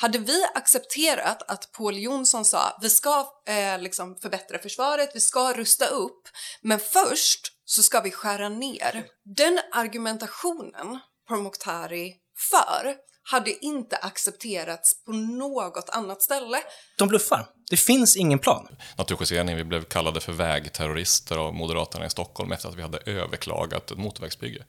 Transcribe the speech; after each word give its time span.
hade 0.00 0.18
vi 0.18 0.44
accepterat 0.54 1.50
att 1.50 1.72
Paul 1.72 1.98
Jonsson 1.98 2.44
sa 2.44 2.78
vi 2.82 2.90
ska 2.90 3.26
eh, 3.48 3.78
liksom 3.78 4.16
förbättra 4.22 4.58
försvaret, 4.58 5.10
vi 5.14 5.20
ska 5.20 5.52
rusta 5.52 5.86
upp, 5.86 6.22
men 6.62 6.78
först 6.78 7.52
så 7.64 7.82
ska 7.82 8.00
vi 8.00 8.10
skära 8.10 8.48
ner. 8.48 9.04
Den 9.36 9.60
argumentationen 9.72 10.98
Pourmokhtari 11.28 12.14
för 12.50 12.94
hade 13.30 13.64
inte 13.64 13.96
accepterats 13.96 15.04
på 15.04 15.12
något 15.12 15.88
annat 15.88 16.22
ställe. 16.22 16.58
De 16.98 17.08
bluffar. 17.08 17.46
Det 17.70 17.76
finns 17.76 18.16
ingen 18.16 18.38
plan. 18.38 18.68
Naturskyddsföreningen, 18.98 19.56
vi 19.56 19.64
blev 19.64 19.84
kallade 19.84 20.20
för 20.20 20.32
vägterrorister 20.32 21.36
av 21.36 21.54
Moderaterna 21.54 22.06
i 22.06 22.10
Stockholm 22.10 22.52
efter 22.52 22.68
att 22.68 22.74
vi 22.74 22.82
hade 22.82 22.98
överklagat 22.98 23.90
ett 23.90 23.98
motorvägsbygge. 23.98 24.64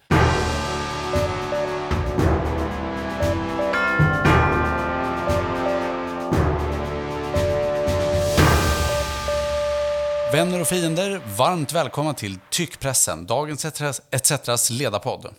Vänner 10.31 10.61
och 10.61 10.67
fiender, 10.67 11.21
varmt 11.37 11.73
välkomna 11.73 12.13
till 12.13 12.39
Tyckpressen, 12.49 13.25
dagens 13.25 13.65
ETCs 14.11 14.69
ledarpodd. 14.69 15.33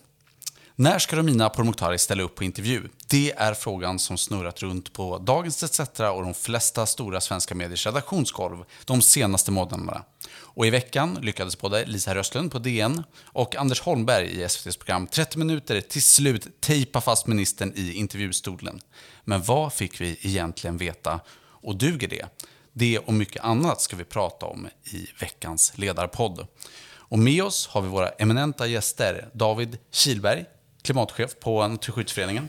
När 0.75 0.99
ska 0.99 1.17
Romina 1.17 1.49
Pourmokhtari 1.49 1.99
ställa 1.99 2.23
upp 2.23 2.35
på 2.35 2.45
intervju? 2.45 2.83
Det 3.07 3.33
är 3.37 3.55
frågan 3.55 3.99
som 3.99 4.19
snurrat 4.19 4.63
runt 4.63 4.93
på 4.93 5.19
Dagens 5.19 5.63
ETC 5.63 6.01
och 6.01 6.23
de 6.23 6.35
flesta 6.35 6.87
stora 6.87 7.21
svenska 7.21 7.55
mediers 7.55 7.87
redaktionsgolv 7.87 8.65
de 8.85 9.03
senaste 9.03 9.51
månaderna. 9.51 10.05
Och 10.33 10.67
i 10.67 10.71
veckan 10.71 11.19
lyckades 11.23 11.59
både 11.59 11.85
Lisa 11.85 12.15
Röstlund 12.15 12.53
på 12.53 12.59
DN 12.59 13.03
och 13.25 13.57
Anders 13.57 13.81
Holmberg 13.81 14.27
i 14.27 14.43
SVTs 14.43 14.77
program 14.77 15.07
30 15.07 15.39
minuter 15.39 15.81
till 15.81 16.03
slut 16.03 16.61
tejpa 16.61 17.01
fast 17.01 17.27
ministern 17.27 17.73
i 17.77 17.93
intervjustolen. 17.93 18.81
Men 19.25 19.43
vad 19.43 19.73
fick 19.73 20.01
vi 20.01 20.19
egentligen 20.21 20.77
veta? 20.77 21.21
Och 21.63 21.77
duger 21.77 22.09
det? 22.09 22.27
Det 22.73 22.99
och 22.99 23.13
mycket 23.13 23.45
annat 23.45 23.81
ska 23.81 23.97
vi 23.97 24.05
prata 24.05 24.47
om 24.47 24.69
i 24.85 25.07
veckans 25.21 25.73
ledarpodd. 25.75 26.47
Och 26.95 27.19
med 27.19 27.43
oss 27.43 27.67
har 27.67 27.83
vi 27.83 27.89
våra 27.89 28.09
eminenta 28.09 28.67
gäster. 28.67 29.29
David 29.33 29.79
Kilberg, 29.91 30.45
klimatchef 30.83 31.31
på 31.41 31.69
Naturskyddsföreningen. 31.69 32.49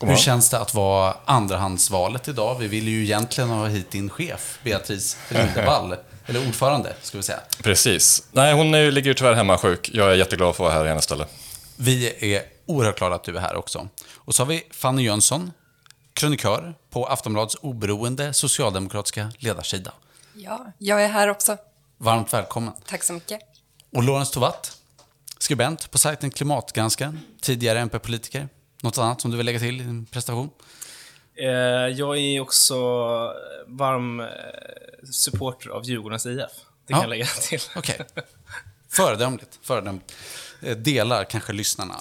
Hur 0.00 0.16
känns 0.16 0.50
det 0.50 0.58
att 0.58 0.74
vara 0.74 1.16
andrahandsvalet 1.24 2.28
idag? 2.28 2.58
Vi 2.58 2.68
vill 2.68 2.88
ju 2.88 3.02
egentligen 3.02 3.50
ha 3.50 3.66
hit 3.66 3.90
din 3.90 4.10
chef, 4.10 4.58
Beatrice 4.64 5.16
Rindevall. 5.28 5.96
Eller 6.26 6.48
ordförande, 6.48 6.94
ska 7.02 7.18
vi 7.18 7.22
säga. 7.22 7.40
Precis. 7.62 8.22
Nej, 8.32 8.54
hon 8.54 8.74
är, 8.74 8.90
ligger 8.90 9.08
ju 9.08 9.14
tyvärr 9.14 9.34
hemma 9.34 9.58
sjuk. 9.58 9.90
Jag 9.92 10.10
är 10.10 10.14
jätteglad 10.14 10.48
att 10.48 10.56
få 10.56 10.62
vara 10.62 10.72
här 10.72 10.84
i 10.84 10.88
hennes 10.88 11.04
ställe. 11.04 11.26
Vi 11.76 12.34
är 12.34 12.42
oerhört 12.66 12.98
glada 12.98 13.14
att 13.14 13.24
du 13.24 13.36
är 13.36 13.40
här 13.40 13.56
också. 13.56 13.88
Och 14.14 14.34
så 14.34 14.42
har 14.42 14.48
vi 14.48 14.62
Fanny 14.70 15.02
Jönsson, 15.02 15.52
krönikör 16.14 16.74
på 16.90 17.06
Aftonbladets 17.06 17.56
oberoende 17.60 18.32
socialdemokratiska 18.32 19.32
ledarsida. 19.38 19.92
Ja, 20.34 20.72
jag 20.78 21.04
är 21.04 21.08
här 21.08 21.28
också. 21.28 21.56
Varmt 21.98 22.32
välkommen. 22.32 22.72
Tack 22.86 23.02
så 23.02 23.12
mycket. 23.12 23.40
Och 23.92 24.02
Lorentz 24.02 24.30
Tovatt, 24.30 24.78
skribent 25.38 25.90
på 25.90 25.98
sajten 25.98 26.30
Klimatgranskaren, 26.30 27.20
tidigare 27.40 27.80
MP-politiker. 27.80 28.48
Något 28.82 28.98
annat 28.98 29.20
som 29.20 29.30
du 29.30 29.36
vill 29.36 29.46
lägga 29.46 29.58
till 29.58 29.80
i 29.80 29.84
din 29.84 30.06
prestation? 30.06 30.50
Eh, 31.34 31.48
jag 31.88 32.18
är 32.18 32.40
också 32.40 32.76
varm 33.66 34.20
eh, 34.20 34.26
supporter 35.10 35.70
av 35.70 35.84
Djurgårdens 35.84 36.26
IF. 36.26 36.50
Det 36.86 36.92
kan 36.92 36.98
ja. 36.98 37.02
jag 37.02 37.10
lägga 37.10 37.26
till. 37.26 37.60
Okej. 37.76 38.06
Okay. 38.10 38.24
Föredömligt. 38.88 39.58
Föredömligt. 39.62 40.14
Eh, 40.62 40.76
delar 40.76 41.24
kanske 41.24 41.52
lyssnarna 41.52 41.98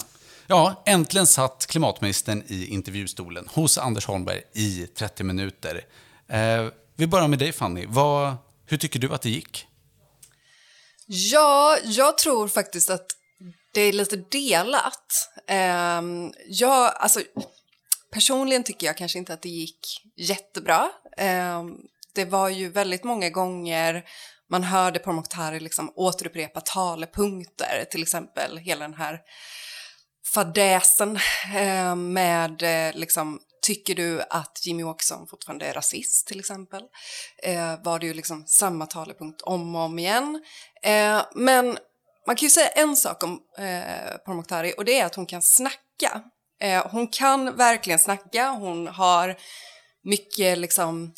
Ja, 0.52 0.84
äntligen 0.86 1.28
satt 1.28 1.68
klimatministern 1.68 2.44
i 2.48 2.66
intervjustolen 2.66 3.48
hos 3.48 3.78
Anders 3.78 4.06
Holmberg 4.06 4.42
i 4.54 4.88
30 4.88 5.24
minuter. 5.24 5.86
Eh, 6.30 6.68
vi 6.96 7.08
börjar 7.08 7.28
med 7.28 7.40
dig 7.40 7.52
Fanny. 7.52 7.86
Vad, 7.88 8.36
hur 8.66 8.78
tycker 8.78 9.00
du 9.00 9.14
att 9.14 9.22
det 9.22 9.30
gick? 9.30 9.68
Ja, 11.08 11.78
jag 11.84 12.18
tror 12.18 12.48
faktiskt 12.48 12.90
att 12.90 13.06
det 13.74 13.82
är 13.82 13.94
lite 13.94 14.16
delat. 14.16 15.30
Eh, 15.48 16.02
jag, 16.48 16.94
alltså, 16.96 17.22
personligen 18.14 18.64
tycker 18.64 18.88
jag 18.88 18.98
kanske 18.98 19.18
inte 19.18 19.34
att 19.34 19.42
det 19.42 19.50
gick 19.50 20.02
jättebra. 20.18 20.90
Eh, 21.18 21.64
det 22.14 22.26
var 22.26 22.50
ju 22.50 22.70
väldigt 22.70 23.04
många 23.04 23.30
gånger 23.30 24.04
man 24.50 24.64
hörde 24.64 25.00
Pourmokhtari 25.00 25.60
liksom 25.60 25.94
återupprepa 25.96 26.62
talepunkter, 26.62 27.86
till 27.92 28.02
exempel 28.02 28.58
hela 28.58 28.82
den 28.82 28.94
här 28.94 29.20
fadäsen 30.34 31.20
eh, 31.56 31.96
med 31.96 32.64
eh, 32.64 32.96
liksom 32.96 33.40
Tycker 33.62 33.96
du 33.96 34.22
att 34.30 34.66
Jimmy 34.66 34.84
Åkesson 34.84 35.28
fortfarande 35.28 35.66
är 35.66 35.74
rasist 35.74 36.28
till 36.28 36.40
exempel? 36.40 36.84
Eh, 37.44 37.84
var 37.84 38.00
det 38.00 38.06
ju 38.06 38.14
liksom 38.14 38.44
samma 38.48 38.86
talepunkt 38.86 39.42
om 39.42 39.76
och 39.76 39.82
om 39.82 40.00
igen. 40.00 40.44
Men 41.36 41.78
man 42.28 42.36
kan 42.36 42.46
ju 42.46 42.50
säga 42.50 42.68
en 42.68 42.96
sak 42.96 43.24
om 43.24 43.40
eh, 43.58 44.18
Pourmokhtari 44.26 44.74
och 44.78 44.86
det 44.86 45.00
är 45.00 45.06
att 45.06 45.16
hon 45.16 45.26
kan 45.26 45.42
snacka. 45.42 46.24
Eh, 46.62 46.88
hon 46.92 47.08
kan 47.08 47.56
verkligen 47.56 48.00
snacka, 48.00 48.50
hon 48.50 48.88
har 48.88 49.38
mycket 50.04 50.58
liksom 50.58 51.14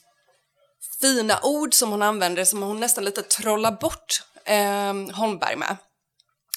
fina 1.02 1.40
ord 1.44 1.74
som 1.74 1.92
hon 1.92 2.02
använder 2.02 2.46
som 2.46 2.62
hon 2.62 2.80
nästan 2.80 3.06
lite 3.06 3.22
trollar 3.22 3.72
bort 3.72 4.24
eh, 4.46 5.18
Holmberg 5.18 5.56
med. 5.56 5.78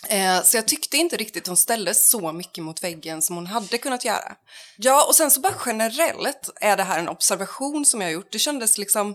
Eh, 0.09 0.43
så 0.43 0.57
jag 0.57 0.69
tyckte 0.69 0.97
inte 0.97 1.17
riktigt 1.17 1.47
hon 1.47 1.57
ställde 1.57 1.95
så 1.95 2.33
mycket 2.33 2.65
mot 2.65 2.83
väggen 2.83 3.23
som 3.23 3.37
hon 3.37 3.47
hade 3.47 3.79
kunnat 3.79 4.05
göra. 4.05 4.37
Ja, 4.77 5.07
och 5.07 5.15
sen 5.15 5.31
så 5.31 5.41
bara 5.41 5.55
generellt 5.67 6.51
är 6.61 6.77
det 6.77 6.83
här 6.83 6.99
en 6.99 7.09
observation 7.09 7.85
som 7.85 8.01
jag 8.01 8.09
har 8.09 8.13
gjort. 8.13 8.33
Det 8.33 8.39
kändes 8.39 8.79
liksom 8.79 9.15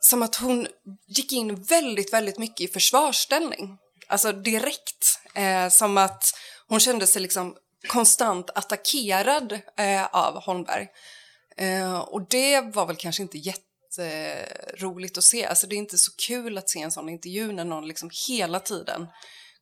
som 0.00 0.22
att 0.22 0.36
hon 0.36 0.66
gick 1.06 1.32
in 1.32 1.62
väldigt, 1.62 2.12
väldigt 2.12 2.38
mycket 2.38 2.60
i 2.60 2.72
försvarsställning. 2.72 3.78
Alltså 4.08 4.32
direkt. 4.32 5.20
Eh, 5.34 5.68
som 5.68 5.98
att 5.98 6.34
hon 6.68 6.80
kände 6.80 7.06
sig 7.06 7.22
liksom 7.22 7.56
konstant 7.88 8.50
attackerad 8.54 9.60
eh, 9.78 10.06
av 10.06 10.42
Holmberg. 10.42 10.88
Eh, 11.56 11.98
och 11.98 12.28
det 12.28 12.60
var 12.60 12.86
väl 12.86 12.96
kanske 12.96 13.22
inte 13.22 13.38
jätteroligt 13.38 15.18
att 15.18 15.24
se. 15.24 15.46
Alltså 15.46 15.66
det 15.66 15.74
är 15.74 15.78
inte 15.78 15.98
så 15.98 16.12
kul 16.26 16.58
att 16.58 16.70
se 16.70 16.80
en 16.80 16.90
sån 16.90 17.08
intervju 17.08 17.52
när 17.52 17.64
någon 17.64 17.88
liksom 17.88 18.10
hela 18.28 18.60
tiden 18.60 19.06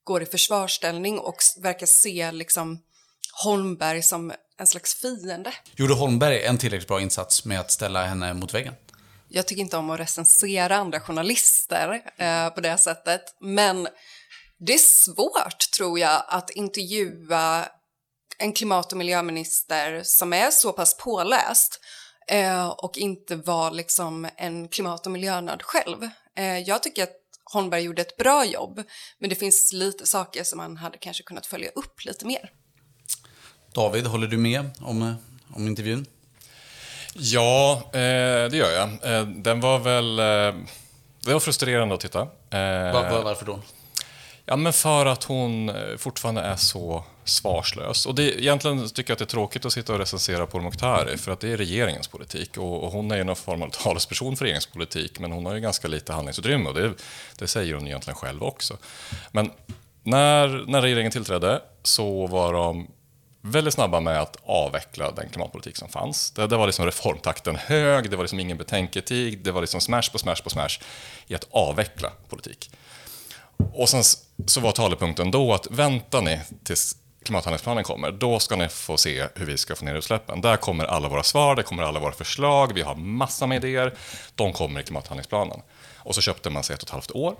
går 0.04 0.22
i 0.22 0.26
försvarsställning 0.26 1.18
och 1.18 1.36
verkar 1.62 1.86
se 1.86 2.32
liksom 2.32 2.78
Holmberg 3.44 4.02
som 4.02 4.32
en 4.58 4.66
slags 4.66 4.94
fiende. 4.94 5.52
Gjorde 5.76 5.94
Holmberg 5.94 6.44
en 6.44 6.58
tillräckligt 6.58 6.88
bra 6.88 7.00
insats 7.00 7.44
med 7.44 7.60
att 7.60 7.70
ställa 7.70 8.06
henne 8.06 8.34
mot 8.34 8.54
väggen? 8.54 8.74
Jag 9.28 9.48
tycker 9.48 9.62
inte 9.62 9.76
om 9.76 9.90
att 9.90 10.00
recensera 10.00 10.76
andra 10.76 11.00
journalister 11.00 12.02
eh, 12.16 12.48
på 12.48 12.60
det 12.60 12.78
sättet, 12.78 13.22
men 13.40 13.88
det 14.58 14.74
är 14.74 14.78
svårt 14.78 15.70
tror 15.76 15.98
jag 15.98 16.24
att 16.28 16.50
intervjua 16.50 17.68
en 18.38 18.52
klimat 18.52 18.92
och 18.92 18.98
miljöminister 18.98 20.02
som 20.02 20.32
är 20.32 20.50
så 20.50 20.72
pass 20.72 20.96
påläst 20.96 21.80
eh, 22.28 22.68
och 22.68 22.98
inte 22.98 23.36
vara 23.36 23.70
liksom 23.70 24.28
en 24.36 24.68
klimat 24.68 25.06
och 25.06 25.12
miljönörd 25.12 25.62
själv. 25.62 26.08
Eh, 26.36 26.58
jag 26.58 26.82
tycker 26.82 27.02
att 27.02 27.23
Holmberg 27.54 27.82
gjorde 27.82 28.02
ett 28.02 28.16
bra 28.16 28.44
jobb, 28.44 28.82
men 29.18 29.30
det 29.30 29.36
finns 29.36 29.72
lite 29.72 30.06
saker 30.06 30.44
som 30.44 30.56
man 30.56 30.76
hade 30.76 30.98
kanske 30.98 31.22
kunnat 31.22 31.46
följa 31.46 31.70
upp 31.74 32.04
lite 32.04 32.26
mer. 32.26 32.50
David, 33.74 34.06
håller 34.06 34.26
du 34.26 34.36
med 34.36 34.70
om, 34.80 35.14
om 35.54 35.66
intervjun? 35.66 36.06
Ja, 37.14 37.82
eh, 37.86 38.50
det 38.50 38.56
gör 38.56 38.70
jag. 38.70 39.18
Eh, 39.18 39.26
den 39.26 39.60
var 39.60 39.78
väl... 39.78 40.18
Eh, 40.18 40.60
det 41.24 41.32
var 41.32 41.40
frustrerande 41.40 41.94
att 41.94 42.00
titta. 42.00 42.28
Var, 42.50 43.10
var, 43.10 43.22
varför 43.22 43.46
då? 43.46 43.60
Ja, 44.46 44.56
men 44.56 44.72
för 44.72 45.06
att 45.06 45.24
hon 45.24 45.68
eh, 45.68 45.96
fortfarande 45.96 46.40
är 46.40 46.56
så 46.56 47.04
svarslös. 47.24 48.06
Och 48.06 48.14
det, 48.14 48.42
egentligen 48.42 48.88
tycker 48.88 49.10
jag 49.10 49.14
att 49.14 49.18
det 49.18 49.24
är 49.24 49.26
tråkigt 49.26 49.64
att 49.64 49.72
sitta 49.72 49.92
och 49.92 49.98
recensera 49.98 50.46
Pourmokhtari 50.46 51.16
för 51.16 51.32
att 51.32 51.40
det 51.40 51.48
är 51.48 51.56
regeringens 51.56 52.08
politik 52.08 52.56
och, 52.56 52.84
och, 52.84 52.92
hon 52.92 53.10
är 53.10 53.16
ju 53.16 53.24
någon 53.24 53.36
form 53.36 53.62
av 53.62 53.68
talesperson 53.82 54.36
för 54.36 54.44
regeringens 54.44 54.66
politik 54.66 55.18
men 55.18 55.32
hon 55.32 55.46
har 55.46 55.54
ju 55.54 55.60
ganska 55.60 55.88
lite 55.88 56.12
handlingsutrymme 56.12 56.68
och 56.68 56.74
det, 56.74 56.92
det 57.38 57.48
säger 57.48 57.74
hon 57.74 57.86
egentligen 57.86 58.16
själv 58.16 58.42
också. 58.42 58.76
Men 59.32 59.50
när, 60.02 60.64
när 60.66 60.82
regeringen 60.82 61.12
tillträdde 61.12 61.62
så 61.82 62.26
var 62.26 62.52
de 62.52 62.86
väldigt 63.40 63.74
snabba 63.74 64.00
med 64.00 64.20
att 64.20 64.36
avveckla 64.44 65.10
den 65.10 65.28
klimatpolitik 65.28 65.76
som 65.76 65.88
fanns. 65.88 66.30
Det, 66.30 66.46
det 66.46 66.56
var 66.56 66.66
liksom 66.66 66.84
reformtakten 66.84 67.56
hög, 67.56 68.10
det 68.10 68.16
var 68.16 68.24
liksom 68.24 68.40
ingen 68.40 68.58
betänketid, 68.58 69.38
det 69.38 69.52
var 69.52 69.60
liksom 69.60 69.80
smash 69.80 70.12
på 70.12 70.18
smash 70.18 70.42
på 70.44 70.50
smash 70.50 70.80
i 71.26 71.34
att 71.34 71.48
avveckla 71.50 72.12
politik. 72.28 72.70
Och 73.56 73.88
sen 73.88 74.04
så 74.46 74.60
var 74.60 74.72
talepunkten 74.72 75.30
då 75.30 75.54
att 75.54 75.66
vänta 75.70 76.20
ni 76.20 76.40
tills 76.64 76.96
klimathandlingsplanen 77.24 77.84
kommer, 77.84 78.10
då 78.10 78.38
ska 78.38 78.56
ni 78.56 78.68
få 78.68 78.96
se 78.96 79.26
hur 79.34 79.46
vi 79.46 79.58
ska 79.58 79.76
få 79.76 79.84
ner 79.84 79.94
utsläppen. 79.94 80.40
Där 80.40 80.56
kommer 80.56 80.84
alla 80.84 81.08
våra 81.08 81.22
svar, 81.22 81.56
där 81.56 81.62
kommer 81.62 81.82
alla 81.82 82.00
våra 82.00 82.12
förslag, 82.12 82.72
vi 82.74 82.82
har 82.82 82.94
massor 82.94 83.46
med 83.46 83.64
idéer. 83.64 83.94
De 84.34 84.52
kommer 84.52 84.80
i 84.80 84.82
klimathandlingsplanen. 84.82 85.60
Och 85.96 86.14
så 86.14 86.20
köpte 86.20 86.50
man 86.50 86.64
sig 86.64 86.74
ett 86.74 86.82
och 86.82 86.88
ett 86.88 86.92
halvt 86.92 87.10
år. 87.10 87.36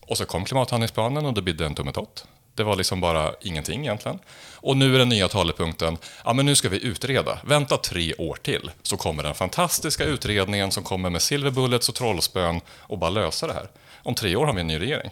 Och 0.00 0.18
så 0.18 0.24
kom 0.24 0.44
klimathandlingsplanen 0.44 1.26
och 1.26 1.34
det 1.34 1.42
bidde 1.42 1.66
en 1.66 1.74
tummetott. 1.74 2.26
Det 2.54 2.62
var 2.62 2.76
liksom 2.76 3.00
bara 3.00 3.32
ingenting 3.40 3.80
egentligen. 3.80 4.18
Och 4.54 4.76
nu 4.76 4.94
är 4.94 4.98
den 4.98 5.08
nya 5.08 5.28
talepunkten, 5.28 5.98
ja 6.24 6.32
men 6.32 6.46
nu 6.46 6.54
ska 6.54 6.68
vi 6.68 6.84
utreda. 6.84 7.38
Vänta 7.44 7.76
tre 7.76 8.14
år 8.14 8.38
till, 8.42 8.70
så 8.82 8.96
kommer 8.96 9.22
den 9.22 9.34
fantastiska 9.34 10.04
utredningen 10.04 10.70
som 10.70 10.82
kommer 10.82 11.10
med 11.10 11.22
silver 11.22 11.50
bullets 11.50 11.88
och 11.88 11.94
trollspön 11.94 12.60
och 12.68 12.98
bara 12.98 13.10
lösa 13.10 13.46
det 13.46 13.52
här. 13.52 13.70
Om 14.02 14.14
tre 14.14 14.36
år 14.36 14.46
har 14.46 14.52
vi 14.52 14.60
en 14.60 14.66
ny 14.66 14.80
regering. 14.80 15.10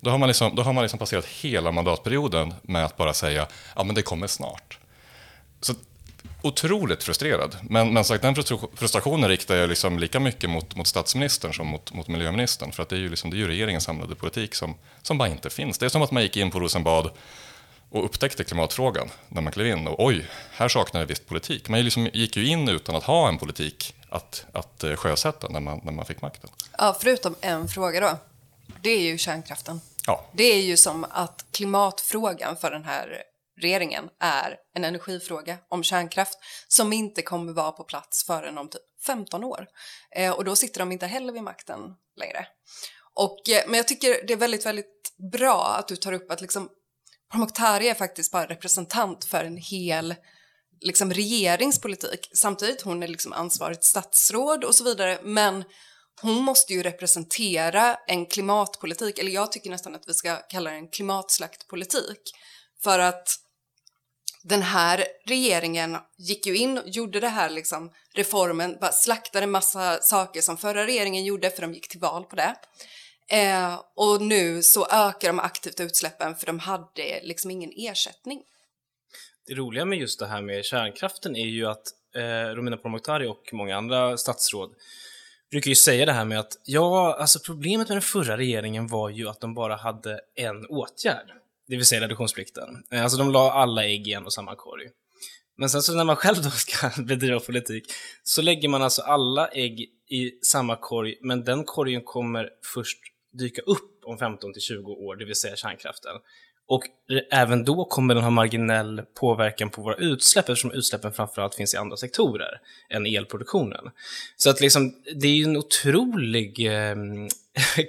Då 0.00 0.10
har 0.10 0.18
man 0.18 0.28
liksom, 0.28 0.54
då 0.54 0.62
har 0.62 0.72
man 0.72 0.82
liksom 0.82 0.98
passerat 0.98 1.24
hela 1.24 1.72
mandatperioden 1.72 2.54
med 2.62 2.84
att 2.84 2.96
bara 2.96 3.14
säga, 3.14 3.46
ja 3.76 3.84
men 3.84 3.94
det 3.94 4.02
kommer 4.02 4.26
snart. 4.26 4.78
Så 5.60 5.74
otroligt 6.42 7.02
frustrerad. 7.02 7.56
Men, 7.62 7.92
men 7.92 8.04
sagt, 8.04 8.22
den 8.22 8.34
frustrationen 8.74 9.28
riktar 9.28 9.56
jag 9.56 9.68
liksom 9.68 9.98
lika 9.98 10.20
mycket 10.20 10.50
mot, 10.50 10.76
mot 10.76 10.86
statsministern 10.86 11.54
som 11.54 11.66
mot, 11.66 11.92
mot 11.92 12.08
miljöministern. 12.08 12.72
För 12.72 12.82
att 12.82 12.88
det 12.88 12.96
är 12.96 13.00
ju, 13.00 13.08
liksom, 13.08 13.30
det 13.30 13.36
är 13.36 13.38
ju 13.38 13.48
regeringens 13.48 13.84
samlade 13.84 14.14
politik 14.14 14.54
som, 14.54 14.74
som 15.02 15.18
bara 15.18 15.28
inte 15.28 15.50
finns. 15.50 15.78
Det 15.78 15.86
är 15.86 15.90
som 15.90 16.02
att 16.02 16.10
man 16.10 16.22
gick 16.22 16.36
in 16.36 16.50
på 16.50 16.60
Rosenbad 16.60 17.10
och 17.90 18.04
upptäckte 18.04 18.44
klimatfrågan 18.44 19.08
när 19.28 19.42
man 19.42 19.52
klev 19.52 19.66
in. 19.66 19.86
Och 19.86 20.04
oj, 20.06 20.26
här 20.52 20.68
saknar 20.68 21.00
jag 21.00 21.06
visst 21.06 21.26
politik. 21.26 21.68
Man 21.68 21.84
liksom 21.84 22.08
gick 22.12 22.36
ju 22.36 22.46
in 22.46 22.68
utan 22.68 22.96
att 22.96 23.04
ha 23.04 23.28
en 23.28 23.38
politik 23.38 23.94
att, 24.10 24.46
att 24.52 24.84
eh, 24.84 24.96
sjösätta 24.96 25.48
när 25.48 25.60
man, 25.60 25.80
när 25.84 25.92
man 25.92 26.04
fick 26.04 26.22
makten. 26.22 26.50
Ja, 26.78 26.96
förutom 27.00 27.34
en 27.40 27.68
fråga 27.68 28.00
då. 28.00 28.18
Det 28.82 28.90
är 28.90 29.00
ju 29.00 29.18
kärnkraften. 29.18 29.80
Ja. 30.06 30.24
Det 30.32 30.44
är 30.44 30.60
ju 30.60 30.76
som 30.76 31.04
att 31.10 31.44
klimatfrågan 31.50 32.56
för 32.56 32.70
den 32.70 32.84
här 32.84 33.22
regeringen 33.60 34.08
är 34.20 34.56
en 34.74 34.84
energifråga 34.84 35.58
om 35.68 35.82
kärnkraft 35.82 36.38
som 36.68 36.92
inte 36.92 37.22
kommer 37.22 37.52
vara 37.52 37.72
på 37.72 37.84
plats 37.84 38.24
förrän 38.24 38.58
om 38.58 38.68
typ 38.68 38.82
15 39.06 39.44
år. 39.44 39.66
Eh, 40.16 40.32
och 40.32 40.44
då 40.44 40.56
sitter 40.56 40.78
de 40.78 40.92
inte 40.92 41.06
heller 41.06 41.32
vid 41.32 41.42
makten 41.42 41.80
längre. 42.16 42.46
Och, 43.14 43.48
eh, 43.48 43.62
men 43.66 43.76
jag 43.76 43.88
tycker 43.88 44.26
det 44.26 44.32
är 44.32 44.36
väldigt, 44.36 44.66
väldigt 44.66 45.12
bra 45.32 45.76
att 45.78 45.88
du 45.88 45.96
tar 45.96 46.12
upp 46.12 46.30
att 46.30 46.40
liksom, 46.40 46.68
Pourmokhtari 47.30 47.88
är 47.88 47.94
faktiskt 47.94 48.32
bara 48.32 48.46
representant 48.46 49.24
för 49.24 49.44
en 49.44 49.56
hel 49.56 50.14
liksom, 50.80 51.12
regeringspolitik. 51.12 52.30
Samtidigt 52.34 52.82
hon 52.82 53.02
är 53.02 53.08
liksom 53.08 53.32
ansvarigt 53.32 53.84
statsråd 53.84 54.64
och 54.64 54.74
så 54.74 54.84
vidare, 54.84 55.18
men 55.22 55.64
hon 56.22 56.42
måste 56.42 56.72
ju 56.72 56.82
representera 56.82 57.98
en 58.06 58.26
klimatpolitik, 58.26 59.18
eller 59.18 59.30
jag 59.30 59.52
tycker 59.52 59.70
nästan 59.70 59.94
att 59.94 60.08
vi 60.08 60.14
ska 60.14 60.36
kalla 60.36 60.70
det 60.70 60.76
en 60.76 60.88
klimatslaktpolitik. 60.88 62.20
För 62.82 62.98
att 62.98 63.28
den 64.42 64.62
här 64.62 65.04
regeringen 65.26 65.98
gick 66.16 66.46
ju 66.46 66.56
in 66.56 66.78
och 66.78 66.88
gjorde 66.88 67.20
det 67.20 67.28
här 67.28 67.50
liksom 67.50 67.92
reformen, 68.14 68.76
bara 68.80 68.92
slaktade 68.92 69.46
massa 69.46 69.98
saker 70.00 70.40
som 70.40 70.56
förra 70.56 70.86
regeringen 70.86 71.24
gjorde 71.24 71.50
för 71.50 71.62
de 71.62 71.74
gick 71.74 71.88
till 71.88 72.00
val 72.00 72.24
på 72.24 72.36
det. 72.36 72.54
Eh, 73.30 73.80
och 73.94 74.22
nu 74.22 74.62
så 74.62 74.86
ökar 74.86 75.28
de 75.28 75.40
aktivt 75.40 75.80
utsläppen 75.80 76.36
för 76.36 76.46
de 76.46 76.58
hade 76.58 77.20
liksom 77.22 77.50
ingen 77.50 77.72
ersättning. 77.76 78.42
Det 79.46 79.54
roliga 79.54 79.84
med 79.84 79.98
just 79.98 80.18
det 80.18 80.26
här 80.26 80.42
med 80.42 80.64
kärnkraften 80.64 81.36
är 81.36 81.46
ju 81.46 81.66
att 81.66 81.86
eh, 82.14 82.54
Romina 82.54 82.76
Pourmokhtari 82.76 83.26
och 83.26 83.50
många 83.52 83.76
andra 83.76 84.16
statsråd 84.16 84.74
brukar 85.50 85.68
ju 85.68 85.74
säga 85.74 86.06
det 86.06 86.12
här 86.12 86.24
med 86.24 86.38
att 86.40 86.52
ja, 86.64 87.16
alltså 87.20 87.38
problemet 87.38 87.88
med 87.88 87.96
den 87.96 88.02
förra 88.02 88.36
regeringen 88.36 88.86
var 88.86 89.10
ju 89.10 89.28
att 89.28 89.40
de 89.40 89.54
bara 89.54 89.76
hade 89.76 90.20
en 90.36 90.66
åtgärd 90.66 91.32
det 91.68 91.76
vill 91.76 91.86
säga 91.86 92.00
reduktionsplikten. 92.00 92.84
Eh, 92.90 93.02
alltså 93.02 93.18
de 93.18 93.32
la 93.32 93.52
alla 93.52 93.84
ägg 93.84 94.08
i 94.08 94.12
en 94.12 94.24
och 94.24 94.32
samma 94.32 94.54
korg. 94.56 94.88
Men 95.56 95.70
sen 95.70 95.82
så 95.82 95.94
när 95.94 96.04
man 96.04 96.16
själv 96.22 96.36
då 96.42 96.50
ska 96.50 96.90
bedriva 97.02 97.40
politik 97.40 97.84
så 98.22 98.42
lägger 98.42 98.68
man 98.68 98.82
alltså 98.82 99.02
alla 99.02 99.48
ägg 99.48 99.80
i 100.10 100.30
samma 100.42 100.76
korg, 100.76 101.18
men 101.22 101.44
den 101.44 101.64
korgen 101.64 102.02
kommer 102.04 102.50
först 102.74 102.98
dyka 103.32 103.62
upp 103.62 104.04
om 104.04 104.18
15 104.18 104.52
till 104.52 104.62
20 104.62 104.92
år, 104.92 105.16
det 105.16 105.24
vill 105.24 105.36
säga 105.36 105.56
kärnkraften. 105.56 106.16
Och 106.68 106.82
även 107.32 107.64
då 107.64 107.84
kommer 107.84 108.14
den 108.14 108.24
ha 108.24 108.30
marginell 108.30 109.02
påverkan 109.20 109.70
på 109.70 109.82
våra 109.82 109.94
utsläpp 109.94 110.48
eftersom 110.48 110.72
utsläppen 110.72 111.12
framförallt 111.12 111.54
finns 111.54 111.74
i 111.74 111.76
andra 111.76 111.96
sektorer 111.96 112.60
än 112.90 113.06
elproduktionen. 113.06 113.84
Så 114.36 114.50
att 114.50 114.60
liksom, 114.60 114.94
det 115.20 115.26
är 115.26 115.32
ju 115.32 115.44
en 115.44 115.56
otrolig 115.56 116.66
eh, 116.66 116.96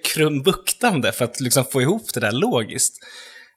krumbuktande 0.03 1.11
för 1.11 1.25
att 1.25 1.39
liksom 1.39 1.65
få 1.65 1.81
ihop 1.81 2.13
det 2.13 2.19
där 2.19 2.31
logiskt. 2.31 2.97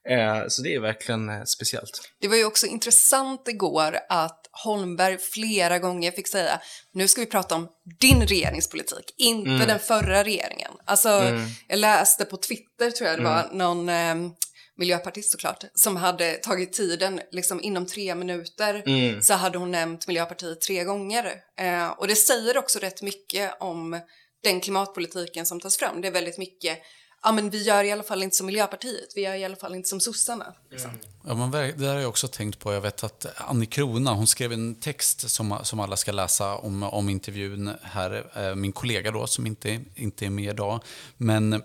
Eh, 0.08 0.48
så 0.48 0.62
det 0.62 0.74
är 0.74 0.80
verkligen 0.80 1.28
eh, 1.28 1.44
speciellt. 1.44 2.00
Det 2.20 2.28
var 2.28 2.36
ju 2.36 2.44
också 2.44 2.66
intressant 2.66 3.48
igår 3.48 3.98
att 4.08 4.48
Holmberg 4.64 5.18
flera 5.18 5.78
gånger 5.78 6.10
fick 6.10 6.28
säga 6.28 6.60
nu 6.92 7.08
ska 7.08 7.20
vi 7.20 7.26
prata 7.26 7.54
om 7.54 7.68
din 8.00 8.26
regeringspolitik, 8.26 9.14
inte 9.18 9.50
mm. 9.50 9.66
den 9.66 9.78
förra 9.78 10.24
regeringen. 10.24 10.72
Alltså, 10.84 11.08
mm. 11.08 11.48
jag 11.68 11.78
läste 11.78 12.24
på 12.24 12.36
Twitter, 12.36 12.90
tror 12.90 13.10
jag 13.10 13.18
det 13.18 13.24
var, 13.24 13.44
mm. 13.44 13.58
någon 13.58 13.88
eh, 13.88 14.32
miljöpartist 14.78 15.30
såklart, 15.30 15.64
som 15.74 15.96
hade 15.96 16.34
tagit 16.34 16.72
tiden, 16.72 17.20
liksom 17.30 17.60
inom 17.60 17.86
tre 17.86 18.14
minuter 18.14 18.82
mm. 18.86 19.22
så 19.22 19.34
hade 19.34 19.58
hon 19.58 19.70
nämnt 19.70 20.06
Miljöpartiet 20.06 20.60
tre 20.60 20.84
gånger. 20.84 21.34
Eh, 21.58 21.88
och 21.88 22.08
det 22.08 22.16
säger 22.16 22.58
också 22.58 22.78
rätt 22.78 23.02
mycket 23.02 23.52
om 23.60 24.00
den 24.42 24.60
klimatpolitiken 24.60 25.46
som 25.46 25.60
tas 25.60 25.76
fram. 25.76 26.00
Det 26.00 26.08
är 26.08 26.12
väldigt 26.12 26.38
mycket 26.38 26.78
ja 27.22 27.32
men 27.32 27.50
vi 27.50 27.62
gör 27.62 27.84
i 27.84 27.92
alla 27.92 28.02
fall 28.02 28.22
inte 28.22 28.36
som 28.36 28.46
Miljöpartiet, 28.46 29.12
vi 29.14 29.20
gör 29.20 29.34
i 29.34 29.44
alla 29.44 29.56
fall 29.56 29.74
inte 29.74 29.88
som 29.88 30.00
sossarna. 30.00 30.54
Liksom. 30.70 30.90
Mm. 30.90 31.02
Ja, 31.26 31.34
men 31.34 31.50
det 31.50 31.72
där 31.72 31.94
har 31.94 32.00
jag 32.00 32.08
också 32.08 32.28
tänkt 32.28 32.58
på. 32.58 32.72
Jag 32.72 32.80
vet 32.80 33.04
att 33.04 33.26
Annie 33.36 33.66
Krona, 33.66 34.12
hon 34.12 34.26
skrev 34.26 34.52
en 34.52 34.74
text 34.74 35.30
som, 35.30 35.58
som 35.62 35.80
alla 35.80 35.96
ska 35.96 36.12
läsa 36.12 36.56
om, 36.56 36.82
om 36.82 37.08
intervjun 37.08 37.70
här. 37.82 38.30
Eh, 38.34 38.54
min 38.54 38.72
kollega 38.72 39.10
då, 39.10 39.26
som 39.26 39.46
inte, 39.46 39.80
inte 39.94 40.26
är 40.26 40.30
med 40.30 40.50
idag. 40.50 40.80
Men 41.16 41.62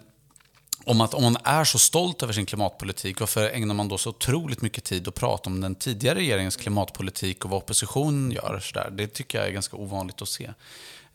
om 0.88 1.02
att 1.02 1.14
om 1.14 1.24
man 1.24 1.38
är 1.44 1.64
så 1.64 1.80
stolt 1.80 2.24
över 2.24 2.34
sin 2.34 2.46
klimatpolitik, 2.46 3.20
varför 3.20 3.50
ägnar 3.50 3.76
man 3.76 3.88
då 3.88 3.98
så 3.98 4.10
otroligt 4.10 4.62
mycket 4.62 4.84
tid 4.84 5.08
att 5.08 5.16
prata 5.16 5.50
om 5.50 5.62
den 5.62 5.76
tidigare 5.76 6.20
regeringens 6.20 6.56
klimatpolitik 6.56 7.46
och 7.46 7.52
vad 7.52 7.58
oppositionen 7.58 8.32
gör? 8.32 8.60
Så 8.64 8.74
där? 8.74 8.90
Det 8.92 9.08
tycker 9.08 9.38
jag 9.38 9.48
är 9.48 9.52
ganska 9.52 9.78
ovanligt 9.78 10.22
att 10.22 10.30
se. 10.30 10.54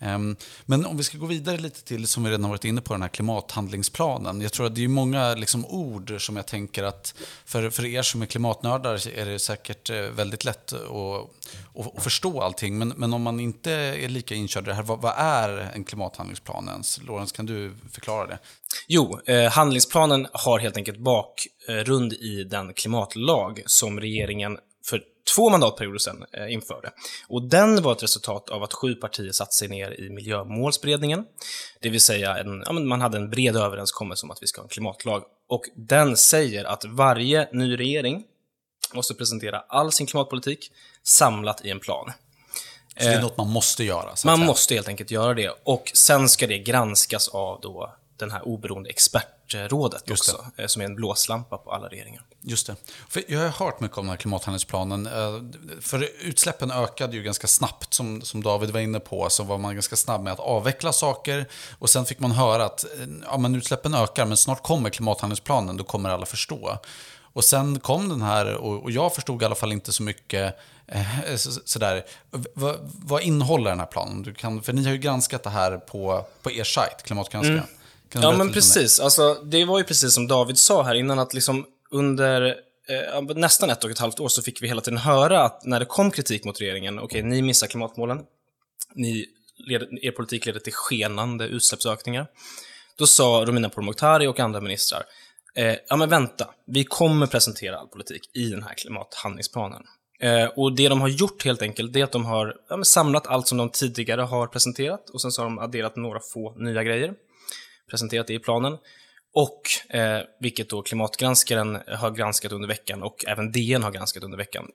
Ehm, 0.02 0.36
men 0.64 0.86
om 0.86 0.96
vi 0.96 1.02
ska 1.02 1.18
gå 1.18 1.26
vidare 1.26 1.56
lite 1.56 1.84
till, 1.84 2.06
som 2.06 2.24
vi 2.24 2.30
redan 2.30 2.50
varit 2.50 2.64
inne 2.64 2.80
på, 2.80 2.94
den 2.94 3.02
här 3.02 3.08
klimathandlingsplanen. 3.08 4.40
Jag 4.40 4.52
tror 4.52 4.66
att 4.66 4.74
det 4.74 4.84
är 4.84 4.88
många 4.88 5.34
liksom, 5.34 5.66
ord 5.66 6.14
som 6.18 6.36
jag 6.36 6.46
tänker 6.46 6.82
att 6.82 7.14
för, 7.44 7.70
för 7.70 7.84
er 7.84 8.02
som 8.02 8.22
är 8.22 8.26
klimatnördar 8.26 9.08
är 9.18 9.26
det 9.26 9.38
säkert 9.38 9.90
eh, 9.90 9.96
väldigt 9.96 10.44
lätt 10.44 10.72
att, 10.72 11.96
att, 11.96 12.02
förstå 12.04 12.40
allting. 12.40 12.78
Men, 12.78 12.88
men 12.96 13.14
om 13.14 13.22
man 13.22 13.40
inte 13.40 13.72
är 13.72 14.08
lika 14.08 14.34
inkörd 14.34 14.64
i 14.64 14.66
det 14.66 14.74
här, 14.74 14.82
vad, 14.82 15.00
vad 15.00 15.14
är 15.16 15.70
en 15.74 15.84
klimathandlingsplan 15.84 16.68
ens? 16.68 17.00
Lorentz, 17.02 17.32
kan 17.32 17.46
du 17.46 17.74
förklara 17.92 18.26
det? 18.26 18.38
Jo, 18.88 19.20
eh, 19.26 19.50
handlingsplanen 19.50 20.26
har 20.32 20.58
helt 20.58 20.76
enkelt 20.76 20.98
bakgrund 20.98 22.12
i 22.12 22.44
den 22.44 22.74
klimatlag 22.74 23.62
som 23.66 24.00
regeringen 24.00 24.58
för 24.84 25.02
två 25.34 25.50
mandatperioder 25.50 25.98
sedan 25.98 26.24
eh, 26.32 26.52
införde. 26.52 26.90
Och 27.28 27.42
den 27.42 27.82
var 27.82 27.92
ett 27.92 28.02
resultat 28.02 28.48
av 28.48 28.62
att 28.62 28.72
sju 28.72 28.94
partier 28.94 29.32
satte 29.32 29.54
sig 29.54 29.68
ner 29.68 30.00
i 30.00 30.10
miljömålsberedningen. 30.10 31.24
Det 31.80 31.88
vill 31.88 32.00
säga, 32.00 32.38
en, 32.38 32.62
ja, 32.66 32.72
man 32.72 33.00
hade 33.00 33.18
en 33.18 33.30
bred 33.30 33.56
överenskommelse 33.56 34.26
om 34.26 34.30
att 34.30 34.42
vi 34.42 34.46
ska 34.46 34.60
ha 34.60 34.64
en 34.64 34.68
klimatlag. 34.68 35.24
Och 35.48 35.62
den 35.76 36.16
säger 36.16 36.64
att 36.64 36.84
varje 36.84 37.48
ny 37.52 37.78
regering 37.78 38.24
måste 38.94 39.14
presentera 39.14 39.64
all 39.68 39.92
sin 39.92 40.06
klimatpolitik 40.06 40.72
samlat 41.02 41.64
i 41.64 41.70
en 41.70 41.80
plan. 41.80 42.12
Så 42.96 43.04
det 43.04 43.14
är 43.14 43.20
något 43.20 43.36
man 43.36 43.48
måste 43.48 43.84
göra? 43.84 44.14
man 44.24 44.40
måste 44.40 44.74
helt 44.74 44.88
enkelt 44.88 45.10
göra 45.10 45.34
det. 45.34 45.50
Och 45.64 45.90
sen 45.94 46.28
ska 46.28 46.46
det 46.46 46.58
granskas 46.58 47.28
av 47.28 47.60
då 47.60 47.96
den 48.18 48.30
här 48.30 48.48
oberoende 48.48 48.90
expertrådet 49.54 50.10
också, 50.10 50.46
eh, 50.56 50.66
som 50.66 50.82
är 50.82 50.86
en 50.86 50.94
blåslampa 50.94 51.58
på 51.58 51.72
alla 51.72 51.88
regeringar. 51.88 52.22
Just 52.40 52.66
det. 52.66 52.76
För 53.08 53.22
jag 53.28 53.40
har 53.40 53.48
hört 53.48 53.80
mycket 53.80 53.98
om 53.98 54.04
den 54.04 54.10
här 54.10 54.16
klimathandlingsplanen. 54.16 55.06
Eh, 55.06 55.80
för 55.80 56.08
utsläppen 56.20 56.70
ökade 56.70 57.16
ju 57.16 57.22
ganska 57.22 57.46
snabbt, 57.46 57.94
som, 57.94 58.22
som 58.22 58.42
David 58.42 58.70
var 58.70 58.80
inne 58.80 59.00
på. 59.00 59.30
Så 59.30 59.42
var 59.42 59.58
man 59.58 59.74
ganska 59.74 59.96
snabb 59.96 60.22
med 60.22 60.32
att 60.32 60.40
avveckla 60.40 60.92
saker. 60.92 61.46
Och 61.78 61.90
sen 61.90 62.04
fick 62.04 62.20
man 62.20 62.32
höra 62.32 62.64
att 62.64 62.84
eh, 62.84 62.90
ja, 63.24 63.38
men 63.38 63.54
utsläppen 63.54 63.94
ökar, 63.94 64.26
men 64.26 64.36
snart 64.36 64.62
kommer 64.62 64.90
klimathandlingsplanen, 64.90 65.76
då 65.76 65.84
kommer 65.84 66.10
alla 66.10 66.26
förstå. 66.26 66.78
Och 67.34 67.44
sen 67.44 67.80
kom 67.80 68.08
den 68.08 68.22
här, 68.22 68.54
och, 68.54 68.90
jag 68.90 69.14
förstod 69.14 69.42
i 69.42 69.44
alla 69.44 69.54
fall 69.54 69.72
inte 69.72 69.92
så 69.92 70.02
mycket 70.02 70.58
eh, 70.86 71.36
så, 71.36 71.50
sådär. 71.64 72.04
Vad, 72.54 72.76
vad 72.82 73.22
innehåller 73.22 73.70
den 73.70 73.78
här 73.78 73.86
planen? 73.86 74.22
Du 74.22 74.34
kan, 74.34 74.62
för 74.62 74.72
ni 74.72 74.84
har 74.84 74.92
ju 74.92 74.98
granskat 74.98 75.42
det 75.42 75.50
här 75.50 75.76
på, 75.76 76.26
på 76.42 76.50
er 76.50 76.64
sajt, 76.64 77.02
Klimatgranskaren. 77.02 77.58
Mm. 77.58 77.70
Ja, 78.14 78.36
men 78.36 78.52
precis. 78.52 78.96
Det? 78.96 79.04
Alltså, 79.04 79.34
det 79.34 79.64
var 79.64 79.78
ju 79.78 79.84
precis 79.84 80.14
som 80.14 80.26
David 80.26 80.58
sa 80.58 80.82
här 80.82 80.94
innan, 80.94 81.18
att 81.18 81.34
liksom 81.34 81.66
under 81.90 82.56
eh, 82.88 83.22
nästan 83.36 83.70
ett 83.70 83.84
och 83.84 83.90
ett 83.90 83.98
halvt 83.98 84.20
år 84.20 84.28
så 84.28 84.42
fick 84.42 84.62
vi 84.62 84.68
hela 84.68 84.80
tiden 84.80 84.98
höra 84.98 85.42
att 85.42 85.64
när 85.64 85.80
det 85.80 85.86
kom 85.86 86.10
kritik 86.10 86.44
mot 86.44 86.60
regeringen, 86.60 86.98
okej, 86.98 87.06
okay, 87.06 87.22
ni 87.22 87.42
missar 87.42 87.66
klimatmålen, 87.66 88.20
ni 88.94 89.26
er 90.02 90.10
politik 90.10 90.46
leder 90.46 90.60
till 90.60 90.72
skenande 90.72 91.46
utsläppsökningar. 91.46 92.26
Då 92.98 93.06
sa 93.06 93.44
Romina 93.46 93.68
Pourmokhtari 93.68 94.26
och 94.26 94.40
andra 94.40 94.60
ministrar, 94.60 95.02
eh, 95.54 95.76
ja 95.88 95.96
men 95.96 96.08
vänta, 96.08 96.50
vi 96.66 96.84
kommer 96.84 97.26
presentera 97.26 97.78
all 97.78 97.88
politik 97.88 98.22
i 98.34 98.48
den 98.48 98.62
här 98.62 98.74
klimathandlingsplanen. 98.74 99.82
Eh, 100.20 100.44
och 100.44 100.76
det 100.76 100.88
de 100.88 101.00
har 101.00 101.08
gjort 101.08 101.44
helt 101.44 101.62
enkelt, 101.62 101.92
det 101.92 102.00
är 102.00 102.04
att 102.04 102.12
de 102.12 102.24
har 102.24 102.56
ja, 102.68 102.84
samlat 102.84 103.26
allt 103.26 103.48
som 103.48 103.58
de 103.58 103.70
tidigare 103.70 104.20
har 104.20 104.46
presenterat 104.46 105.10
och 105.10 105.20
sen 105.20 105.32
så 105.32 105.42
har 105.42 105.46
de 105.46 105.58
adderat 105.58 105.96
några 105.96 106.20
få 106.32 106.54
nya 106.58 106.82
grejer 106.82 107.14
presenterat 107.92 108.26
det 108.26 108.34
i 108.34 108.38
planen. 108.38 108.78
Och, 109.34 109.94
eh, 109.96 110.20
vilket 110.40 110.68
då 110.68 110.82
klimatgranskaren 110.82 111.78
har 111.86 112.10
granskat 112.10 112.52
under 112.52 112.68
veckan 112.68 113.02
och 113.02 113.24
även 113.28 113.52
DN 113.52 113.82
har 113.82 113.90
granskat 113.90 114.22
under 114.22 114.38
veckan, 114.38 114.68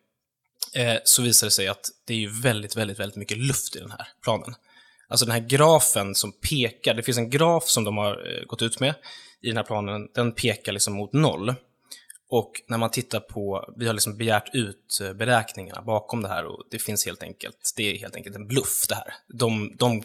eh, 0.76 0.96
så 1.04 1.22
visar 1.22 1.48
det 1.48 1.52
sig 1.52 1.68
att 1.68 1.90
det 2.06 2.14
är 2.14 2.18
ju 2.18 2.42
väldigt, 2.42 2.76
väldigt, 2.76 3.00
väldigt 3.00 3.16
mycket 3.16 3.38
luft 3.38 3.76
i 3.76 3.80
den 3.80 3.92
här 3.92 4.08
planen. 4.24 4.56
Alltså 5.08 5.26
den 5.26 5.34
här 5.34 5.48
grafen 5.48 6.16
som 6.16 6.32
pekar, 6.32 6.94
det 6.94 7.04
finns 7.04 7.18
en 7.18 7.30
graf 7.30 7.64
som 7.64 7.84
de 7.84 7.98
har 7.98 8.12
eh, 8.12 8.46
gått 8.46 8.62
ut 8.62 8.80
med 8.80 8.94
i 9.42 9.48
den 9.48 9.58
här 9.58 9.64
planen, 9.64 10.08
den 10.14 10.32
pekar 10.32 10.72
liksom 10.72 10.94
mot 10.94 11.14
noll. 11.14 11.56
Och 12.30 12.52
när 12.68 12.78
man 12.78 12.92
tittar 12.92 13.20
på, 13.20 13.74
vi 13.78 13.88
har 13.88 13.94
liksom 13.94 14.18
begärt 14.18 14.56
ut 14.56 15.00
eh, 15.02 15.14
beräkningarna 15.14 15.82
bakom 15.82 16.22
det 16.22 16.28
här 16.28 16.46
och 16.46 16.64
det 16.72 16.80
finns 16.80 17.06
helt 17.06 17.24
enkelt, 17.24 17.74
det 17.76 17.84
är 17.84 17.98
helt 17.98 18.16
enkelt 18.16 18.36
en 18.36 18.48
bluff 18.48 18.86
det 18.90 18.96
här. 18.96 19.14
De, 19.28 19.76
de, 19.78 20.04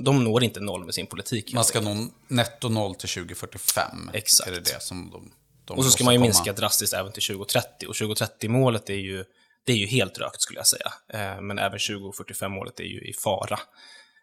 de 0.00 0.24
når 0.24 0.44
inte 0.44 0.60
noll 0.60 0.84
med 0.84 0.94
sin 0.94 1.06
politik. 1.06 1.52
Man 1.52 1.64
ska 1.64 1.80
nå 1.80 2.08
netto 2.28 2.68
noll 2.68 2.94
till 2.94 3.08
2045. 3.08 4.10
Exakt. 4.12 4.50
Är 4.50 4.54
det 4.54 4.60
det 4.60 4.82
som 4.82 5.10
de, 5.10 5.32
de 5.64 5.78
Och 5.78 5.84
så 5.84 5.90
ska 5.90 6.04
man 6.04 6.14
ju 6.14 6.20
minska 6.20 6.52
drastiskt 6.52 6.94
även 6.94 7.12
till 7.12 7.22
2030. 7.22 7.86
Och 7.88 7.94
2030-målet 7.94 8.90
är 8.90 8.94
ju, 8.94 9.24
det 9.66 9.72
är 9.72 9.76
ju 9.76 9.86
helt 9.86 10.18
rökt 10.18 10.40
skulle 10.40 10.58
jag 10.58 10.66
säga. 10.66 10.92
Eh, 11.12 11.40
men 11.40 11.58
även 11.58 11.78
2045-målet 11.78 12.80
är 12.80 12.84
ju 12.84 13.00
i 13.00 13.12
fara. 13.12 13.58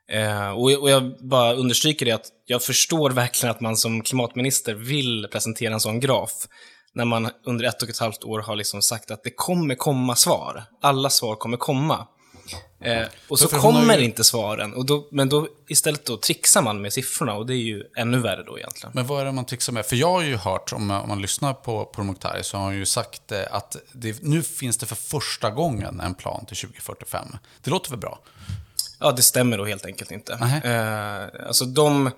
Eh, 0.09 0.49
och, 0.49 0.71
och 0.71 0.89
jag 0.89 1.15
bara 1.19 1.53
understryker 1.53 2.05
det 2.05 2.11
att 2.11 2.27
jag 2.45 2.63
förstår 2.63 3.09
verkligen 3.09 3.51
att 3.51 3.61
man 3.61 3.77
som 3.77 4.01
klimatminister 4.01 4.73
vill 4.73 5.27
presentera 5.31 5.73
en 5.73 5.79
sån 5.79 5.99
graf. 5.99 6.47
När 6.93 7.05
man 7.05 7.29
under 7.45 7.65
ett 7.65 7.81
och 7.81 7.89
ett 7.89 7.99
halvt 7.99 8.23
år 8.23 8.39
har 8.39 8.55
liksom 8.55 8.81
sagt 8.81 9.11
att 9.11 9.23
det 9.23 9.31
kommer 9.35 9.75
komma 9.75 10.15
svar. 10.15 10.63
Alla 10.81 11.09
svar 11.09 11.35
kommer 11.35 11.57
komma. 11.57 12.07
Eh, 12.79 13.07
och 13.27 13.39
så 13.39 13.47
kommer 13.47 13.97
ju- 13.97 14.03
inte 14.05 14.23
svaren. 14.23 14.73
Och 14.73 14.85
då, 14.85 15.07
men 15.11 15.29
då 15.29 15.47
istället 15.67 16.05
då 16.05 16.17
trixar 16.17 16.61
man 16.61 16.81
med 16.81 16.93
siffrorna 16.93 17.33
och 17.33 17.45
det 17.45 17.53
är 17.53 17.57
ju 17.63 17.83
ännu 17.97 18.19
värre 18.19 18.43
då 18.43 18.57
egentligen. 18.57 18.91
Men 18.95 19.07
vad 19.07 19.21
är 19.21 19.25
det 19.25 19.31
man 19.31 19.45
trixar 19.45 19.73
med? 19.73 19.85
För 19.85 19.95
jag 19.95 20.09
har 20.11 20.21
ju 20.21 20.35
hört, 20.35 20.73
om 20.73 20.85
man, 20.85 21.01
om 21.01 21.09
man 21.09 21.21
lyssnar 21.21 21.53
på, 21.53 21.85
på 21.85 22.03
Mokhtari, 22.03 22.43
så 22.43 22.57
har 22.57 22.63
han 22.63 22.75
ju 22.75 22.85
sagt 22.85 23.31
eh, 23.31 23.39
att 23.51 23.75
det, 23.93 24.21
nu 24.23 24.43
finns 24.43 24.77
det 24.77 24.85
för 24.85 24.95
första 24.95 25.49
gången 25.51 25.99
en 25.99 26.13
plan 26.15 26.45
till 26.45 26.57
2045. 26.57 27.27
Det 27.63 27.69
låter 27.71 27.89
väl 27.89 27.99
bra? 27.99 28.19
Ja, 28.99 29.11
det 29.11 29.21
stämmer 29.21 29.57
då 29.57 29.65
helt 29.65 29.85
enkelt 29.85 30.11
inte. 30.11 30.33
Eh, 30.63 31.47
alltså 31.47 31.65
de, 31.65 32.11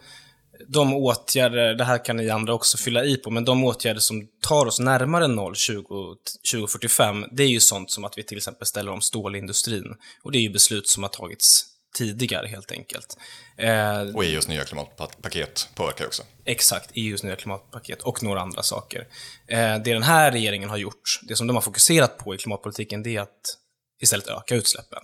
de 0.68 0.94
åtgärder, 0.94 1.74
det 1.74 1.84
här 1.84 2.06
kan 2.06 2.18
ni 2.18 2.30
andra 2.30 2.54
också 2.54 2.78
fylla 2.78 3.06
i 3.06 3.18
på, 3.18 3.30
men 3.30 3.46
de 3.46 3.64
åtgärder 3.64 4.00
som 4.00 4.28
tar 4.42 4.66
oss 4.66 4.80
närmare 4.80 5.28
noll 5.28 5.56
20, 5.56 6.16
2045, 6.52 7.26
det 7.32 7.44
är 7.44 7.48
ju 7.48 7.60
sånt 7.60 7.92
som 7.92 8.04
att 8.04 8.18
vi 8.18 8.24
till 8.24 8.38
exempel 8.38 8.68
ställer 8.68 8.92
om 8.92 9.02
stålindustrin. 9.02 9.96
Och 10.24 10.32
det 10.32 10.38
är 10.38 10.42
ju 10.42 10.50
beslut 10.50 10.88
som 10.88 11.04
har 11.04 11.10
tagits 11.10 11.66
tidigare 11.98 12.48
helt 12.48 12.72
enkelt. 12.72 13.18
Eh, 13.58 14.16
Och 14.16 14.26
EUs 14.26 14.48
nya 14.48 14.64
klimatpaket 14.64 15.70
påverkar 15.76 16.06
också. 16.06 16.24
Exakt, 16.46 16.92
EUs 16.94 17.24
nya 17.24 17.36
klimatpaket 17.36 18.02
och 18.02 18.24
några 18.24 18.42
andra 18.42 18.64
saker. 18.64 19.08
Eh, 19.48 19.58
det 19.58 19.94
den 19.94 20.04
här 20.04 20.32
regeringen 20.32 20.70
har 20.70 20.78
gjort, 20.78 21.20
det 21.28 21.36
som 21.36 21.48
de 21.48 21.56
har 21.56 21.62
fokuserat 21.62 22.18
på 22.18 22.36
i 22.36 22.38
klimatpolitiken, 22.38 23.04
det 23.04 23.16
är 23.16 23.22
att 23.22 23.58
istället 24.02 24.28
öka 24.28 24.56
utsläppen. 24.56 25.00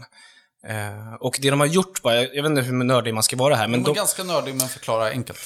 Eh, 0.67 1.13
och 1.19 1.37
det 1.41 1.49
de 1.49 1.59
har 1.59 1.67
gjort, 1.67 2.01
bara, 2.01 2.15
jag, 2.15 2.35
jag 2.35 2.43
vet 2.43 2.49
inte 2.49 2.61
hur 2.61 2.73
nördig 2.73 3.13
man 3.13 3.23
ska 3.23 3.35
vara 3.35 3.55
här, 3.55 3.67
men 3.67 3.71
Men 3.71 3.83
de, 3.83 3.95
ganska 3.95 4.23
nördig, 4.23 4.55
men 4.55 4.67
förklara 4.67 5.09
enkelt. 5.09 5.39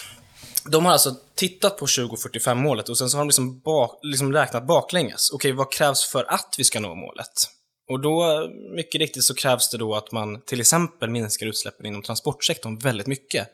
de 0.69 0.86
har 0.86 0.91
alltså 0.91 1.15
tittat 1.36 1.77
på 1.77 1.86
2045-målet 1.86 2.89
och 2.89 2.98
sen 2.98 3.10
så 3.10 3.17
har 3.17 3.22
de 3.22 3.27
liksom, 3.27 3.60
bak, 3.60 4.00
liksom 4.01 4.34
räknat 4.34 4.67
baklänges. 4.67 5.31
Okej, 5.31 5.51
vad 5.51 5.72
krävs 5.72 6.05
för 6.05 6.24
att 6.34 6.55
vi 6.57 6.63
ska 6.63 6.79
nå 6.79 6.95
målet? 6.95 7.50
Och 7.89 8.00
då, 8.00 8.48
mycket 8.75 9.00
riktigt, 9.00 9.24
så 9.24 9.36
krävs 9.36 9.69
det 9.69 9.77
då 9.77 9.95
att 9.95 10.12
man 10.12 10.41
till 10.41 10.60
exempel 10.60 11.10
minskar 11.10 11.45
utsläppen 11.45 11.86
inom 11.86 12.01
transportsektorn 12.01 12.77
väldigt 12.79 13.07
mycket. 13.07 13.48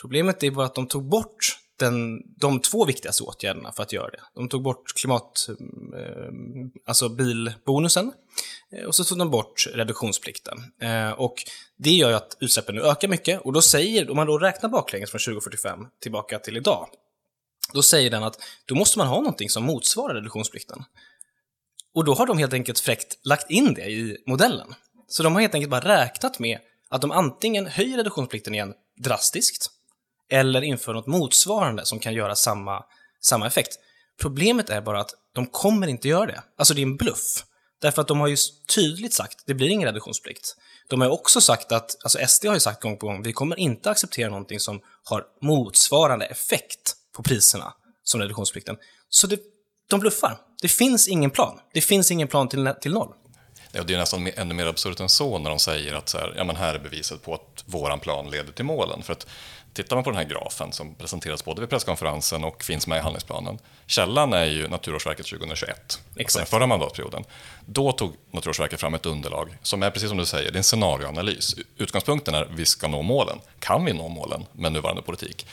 Problemet 0.00 0.42
är 0.42 0.50
bara 0.50 0.66
att 0.66 0.74
de 0.74 0.86
tog 0.86 1.08
bort 1.08 1.58
den, 1.76 2.22
de 2.36 2.60
två 2.60 2.84
viktigaste 2.84 3.22
åtgärderna 3.22 3.72
för 3.72 3.82
att 3.82 3.92
göra 3.92 4.10
det. 4.10 4.20
De 4.34 4.48
tog 4.48 4.62
bort 4.62 4.92
klimat, 4.94 5.48
eh, 5.96 6.32
alltså 6.86 7.08
bilbonusen 7.08 8.12
eh, 8.72 8.84
och 8.84 8.94
så 8.94 9.04
tog 9.04 9.18
de 9.18 9.30
bort 9.30 9.66
reduktionsplikten. 9.74 10.58
Eh, 10.80 11.10
och 11.10 11.34
det 11.76 11.90
gör 11.90 12.08
ju 12.08 12.16
att 12.16 12.36
utsläppen 12.40 12.74
nu 12.74 12.82
ökar 12.82 13.08
mycket 13.08 13.40
och 13.40 13.52
då 13.52 13.62
säger, 13.62 14.10
om 14.10 14.16
man 14.16 14.26
då 14.26 14.38
räknar 14.38 14.70
baklänges 14.70 15.10
från 15.10 15.18
2045 15.18 15.86
tillbaka 16.00 16.38
till 16.38 16.56
idag, 16.56 16.88
då 17.72 17.82
säger 17.82 18.10
den 18.10 18.22
att 18.22 18.38
då 18.64 18.74
måste 18.74 18.98
man 18.98 19.06
ha 19.06 19.16
någonting 19.16 19.50
som 19.50 19.64
motsvarar 19.64 20.14
reduktionsplikten. 20.14 20.84
Och 21.94 22.04
då 22.04 22.14
har 22.14 22.26
de 22.26 22.38
helt 22.38 22.52
enkelt 22.52 22.80
fräckt 22.80 23.18
lagt 23.26 23.50
in 23.50 23.74
det 23.74 23.90
i 23.90 24.16
modellen. 24.26 24.74
Så 25.08 25.22
de 25.22 25.34
har 25.34 25.40
helt 25.40 25.54
enkelt 25.54 25.70
bara 25.70 26.02
räknat 26.02 26.38
med 26.38 26.58
att 26.88 27.00
de 27.00 27.10
antingen 27.10 27.66
höjer 27.66 27.96
reduktionsplikten 27.96 28.54
igen 28.54 28.74
drastiskt, 28.96 29.70
eller 30.32 30.62
inför 30.62 30.94
något 30.94 31.06
motsvarande 31.06 31.86
som 31.86 31.98
kan 31.98 32.14
göra 32.14 32.34
samma, 32.34 32.84
samma 33.20 33.46
effekt. 33.46 33.78
Problemet 34.20 34.70
är 34.70 34.80
bara 34.80 35.00
att 35.00 35.10
de 35.34 35.46
kommer 35.46 35.86
inte 35.86 36.08
göra 36.08 36.26
det. 36.26 36.42
Alltså 36.58 36.74
det 36.74 36.80
är 36.80 36.86
en 36.86 36.96
bluff. 36.96 37.44
Därför 37.80 38.02
att 38.02 38.08
de 38.08 38.20
har 38.20 38.26
ju 38.28 38.36
tydligt 38.74 39.14
sagt, 39.14 39.42
det 39.46 39.54
blir 39.54 39.68
ingen 39.68 39.88
reduktionsplikt. 39.88 40.56
De 40.88 41.00
har 41.00 41.08
också 41.08 41.40
sagt 41.40 41.72
att, 41.72 41.96
alltså 42.04 42.18
SD 42.28 42.46
har 42.46 42.54
ju 42.54 42.60
sagt 42.60 42.82
gång 42.82 42.96
på 42.96 43.06
gång, 43.06 43.22
vi 43.22 43.32
kommer 43.32 43.58
inte 43.58 43.90
acceptera 43.90 44.30
någonting 44.30 44.60
som 44.60 44.80
har 45.04 45.24
motsvarande 45.40 46.26
effekt 46.26 46.94
på 47.16 47.22
priserna 47.22 47.74
som 48.04 48.20
reduktionsplikten. 48.20 48.76
Så 49.08 49.26
det, 49.26 49.40
de 49.90 50.00
bluffar. 50.00 50.38
Det 50.62 50.68
finns 50.68 51.08
ingen 51.08 51.30
plan. 51.30 51.58
Det 51.74 51.80
finns 51.80 52.10
ingen 52.10 52.28
plan 52.28 52.48
till, 52.48 52.72
till 52.80 52.92
noll. 52.92 53.12
Ja, 53.72 53.82
det 53.82 53.94
är 53.94 53.98
nästan 53.98 54.26
ännu 54.36 54.54
mer 54.54 54.66
absurt 54.66 55.00
än 55.00 55.08
så 55.08 55.38
när 55.38 55.50
de 55.50 55.58
säger 55.58 55.94
att 55.94 56.08
så 56.08 56.18
här, 56.18 56.34
ja, 56.36 56.44
men 56.44 56.56
här 56.56 56.74
är 56.74 56.78
beviset 56.78 57.22
på 57.22 57.34
att 57.34 57.64
våran 57.66 58.00
plan 58.00 58.30
leder 58.30 58.52
till 58.52 58.64
målen. 58.64 59.02
För 59.02 59.12
att 59.12 59.26
tittar 59.72 59.96
man 59.96 60.04
på 60.04 60.10
den 60.10 60.16
här 60.16 60.24
grafen 60.24 60.72
som 60.72 60.94
presenteras 60.94 61.44
både 61.44 61.60
vid 61.60 61.70
presskonferensen 61.70 62.44
och 62.44 62.64
finns 62.64 62.86
med 62.86 62.98
i 62.98 63.00
handlingsplanen. 63.00 63.58
Källan 63.86 64.32
är 64.32 64.44
ju 64.44 64.68
Naturvårdsverket 64.68 65.26
2021, 65.26 66.00
alltså 66.18 66.38
den 66.38 66.46
förra 66.46 66.66
mandatperioden. 66.66 67.24
Då 67.66 67.92
tog 67.92 68.14
Naturvårdsverket 68.30 68.80
fram 68.80 68.94
ett 68.94 69.06
underlag 69.06 69.56
som 69.62 69.82
är 69.82 69.90
precis 69.90 70.08
som 70.08 70.18
du 70.18 70.26
säger, 70.26 70.50
det 70.50 70.56
är 70.56 70.58
en 70.58 70.64
scenarioanalys. 70.64 71.54
Utgångspunkten 71.76 72.34
är 72.34 72.42
att 72.42 72.50
vi 72.50 72.66
ska 72.66 72.88
nå 72.88 73.02
målen. 73.02 73.38
Kan 73.58 73.84
vi 73.84 73.92
nå 73.92 74.08
målen 74.08 74.46
med 74.52 74.72
nuvarande 74.72 75.02
politik? 75.02 75.46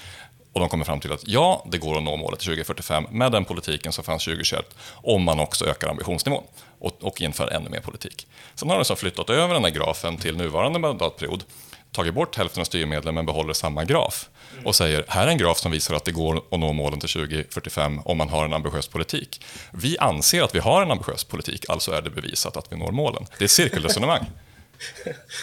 Och 0.54 0.60
de 0.60 0.70
kommer 0.70 0.86
fram 0.86 1.00
till 1.00 1.12
att 1.12 1.28
ja, 1.28 1.66
det 1.72 1.78
går 1.78 1.98
att 1.98 2.04
nå 2.04 2.16
målet 2.16 2.40
till 2.40 2.48
2045 2.48 3.08
med 3.12 3.32
den 3.32 3.46
politiken 3.46 3.92
som 3.92 4.04
fanns 4.04 4.24
2021 4.24 4.76
om 4.94 5.24
man 5.24 5.40
också 5.40 5.66
ökar 5.66 5.88
ambitionsnivån 5.88 6.44
och, 6.80 7.04
och 7.04 7.22
inför 7.22 7.48
ännu 7.48 7.70
mer 7.70 7.80
politik. 7.80 8.28
Sen 8.56 8.70
har 8.70 8.76
de 8.76 8.86
så 8.86 8.96
flyttat 8.96 9.30
över 9.30 9.54
den 9.54 9.64
här 9.64 9.72
grafen 9.72 10.18
till 10.18 10.38
nuvarande 10.38 10.80
mandatperiod, 10.80 11.44
tagit 11.92 12.14
bort 12.14 12.36
hälften 12.36 12.62
av 12.62 12.66
styrmedlen 12.66 13.16
men 13.16 13.26
behåller 13.26 13.54
samma 13.54 13.84
graf 13.84 14.30
och 14.66 14.76
säger 14.76 15.06
här 15.08 15.28
är 15.28 15.32
en 15.32 15.38
graf 15.38 15.58
som 15.58 15.72
visar 15.72 15.96
att 15.96 16.06
det 16.06 16.12
går 16.12 16.38
att 16.38 16.60
nå 16.60 16.74
målen 16.74 17.00
till 17.00 17.10
2045 17.10 18.00
om 18.06 18.18
man 18.18 18.30
har 18.30 18.46
en 18.46 18.54
ambitiös 18.54 18.88
politik. 18.88 19.42
Vi 19.72 19.98
anser 19.98 20.44
att 20.44 20.56
vi 20.56 20.60
har 20.60 20.82
en 20.82 20.92
ambitiös 20.92 21.24
politik, 21.24 21.66
alltså 21.70 21.92
är 21.92 22.02
det 22.02 22.10
bevisat 22.10 22.58
att 22.58 22.72
vi 22.72 22.78
når 22.78 22.92
målen. 22.92 23.26
Det 23.38 23.44
är 23.44 23.46
ett 23.46 23.52
cirkelresonemang. 23.52 24.26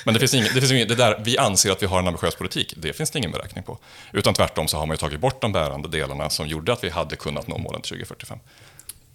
Men 0.05 0.15
det 0.15 0.21
finns 0.21 0.35
inget, 0.35 0.55
det 0.55 0.61
finns 0.61 0.73
inget, 0.73 0.89
det 0.89 0.95
där 0.95 1.23
vi 1.25 1.39
anser 1.39 1.71
att 1.71 1.83
vi 1.83 1.87
har 1.87 1.99
en 1.99 2.07
ambitiös 2.07 2.35
politik, 2.35 2.75
det 2.77 2.93
finns 2.93 3.11
det 3.11 3.19
ingen 3.19 3.31
beräkning 3.31 3.65
på. 3.65 3.79
Utan 4.13 4.35
tvärtom 4.35 4.69
så 4.69 4.79
har 4.79 4.87
man 4.87 4.95
ju 4.95 4.99
tagit 4.99 5.21
bort 5.21 5.41
de 5.41 5.53
bärande 5.53 5.89
delarna 5.89 6.31
som 6.31 6.49
gjorde 6.49 6.73
att 6.73 6.85
vi 6.85 6.91
hade 6.91 7.17
kunnat 7.17 7.47
nå 7.47 7.59
målen 7.59 7.83
till 7.83 7.89
2045. 7.89 8.39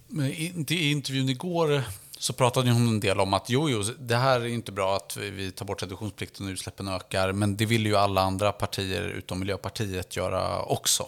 Men 0.08 0.26
i 0.68 0.90
intervjun 0.90 1.28
igår 1.28 1.82
så 2.22 2.32
pratade 2.32 2.70
hon 2.70 2.88
en 2.88 3.00
del 3.00 3.20
om 3.20 3.34
att 3.34 3.50
jo, 3.50 3.70
jo, 3.70 3.82
det 3.98 4.16
här 4.16 4.40
är 4.40 4.46
inte 4.46 4.72
bra 4.72 4.96
att 4.96 5.16
vi- 5.16 5.50
tar 5.50 5.64
bort 5.66 5.82
reduktionsplikten 5.82 6.46
och 6.46 6.50
utsläppen 6.50 6.88
ökar, 6.88 7.32
men 7.32 7.56
det 7.56 7.66
vill 7.66 7.86
ju 7.86 7.96
alla 7.96 8.20
andra 8.20 8.52
partier 8.52 9.02
utom 9.02 9.38
Miljöpartiet 9.40 10.16
göra 10.16 10.62
också. 10.62 11.06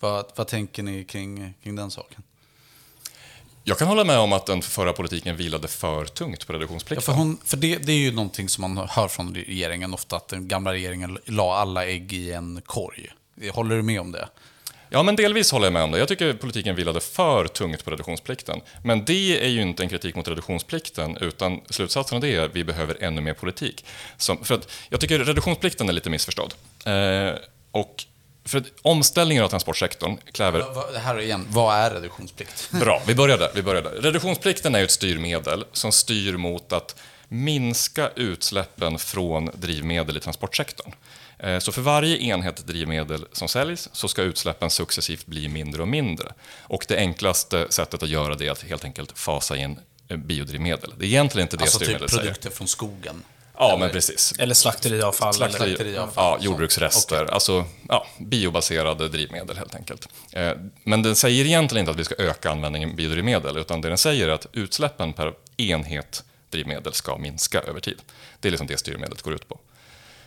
Vad, 0.00 0.26
vad 0.36 0.46
tänker 0.48 0.82
ni 0.82 1.04
kring, 1.04 1.54
kring 1.62 1.76
den 1.76 1.90
saken? 1.90 2.22
Jag 3.64 3.78
kan 3.78 3.88
hålla 3.88 4.04
med 4.04 4.18
om 4.18 4.32
att 4.32 4.46
den 4.46 4.62
förra 4.62 4.92
politiken 4.92 5.36
vilade 5.36 5.68
för 5.68 6.04
tungt 6.04 6.46
på 6.46 6.52
Ja, 6.52 6.56
reduktionsplikten. 6.56 7.02
för 7.02 7.12
hon, 7.12 7.38
för 7.44 7.56
det, 7.56 7.76
det 7.76 7.92
är 7.92 7.96
ju 7.98 8.12
någonting 8.12 8.48
som 8.48 8.62
man 8.74 8.88
hör 8.90 9.08
från 9.08 9.34
regeringen 9.34 9.94
ofta, 9.94 10.16
att 10.16 10.28
den 10.28 10.48
gamla 10.48 10.72
regeringen 10.72 11.18
la 11.24 11.56
alla 11.56 11.86
ägg 11.86 12.12
i 12.12 12.32
en 12.32 12.62
korg. 12.66 13.08
Håller 13.52 13.76
du 13.76 13.82
med 13.82 14.00
om 14.00 14.12
det? 14.12 14.28
Ja, 14.88 15.02
men 15.02 15.16
delvis 15.16 15.52
håller 15.52 15.66
jag 15.66 15.72
med 15.72 15.82
om 15.82 15.90
det. 15.90 15.98
Jag 15.98 16.08
tycker 16.08 16.32
politiken 16.32 16.76
vilade 16.76 17.00
för 17.00 17.46
tungt 17.46 17.84
på 17.84 17.90
reduktionsplikten. 17.90 18.60
Men 18.84 19.04
det 19.04 19.44
är 19.44 19.48
ju 19.48 19.62
inte 19.62 19.82
en 19.82 19.88
kritik 19.88 20.14
mot 20.14 20.28
reduktionsplikten, 20.28 21.16
utan 21.16 21.60
slutsatsen 21.70 22.16
av 22.16 22.22
det 22.22 22.34
är 22.34 22.40
att 22.40 22.56
vi 22.56 22.64
behöver 22.64 23.02
ännu 23.02 23.20
mer 23.20 23.34
politik. 23.34 23.84
Som, 24.16 24.44
för 24.44 24.54
att 24.54 24.72
jag 24.88 25.00
tycker 25.00 25.18
reduktionsplikten 25.18 25.88
är 25.88 25.92
lite 25.92 26.10
missförstådd. 26.10 26.54
Eh, 26.84 27.34
och 27.70 28.04
för 28.44 28.58
att 28.58 28.64
omställningen 28.82 29.44
av 29.44 29.48
transportsektorn 29.48 30.16
kräver 30.32 30.64
här 30.98 31.20
igen, 31.20 31.46
vad 31.50 31.76
är 31.76 31.90
reduktionsplikt? 31.90 32.70
Bra, 32.80 33.02
vi 33.06 33.14
börjar 33.14 33.38
där. 33.38 33.50
Vi 33.54 33.62
börjar 33.62 33.82
där. 33.82 33.90
Reduktionsplikten 33.90 34.74
är 34.74 34.84
ett 34.84 34.90
styrmedel 34.90 35.64
som 35.72 35.92
styr 35.92 36.36
mot 36.36 36.72
att 36.72 36.96
minska 37.28 38.10
utsläppen 38.16 38.98
från 38.98 39.50
drivmedel 39.54 40.16
i 40.16 40.20
transportsektorn. 40.20 40.92
Eh, 41.38 41.58
Så 41.58 41.72
för 41.72 41.82
varje 41.82 42.16
enhet 42.18 42.66
drivmedel 42.66 43.26
som 43.32 43.48
säljs 43.48 43.88
så 43.92 44.08
ska 44.08 44.22
utsläppen 44.22 44.70
successivt 44.70 45.26
bli 45.26 45.48
mindre 45.48 45.82
och 45.82 45.88
mindre. 45.88 46.32
Och 46.62 46.84
det 46.88 46.96
enklaste 46.96 47.66
sättet 47.70 48.02
att 48.02 48.08
göra 48.08 48.34
det 48.34 48.46
är 48.46 48.50
att 48.50 48.62
helt 48.62 48.84
enkelt 48.84 49.18
fasa 49.18 49.56
in 49.56 49.78
eh, 50.08 50.16
biodrivmedel. 50.16 50.92
Det 50.98 51.04
är 51.04 51.08
egentligen 51.08 51.44
inte 51.46 51.56
det 51.56 51.62
Alltså 51.62 51.78
typ 51.78 51.86
styrmedlet 51.86 52.10
säger. 52.10 52.22
produkter 52.22 52.50
från 52.50 52.68
skogen. 52.68 53.22
Ja, 53.58 53.68
eller, 53.68 53.78
men 53.78 53.90
precis. 53.90 54.34
Eller 54.38 54.54
slakteriavfall. 54.54 55.34
Slakteri, 55.34 55.68
slakteriavfall. 55.68 56.12
Ja, 56.40 56.44
jordbruksrester. 56.44 57.22
Okay. 57.22 57.34
Alltså 57.34 57.64
ja, 57.88 58.06
biobaserade 58.18 59.08
drivmedel 59.08 59.56
helt 59.56 59.74
enkelt. 59.74 60.08
Eh, 60.32 60.52
men 60.84 61.02
den 61.02 61.16
säger 61.16 61.44
egentligen 61.44 61.82
inte 61.82 61.90
att 61.90 61.98
vi 61.98 62.04
ska 62.04 62.14
öka 62.18 62.50
användningen 62.50 62.96
biodrivmedel, 62.96 63.56
utan 63.56 63.80
det 63.80 63.88
den 63.88 63.98
säger 63.98 64.28
är 64.28 64.32
att 64.32 64.46
utsläppen 64.52 65.12
per 65.12 65.32
enhet 65.56 66.24
drivmedel 66.50 66.92
ska 66.92 67.16
minska 67.18 67.60
över 67.60 67.80
tid. 67.80 68.02
Det 68.40 68.48
är 68.48 68.50
liksom 68.50 68.66
det 68.66 68.76
styrmedlet 68.76 69.22
går 69.22 69.34
ut 69.34 69.48
på. 69.48 69.58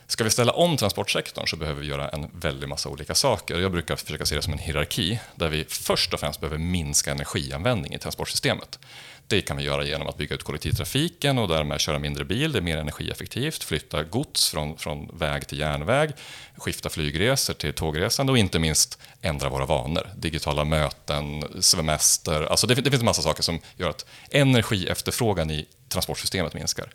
Ska 0.10 0.24
vi 0.24 0.30
ställa 0.30 0.51
om 0.51 0.78
transportsektorn 0.78 1.48
så 1.48 1.56
behöver 1.56 1.82
vi 1.82 1.88
göra 1.88 2.10
en 2.10 2.30
väldig 2.34 2.70
massa 2.70 2.89
olika 2.89 3.16
saker. 3.16 3.60
Jag 3.60 3.72
brukar 3.72 3.96
försöka 3.96 4.25
se 4.25 4.36
det 4.36 4.42
som 4.42 4.54
en 4.54 4.60
hierarki 4.60 5.20
där 5.36 5.50
vi 5.50 5.66
först 5.66 6.13
och 6.13 6.20
främst 6.20 6.39
behöver 6.39 6.58
minska 6.58 7.12
energianvändning 7.12 7.94
i 7.94 8.00
transportsystemet. 8.00 8.80
Det 9.28 9.42
kan 9.42 9.58
vi 9.58 9.63
göra 9.63 9.84
genom 9.84 10.08
att 10.08 10.18
bygga 10.18 10.36
ut 10.36 10.44
kollektivtrafiken 10.44 11.38
och 11.38 11.48
därmed 11.48 11.80
köra 11.80 12.00
mindre 12.00 12.25
bil. 12.25 12.51
Det 12.51 12.60
är 12.60 12.62
mer 12.62 12.78
energieffektivt. 12.78 13.63
Flytta 13.63 14.04
gods 14.04 14.50
från, 14.50 14.78
från 14.78 15.18
väg 15.18 15.48
till 15.48 15.60
järnväg. 15.60 16.12
Skifta 16.58 16.89
flygresor 16.89 17.54
till 17.54 17.74
tågresande 17.74 18.32
och 18.32 18.38
inte 18.38 18.60
minst 18.60 19.00
ändra 19.22 19.50
våra 19.50 19.66
vanor. 19.66 20.10
Digitala 20.16 20.66
möten, 20.66 21.44
semester. 21.62 22.44
Alltså 22.44 22.68
det, 22.68 22.75
det 22.75 22.89
finns 22.89 23.01
en 23.01 23.06
massa 23.06 23.22
saker 23.22 23.44
som 23.44 23.60
gör 23.78 23.89
att 23.89 24.06
energiefterfrågan 24.32 25.51
i 25.51 25.66
transportsystemet 25.89 26.54
minskar. 26.54 26.89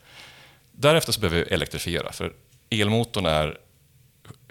Därefter 0.73 1.12
så 1.12 1.21
behöver 1.21 1.44
vi 1.44 1.54
elektrifiera. 1.54 2.12
För 2.12 2.33
elmotorn 2.71 3.26
är 3.26 3.59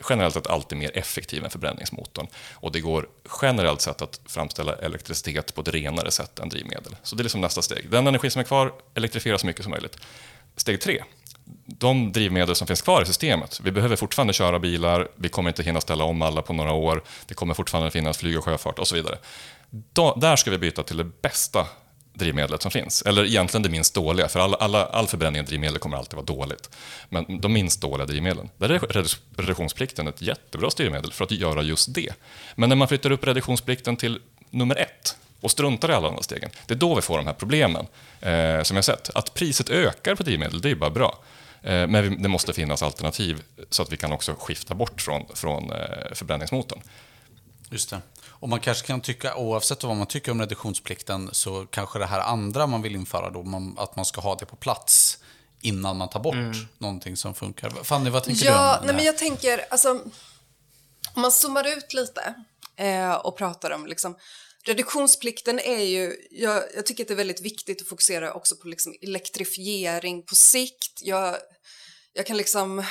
generellt 0.09 0.33
sett 0.33 0.47
alltid 0.47 0.77
mer 0.77 0.97
effektiv 0.97 1.43
än 1.43 1.49
förbränningsmotorn. 1.49 2.27
Och 2.53 2.71
det 2.71 2.79
går 2.79 3.09
generellt 3.41 3.81
sett 3.81 4.01
att 4.01 4.19
framställa 4.25 4.75
elektricitet 4.75 5.55
på 5.55 5.61
ett 5.61 5.67
renare 5.67 6.11
sätt 6.11 6.39
än 6.39 6.49
drivmedel. 6.49 6.95
Så 7.03 7.15
det 7.15 7.21
är 7.21 7.23
liksom 7.23 7.41
nästa 7.41 7.61
steg. 7.61 7.89
Den 7.89 8.07
energi 8.07 8.29
som 8.29 8.39
är 8.39 8.43
kvar, 8.43 8.73
elektrifieras 8.93 9.41
så 9.41 9.47
mycket 9.47 9.63
som 9.63 9.71
möjligt. 9.71 9.97
Steg 10.55 10.81
tre, 10.81 11.03
de 11.65 12.11
drivmedel 12.11 12.55
som 12.55 12.67
finns 12.67 12.81
kvar 12.81 13.01
i 13.01 13.05
systemet. 13.05 13.59
Vi 13.63 13.71
behöver 13.71 13.95
fortfarande 13.95 14.33
köra 14.33 14.59
bilar, 14.59 15.07
vi 15.15 15.29
kommer 15.29 15.49
inte 15.49 15.63
hinna 15.63 15.81
ställa 15.81 16.03
om 16.03 16.21
alla 16.21 16.41
på 16.41 16.53
några 16.53 16.71
år, 16.71 17.03
det 17.25 17.33
kommer 17.33 17.53
fortfarande 17.53 17.91
finnas 17.91 18.17
flyg 18.17 18.37
och 18.37 18.45
sjöfart 18.45 18.79
och 18.79 18.87
så 18.87 18.95
vidare. 18.95 19.17
Då, 19.69 20.15
där 20.15 20.35
ska 20.35 20.51
vi 20.51 20.57
byta 20.57 20.83
till 20.83 20.97
det 20.97 21.03
bästa 21.03 21.67
drivmedlet 22.13 22.61
som 22.61 22.71
finns. 22.71 23.01
Eller 23.01 23.25
egentligen 23.25 23.63
det 23.63 23.69
minst 23.69 23.93
dåliga, 23.93 24.27
för 24.27 24.39
all, 24.39 24.55
alla, 24.55 24.85
all 24.85 25.07
förbränning 25.07 25.41
av 25.41 25.45
drivmedel 25.45 25.79
kommer 25.79 25.97
alltid 25.97 26.13
vara 26.13 26.25
dåligt. 26.25 26.69
Men 27.09 27.41
de 27.41 27.53
minst 27.53 27.81
dåliga 27.81 28.05
drivmedlen, 28.05 28.49
där 28.57 28.69
är 28.69 28.79
reduktionsplikten 29.37 30.07
ett 30.07 30.21
jättebra 30.21 30.69
styrmedel 30.69 31.11
för 31.11 31.23
att 31.23 31.31
göra 31.31 31.61
just 31.61 31.93
det. 31.93 32.13
Men 32.55 32.69
när 32.69 32.75
man 32.75 32.87
flyttar 32.87 33.11
upp 33.11 33.27
reduktionsplikten 33.27 33.97
till 33.97 34.19
nummer 34.49 34.75
ett 34.75 35.17
och 35.41 35.51
struntar 35.51 35.91
i 35.91 35.93
alla 35.93 36.07
andra 36.07 36.23
stegen, 36.23 36.49
det 36.65 36.73
är 36.73 36.77
då 36.77 36.95
vi 36.95 37.01
får 37.01 37.17
de 37.17 37.27
här 37.27 37.33
problemen 37.33 37.87
eh, 38.21 38.63
som 38.63 38.75
jag 38.77 38.85
sett. 38.85 39.09
Att 39.15 39.33
priset 39.33 39.69
ökar 39.69 40.15
på 40.15 40.23
drivmedel, 40.23 40.61
det 40.61 40.69
är 40.69 40.75
bara 40.75 40.89
bra. 40.89 41.19
Eh, 41.61 41.87
men 41.87 42.21
det 42.21 42.29
måste 42.29 42.53
finnas 42.53 42.83
alternativ 42.83 43.41
så 43.69 43.83
att 43.83 43.91
vi 43.91 43.97
kan 43.97 44.11
också 44.11 44.35
skifta 44.39 44.75
bort 44.75 45.01
från, 45.01 45.25
från 45.33 45.71
eh, 45.71 46.13
förbränningsmotorn. 46.13 46.81
Just 47.69 47.89
det. 47.89 48.01
Och 48.43 48.49
man 48.49 48.59
kanske 48.59 48.87
kan 48.87 49.01
tycka, 49.01 49.35
oavsett 49.35 49.83
vad 49.83 49.95
man 49.95 50.07
tycker 50.07 50.31
om 50.31 50.39
reduktionsplikten, 50.39 51.29
så 51.31 51.65
kanske 51.65 51.99
det 51.99 52.05
här 52.05 52.19
andra 52.19 52.67
man 52.67 52.81
vill 52.81 52.95
införa 52.95 53.29
då, 53.29 53.43
man, 53.43 53.75
att 53.77 53.95
man 53.95 54.05
ska 54.05 54.21
ha 54.21 54.35
det 54.35 54.45
på 54.45 54.55
plats 54.55 55.17
innan 55.61 55.97
man 55.97 56.09
tar 56.09 56.19
bort 56.19 56.33
mm. 56.33 56.67
någonting 56.77 57.17
som 57.17 57.33
funkar. 57.33 57.69
Fanny, 57.69 58.09
vad 58.09 58.23
tänker 58.23 58.45
ja, 58.45 58.51
du 58.51 58.79
om 58.79 58.81
det 58.81 58.85
nej, 58.85 58.95
men 58.95 59.05
Jag 59.05 59.17
tänker, 59.17 59.65
alltså, 59.69 59.91
om 61.13 61.21
man 61.21 61.31
zoomar 61.31 61.77
ut 61.77 61.93
lite 61.93 62.33
eh, 62.75 63.13
och 63.13 63.37
pratar 63.37 63.71
om 63.71 63.85
liksom, 63.85 64.17
reduktionsplikten 64.63 65.59
är 65.59 65.83
ju, 65.83 66.15
jag, 66.31 66.63
jag, 66.75 66.85
tycker 66.85 67.03
att 67.03 67.07
det 67.07 67.13
är 67.13 67.15
väldigt 67.15 67.41
viktigt 67.41 67.81
att 67.81 67.87
fokusera 67.87 68.33
också 68.33 68.55
på 68.55 68.67
liksom 68.67 68.95
elektrifiering 69.01 70.23
på 70.23 70.35
sikt. 70.35 71.01
Jag, 71.01 71.35
jag 72.13 72.25
kan 72.25 72.37
liksom 72.37 72.85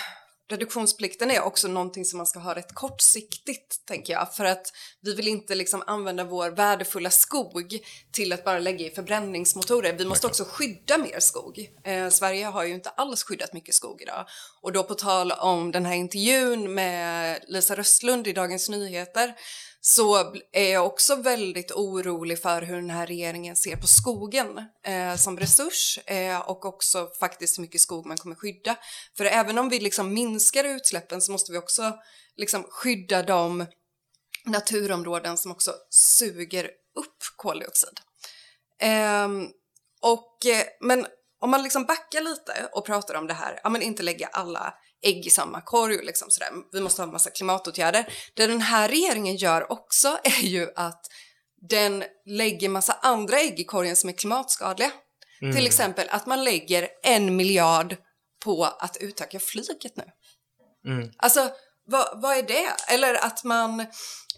reduktionsplikten 0.53 1.31
är 1.31 1.41
också 1.41 1.69
någonting 1.69 2.05
som 2.05 2.17
man 2.17 2.27
ska 2.27 2.39
ha 2.39 2.55
rätt 2.55 2.75
kortsiktigt, 2.75 3.87
tänker 3.87 4.13
jag, 4.13 4.35
för 4.35 4.45
att 4.45 4.67
vi 5.01 5.15
vill 5.15 5.29
inte 5.29 5.55
liksom 5.55 5.83
använda 5.87 6.25
vår 6.25 6.51
värdefulla 6.51 7.11
skog 7.11 7.79
till 8.13 8.33
att 8.33 8.45
bara 8.45 8.59
lägga 8.59 8.87
i 8.87 8.91
förbränningsmotorer. 8.91 9.93
Vi 9.93 10.05
måste 10.05 10.27
också 10.27 10.45
skydda 10.45 10.99
mer 10.99 11.21
skog. 11.21 11.71
Eh, 11.85 12.09
Sverige 12.09 12.45
har 12.45 12.65
ju 12.65 12.75
inte 12.75 12.91
alls 12.91 13.25
skyddat 13.25 13.53
mycket 13.53 13.75
skog 13.75 14.03
idag. 14.03 14.27
Och 14.63 14.73
då 14.73 14.83
på 14.83 14.95
tal 14.95 15.33
om 15.33 15.71
den 15.73 15.87
här 15.87 15.95
intervjun 15.95 16.75
med 16.75 17.45
Lisa 17.49 17.75
Röstlund 17.75 18.27
i 18.27 18.33
Dagens 18.33 18.69
Nyheter 18.69 19.35
så 19.85 20.35
är 20.53 20.73
jag 20.73 20.87
också 20.87 21.17
väldigt 21.17 21.73
orolig 21.73 22.43
för 22.43 22.63
hur 22.63 22.77
den 22.77 22.91
här 22.91 23.07
regeringen 23.07 23.57
ser 23.57 23.77
på 23.77 23.87
skogen 23.87 24.59
eh, 24.87 25.17
som 25.17 25.39
resurs 25.39 25.99
eh, 26.07 26.41
och 26.41 26.65
också 26.65 27.09
faktiskt 27.21 27.59
hur 27.59 27.63
mycket 27.63 27.81
skog 27.81 28.07
man 28.07 28.17
kommer 28.17 28.37
skydda. 28.37 28.77
För 29.17 29.25
även 29.25 29.59
om 29.59 29.69
vi 29.69 29.81
liksom 29.81 30.15
minskar 30.15 30.65
utsläppen 30.65 31.21
så 31.21 31.33
måste 31.33 31.53
vi 31.53 31.59
också 31.59 31.99
liksom 32.37 32.65
skydda 32.71 33.23
de 33.23 33.67
naturområden 34.47 35.37
som 35.37 35.51
också 35.51 35.75
suger 35.91 36.65
upp 36.99 37.19
koldioxid. 37.37 38.01
Ehm, 38.81 39.43
eh, 39.43 39.49
och, 40.03 40.39
men 40.81 41.07
om 41.41 41.51
man 41.51 41.63
liksom 41.63 41.85
backar 41.85 42.21
lite 42.21 42.69
och 42.73 42.87
pratar 42.87 43.15
om 43.15 43.27
det 43.27 43.35
här, 43.35 43.61
ja 43.63 43.71
men 43.71 43.83
inte 43.83 44.03
lägga 44.03 44.27
alla 44.27 44.75
ägg 45.03 45.27
i 45.27 45.31
samma 45.31 45.61
korg. 45.61 46.05
Liksom 46.05 46.31
sådär. 46.31 46.51
Vi 46.73 46.81
måste 46.81 47.03
ha 47.03 47.07
en 47.07 47.13
massa 47.13 47.31
klimatåtgärder. 47.31 48.13
Det 48.35 48.47
den 48.47 48.61
här 48.61 48.89
regeringen 48.89 49.37
gör 49.37 49.73
också 49.73 50.19
är 50.25 50.47
ju 50.47 50.69
att 50.77 51.07
den 51.69 52.05
lägger 52.27 52.69
massa 52.69 52.93
andra 52.93 53.41
ägg 53.41 53.61
i 53.61 53.65
korgen 53.65 53.97
som 53.97 54.09
är 54.09 54.15
klimatskadliga. 54.15 54.91
Mm. 55.43 55.57
Till 55.57 55.67
exempel 55.67 56.09
att 56.11 56.27
man 56.27 56.45
lägger 56.45 56.89
en 57.03 57.37
miljard 57.37 57.97
på 58.45 58.65
att 58.65 58.97
utöka 59.01 59.41
flyget 59.41 59.97
nu. 59.97 60.05
Mm. 60.87 61.11
Alltså, 61.17 61.51
vad, 61.85 62.23
vad 62.23 62.37
är 62.37 62.43
det? 62.43 62.95
Eller 62.95 63.15
att 63.15 63.45
man 63.45 63.81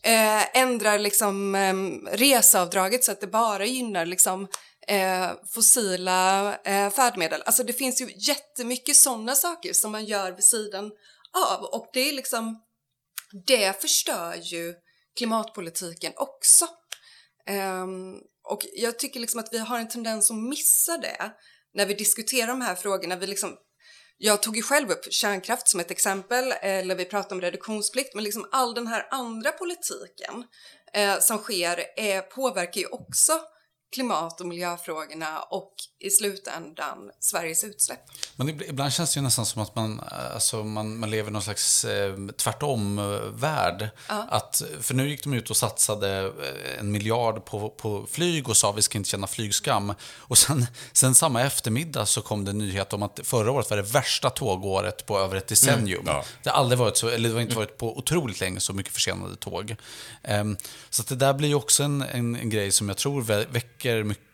eh, 0.02 0.58
ändrar 0.58 0.98
liksom 0.98 1.54
eh, 1.54 1.74
reseavdraget 2.16 3.04
så 3.04 3.12
att 3.12 3.20
det 3.20 3.26
bara 3.26 3.66
gynnar 3.66 4.06
liksom 4.06 4.48
eh, 4.88 5.30
fossila 5.54 6.54
eh, 6.64 6.90
färdmedel. 6.90 7.42
Alltså 7.46 7.62
det 7.62 7.72
finns 7.72 8.00
ju 8.00 8.12
jättemycket 8.16 8.96
sådana 8.96 9.34
saker 9.34 9.72
som 9.72 9.92
man 9.92 10.04
gör 10.04 10.32
vid 10.32 10.44
sidan 10.44 10.92
av 11.50 11.64
och 11.64 11.90
det 11.92 12.08
är 12.08 12.12
liksom, 12.12 12.62
det 13.46 13.80
förstör 13.82 14.34
ju 14.42 14.74
klimatpolitiken 15.18 16.12
också. 16.16 16.68
Um, 17.50 18.20
och 18.48 18.66
jag 18.74 18.98
tycker 18.98 19.20
liksom 19.20 19.40
att 19.40 19.52
vi 19.52 19.58
har 19.58 19.78
en 19.78 19.88
tendens 19.88 20.30
att 20.30 20.36
missa 20.36 20.98
det 20.98 21.32
när 21.74 21.86
vi 21.86 21.94
diskuterar 21.94 22.46
de 22.46 22.60
här 22.60 22.74
frågorna. 22.74 23.16
Vi 23.16 23.26
liksom, 23.26 23.56
jag 24.18 24.42
tog 24.42 24.56
ju 24.56 24.62
själv 24.62 24.90
upp 24.90 25.12
kärnkraft 25.12 25.68
som 25.68 25.80
ett 25.80 25.90
exempel, 25.90 26.52
eller 26.60 26.94
vi 26.94 27.04
pratade 27.04 27.34
om 27.34 27.40
reduktionsplikt, 27.40 28.14
men 28.14 28.24
liksom 28.24 28.48
all 28.52 28.74
den 28.74 28.86
här 28.86 29.08
andra 29.10 29.52
politiken 29.52 30.44
eh, 30.92 31.18
som 31.20 31.38
sker 31.38 31.84
eh, 31.96 32.20
påverkar 32.20 32.80
ju 32.80 32.86
också 32.86 33.40
klimat 33.94 34.40
och 34.40 34.46
miljöfrågorna 34.46 35.42
och 35.42 35.74
i 36.04 36.10
slutändan 36.10 37.10
Sveriges 37.20 37.64
utsläpp. 37.64 38.00
Men 38.36 38.48
ibland 38.48 38.92
känns 38.92 39.14
det 39.14 39.18
ju 39.18 39.22
nästan 39.22 39.46
som 39.46 39.62
att 39.62 39.74
man, 39.74 40.00
alltså 40.34 40.64
man, 40.64 40.98
man 40.98 41.10
lever 41.10 41.30
i 41.30 41.32
någon 41.32 41.42
slags 41.42 41.84
eh, 41.84 42.16
tvärtom-värld. 42.36 43.88
Uh. 44.10 44.40
för 44.80 44.94
nu 44.94 45.08
gick 45.08 45.22
de 45.22 45.34
ut 45.34 45.50
och 45.50 45.56
satsade 45.56 46.20
eh, 46.20 46.78
en 46.80 46.92
miljard 46.92 47.44
på, 47.44 47.70
på 47.70 48.06
flyg 48.10 48.48
och 48.48 48.56
sa 48.56 48.70
att 48.70 48.76
vi 48.76 48.82
ska 48.82 48.98
inte 48.98 49.10
känna 49.10 49.26
flygskam. 49.26 49.94
Och 50.16 50.38
sen, 50.38 50.66
sen 50.92 51.14
samma 51.14 51.42
eftermiddag 51.42 52.06
så 52.06 52.22
kom 52.22 52.44
det 52.44 52.50
en 52.50 52.58
nyhet 52.58 52.92
om 52.92 53.02
att 53.02 53.20
förra 53.22 53.52
året 53.52 53.70
var 53.70 53.76
det 53.76 53.82
värsta 53.82 54.30
tågåret 54.30 55.06
på 55.06 55.18
över 55.18 55.36
ett 55.36 55.46
decennium. 55.46 56.00
Mm. 56.00 56.14
Ja. 56.14 56.24
Det 56.42 56.50
har 56.50 56.56
aldrig 56.56 56.78
varit 56.78 56.96
så, 56.96 57.08
eller 57.08 57.28
det 57.28 57.34
har 57.34 57.42
inte 57.42 57.56
varit 57.56 57.78
på 57.78 57.98
otroligt 57.98 58.40
länge 58.40 58.60
så 58.60 58.72
mycket 58.72 58.92
försenade 58.92 59.36
tåg. 59.36 59.76
Um, 60.28 60.56
så 60.90 61.02
det 61.02 61.16
där 61.16 61.34
blir 61.34 61.48
ju 61.48 61.54
också 61.54 61.82
en, 61.82 62.02
en, 62.02 62.36
en 62.36 62.50
grej 62.50 62.72
som 62.72 62.88
jag 62.88 62.96
tror 62.96 63.22
väcker 63.22 64.02
mycket 64.02 64.33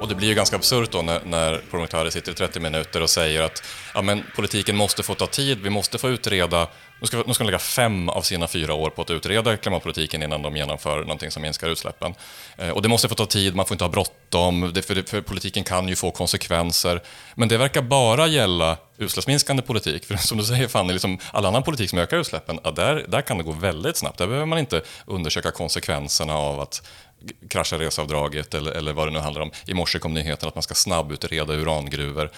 Och 0.00 0.08
det 0.08 0.14
blir 0.14 0.28
ju 0.28 0.34
ganska 0.34 0.56
absurt 0.56 0.92
då 0.92 1.02
när, 1.02 1.20
när 1.24 1.58
Pourmokhtari 1.70 2.10
sitter 2.10 2.32
i 2.32 2.34
30 2.34 2.60
minuter 2.60 3.02
och 3.02 3.10
säger 3.10 3.42
att 3.42 3.62
ja, 3.94 4.02
men 4.02 4.22
politiken 4.36 4.76
måste 4.76 5.02
få 5.02 5.14
ta 5.14 5.26
tid, 5.26 5.58
vi 5.62 5.70
måste 5.70 5.98
få 5.98 6.08
utreda 6.08 6.68
nu 7.00 7.06
ska, 7.06 7.22
nu 7.26 7.34
ska 7.34 7.44
de 7.44 7.46
lägga 7.46 7.58
fem 7.58 8.08
av 8.08 8.22
sina 8.22 8.48
fyra 8.48 8.74
år 8.74 8.90
på 8.90 9.02
att 9.02 9.10
utreda 9.10 9.56
klimatpolitiken 9.56 10.22
innan 10.22 10.42
de 10.42 10.56
genomför 10.56 11.00
någonting 11.00 11.30
som 11.30 11.42
minskar 11.42 11.68
utsläppen. 11.68 12.14
Eh, 12.56 12.68
och 12.68 12.82
det 12.82 12.88
måste 12.88 13.08
få 13.08 13.14
ta 13.14 13.26
tid, 13.26 13.54
man 13.54 13.66
får 13.66 13.74
inte 13.74 13.84
ha 13.84 13.88
bråttom, 13.88 14.72
för, 14.74 15.08
för 15.08 15.20
politiken 15.20 15.64
kan 15.64 15.88
ju 15.88 15.96
få 15.96 16.10
konsekvenser. 16.10 17.00
Men 17.34 17.48
det 17.48 17.58
verkar 17.58 17.82
bara 17.82 18.26
gälla 18.26 18.76
utsläppsminskande 18.98 19.62
politik. 19.62 20.04
För 20.04 20.16
som 20.16 20.38
du 20.38 20.44
säger 20.44 20.68
Fanny, 20.68 20.92
liksom 20.92 21.18
all 21.32 21.46
annan 21.46 21.62
politik 21.62 21.90
som 21.90 21.98
ökar 21.98 22.16
utsläppen, 22.16 22.58
ja, 22.64 22.70
där, 22.70 23.04
där 23.08 23.22
kan 23.22 23.38
det 23.38 23.44
gå 23.44 23.52
väldigt 23.52 23.96
snabbt. 23.96 24.18
Där 24.18 24.26
behöver 24.26 24.46
man 24.46 24.58
inte 24.58 24.82
undersöka 25.06 25.50
konsekvenserna 25.50 26.34
av 26.34 26.60
att 26.60 26.88
krascha 27.48 27.78
reseavdraget 27.78 28.54
eller, 28.54 28.72
eller 28.72 28.92
vad 28.92 29.08
det 29.08 29.12
nu 29.12 29.18
handlar 29.18 29.42
om. 29.42 29.50
I 29.66 29.74
morse 29.74 29.98
kom 29.98 30.14
nyheten 30.14 30.48
att 30.48 30.54
man 30.54 30.62
ska 30.62 30.74
snabbutreda 30.74 31.54
urangruvor. 31.54 32.30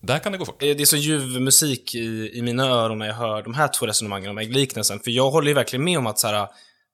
Där 0.00 0.18
kan 0.18 0.32
det 0.32 0.38
gå 0.38 0.44
fort. 0.44 0.62
Eh, 0.62 0.76
det 0.76 0.82
är 0.82 0.84
så 0.84 0.96
ljuv 0.96 1.40
musik 1.40 1.94
i, 1.94 2.30
i 2.34 2.42
mina 2.42 2.66
öron 2.66 2.98
när 2.98 3.06
jag 3.06 3.14
hör 3.14 3.42
de 3.42 3.54
här 3.54 3.68
två 3.68 3.86
resonemangen 3.86 4.30
om 4.30 4.38
liknelsen. 4.38 5.00
För 5.00 5.10
jag 5.10 5.30
håller 5.30 5.48
ju 5.48 5.54
verkligen 5.54 5.84
med 5.84 5.98
om 5.98 6.06
att 6.06 6.18
så 6.18 6.26
här, 6.26 6.48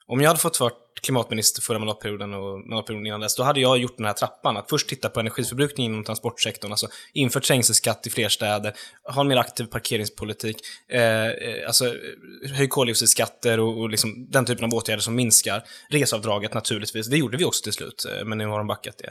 om 0.06 0.20
jag 0.20 0.28
hade 0.28 0.40
fått 0.40 0.60
vara 0.60 0.72
klimatminister 1.02 1.62
förra 1.62 1.78
mandatperioden 1.78 2.34
och 2.34 2.68
mandatperioden 2.68 3.06
innan 3.06 3.20
dess, 3.20 3.36
då 3.36 3.42
hade 3.42 3.60
jag 3.60 3.78
gjort 3.78 3.96
den 3.96 4.06
här 4.06 4.12
trappan. 4.12 4.56
Att 4.56 4.70
först 4.70 4.88
titta 4.88 5.08
på 5.08 5.20
energiförbrukningen 5.20 5.92
inom 5.92 6.04
transportsektorn, 6.04 6.70
alltså 6.70 6.86
infört 7.12 7.42
trängselskatt 7.42 8.06
i 8.06 8.10
fler 8.10 8.28
städer, 8.28 8.72
ha 9.14 9.20
en 9.20 9.28
mer 9.28 9.36
aktiv 9.36 9.64
parkeringspolitik, 9.64 10.56
eh, 10.88 11.26
eh 11.26 11.66
alltså 11.66 11.86
eh, 11.86 12.50
höj 12.54 12.68
koldioxidskatter 12.68 13.60
och, 13.60 13.80
och 13.80 13.90
liksom 13.90 14.26
den 14.30 14.44
typen 14.44 14.64
av 14.64 14.74
åtgärder 14.74 15.02
som 15.02 15.14
minskar. 15.14 15.62
Resavdraget 15.88 16.54
naturligtvis, 16.54 17.06
det 17.06 17.16
gjorde 17.16 17.36
vi 17.36 17.44
också 17.44 17.62
till 17.62 17.72
slut, 17.72 18.04
eh, 18.04 18.24
men 18.24 18.38
nu 18.38 18.46
har 18.46 18.58
de 18.58 18.66
backat 18.66 18.98
det. 18.98 19.10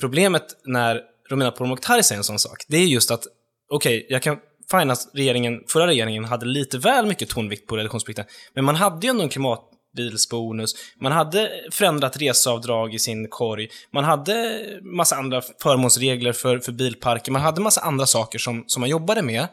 Problemet 0.00 0.46
när 0.64 1.00
Romina 1.30 1.50
Pourmokhtari 1.50 2.02
säger 2.02 2.18
en 2.18 2.24
sån 2.24 2.38
sak, 2.38 2.64
det 2.68 2.76
är 2.76 2.86
just 2.86 3.10
att, 3.10 3.24
okej, 3.70 3.98
okay, 3.98 4.06
jag 4.08 4.22
kan 4.22 4.38
fine 4.70 4.90
att 4.90 5.10
regeringen, 5.14 5.60
förra 5.68 5.86
regeringen 5.86 6.24
hade 6.24 6.46
lite 6.46 6.78
väl 6.78 7.06
mycket 7.06 7.28
tonvikt 7.28 7.66
på 7.66 7.76
reduktionsplikten, 7.76 8.24
men 8.54 8.64
man 8.64 8.76
hade 8.76 9.06
ju 9.06 9.10
ändå 9.10 9.22
en 9.22 9.28
klimat 9.28 9.68
klimatbilsbonus, 9.92 10.74
man 11.00 11.12
hade 11.12 11.50
förändrat 11.70 12.16
reseavdrag 12.16 12.94
i 12.94 12.98
sin 12.98 13.28
korg, 13.28 13.68
man 13.90 14.04
hade 14.04 14.60
massa 14.82 15.16
andra 15.16 15.42
förmånsregler 15.62 16.32
för, 16.32 16.58
för 16.58 16.72
bilparker, 16.72 17.32
man 17.32 17.42
hade 17.42 17.60
massa 17.60 17.80
andra 17.80 18.06
saker 18.06 18.38
som, 18.38 18.64
som 18.66 18.80
man 18.80 18.90
jobbade 18.90 19.22
med. 19.22 19.48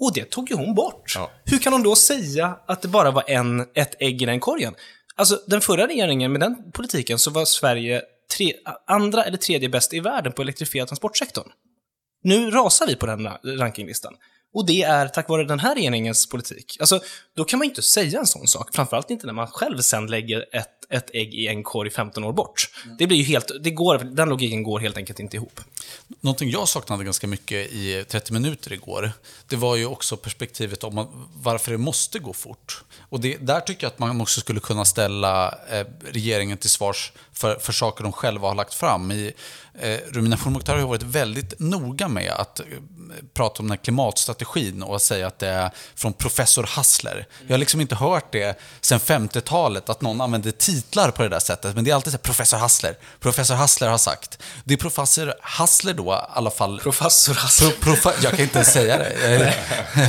Och 0.00 0.12
det 0.14 0.24
tog 0.24 0.50
ju 0.50 0.56
hon 0.56 0.74
bort. 0.74 1.12
Ja. 1.14 1.30
Hur 1.44 1.58
kan 1.58 1.72
hon 1.72 1.82
då 1.82 1.96
säga 1.96 2.58
att 2.66 2.82
det 2.82 2.88
bara 2.88 3.10
var 3.10 3.24
en, 3.26 3.60
ett 3.60 3.94
ägg 4.00 4.22
i 4.22 4.26
den 4.26 4.40
korgen? 4.40 4.74
Alltså, 5.16 5.40
den 5.46 5.60
förra 5.60 5.86
regeringen, 5.86 6.32
med 6.32 6.40
den 6.40 6.72
politiken, 6.72 7.18
så 7.18 7.30
var 7.30 7.44
Sverige 7.44 8.02
tre, 8.36 8.52
andra 8.86 9.24
eller 9.24 9.36
tredje 9.36 9.68
bäst 9.68 9.94
i 9.94 10.00
världen 10.00 10.32
på 10.32 10.42
elektrifierad 10.42 10.88
transportsektorn. 10.88 11.48
Nu 12.24 12.50
rasar 12.50 12.86
vi 12.86 12.96
på 12.96 13.06
den 13.06 13.28
rankinglistan. 13.44 14.14
Och 14.52 14.66
det 14.66 14.82
är 14.82 15.08
tack 15.08 15.28
vare 15.28 15.44
den 15.44 15.60
här 15.60 15.74
regeringens 15.74 16.26
politik. 16.26 16.76
Alltså, 16.80 17.00
då 17.36 17.44
kan 17.44 17.58
man 17.58 17.68
inte 17.68 17.82
säga 17.82 18.20
en 18.20 18.26
sån 18.26 18.46
sak. 18.46 18.74
Framförallt 18.74 19.10
inte 19.10 19.26
när 19.26 19.32
man 19.32 19.46
själv 19.46 19.78
sen 19.78 20.06
lägger 20.06 20.46
ett, 20.52 20.68
ett 20.90 21.10
ägg 21.12 21.34
i 21.34 21.46
en 21.48 21.62
korg 21.62 21.90
15 21.90 22.24
år 22.24 22.32
bort. 22.32 22.70
Mm. 22.84 22.96
Det 22.96 23.06
blir 23.06 23.18
ju 23.18 23.24
helt, 23.24 23.50
det 23.60 23.70
går, 23.70 23.98
den 23.98 24.28
logiken 24.28 24.62
går 24.62 24.80
helt 24.80 24.96
enkelt 24.96 25.20
inte 25.20 25.36
ihop. 25.36 25.60
Någonting 26.20 26.50
jag 26.50 26.68
saknade 26.68 27.04
ganska 27.04 27.26
mycket 27.26 27.72
i 27.72 28.04
30 28.08 28.32
minuter 28.32 28.72
igår, 28.72 29.12
det 29.48 29.56
var 29.56 29.76
ju 29.76 29.86
också 29.86 30.16
perspektivet 30.16 30.84
om 30.84 31.26
varför 31.34 31.72
det 31.72 31.78
måste 31.78 32.18
gå 32.18 32.32
fort. 32.32 32.84
Och 33.08 33.20
det, 33.20 33.36
där 33.36 33.60
tycker 33.60 33.84
jag 33.84 33.90
att 33.90 33.98
man 33.98 34.20
också 34.20 34.40
skulle 34.40 34.60
kunna 34.60 34.84
ställa 34.84 35.58
eh, 35.70 35.86
regeringen 36.10 36.58
till 36.58 36.70
svars 36.70 37.12
för, 37.32 37.56
för 37.56 37.72
saker 37.72 38.02
de 38.02 38.12
själva 38.12 38.48
har 38.48 38.54
lagt 38.54 38.74
fram. 38.74 39.12
I, 39.12 39.32
Romina 40.10 40.36
Pourmokhtari 40.36 40.80
har 40.80 40.88
varit 40.88 41.02
väldigt 41.02 41.54
noga 41.58 42.08
med 42.08 42.32
att 42.32 42.60
eh, 42.60 42.66
prata 43.34 43.58
om 43.58 43.66
den 43.66 43.70
här 43.70 43.84
klimatstrategin 43.84 44.82
och 44.82 45.02
säga 45.02 45.26
att 45.26 45.38
det 45.38 45.48
är 45.48 45.70
från 45.94 46.12
professor 46.12 46.62
Hassler. 46.62 47.26
Jag 47.46 47.54
har 47.54 47.58
liksom 47.58 47.80
inte 47.80 47.94
hört 47.94 48.32
det 48.32 48.60
sedan 48.80 49.00
50-talet, 49.00 49.88
att 49.88 50.00
någon 50.00 50.20
använder 50.20 50.50
titlar 50.50 51.10
på 51.10 51.22
det 51.22 51.28
där 51.28 51.38
sättet. 51.38 51.74
Men 51.74 51.84
det 51.84 51.90
är 51.90 51.94
alltid 51.94 52.12
så 52.12 52.18
här, 52.18 52.22
professor 52.22 52.56
Hassler. 52.56 52.96
Professor 53.20 53.54
Hassler 53.54 53.88
har 53.88 53.98
sagt. 53.98 54.38
Det 54.64 54.74
är 54.74 54.78
professor 54.78 55.34
Hassler 55.40 55.94
då, 55.94 56.12
i 56.12 56.36
alla 56.38 56.50
fall. 56.50 56.80
Professor 56.80 57.34
Hassler. 57.34 57.70
Pro, 57.70 57.96
prof, 57.96 58.18
jag 58.22 58.32
kan 58.32 58.40
inte 58.40 58.64
säga 58.64 58.98
det. 58.98 59.10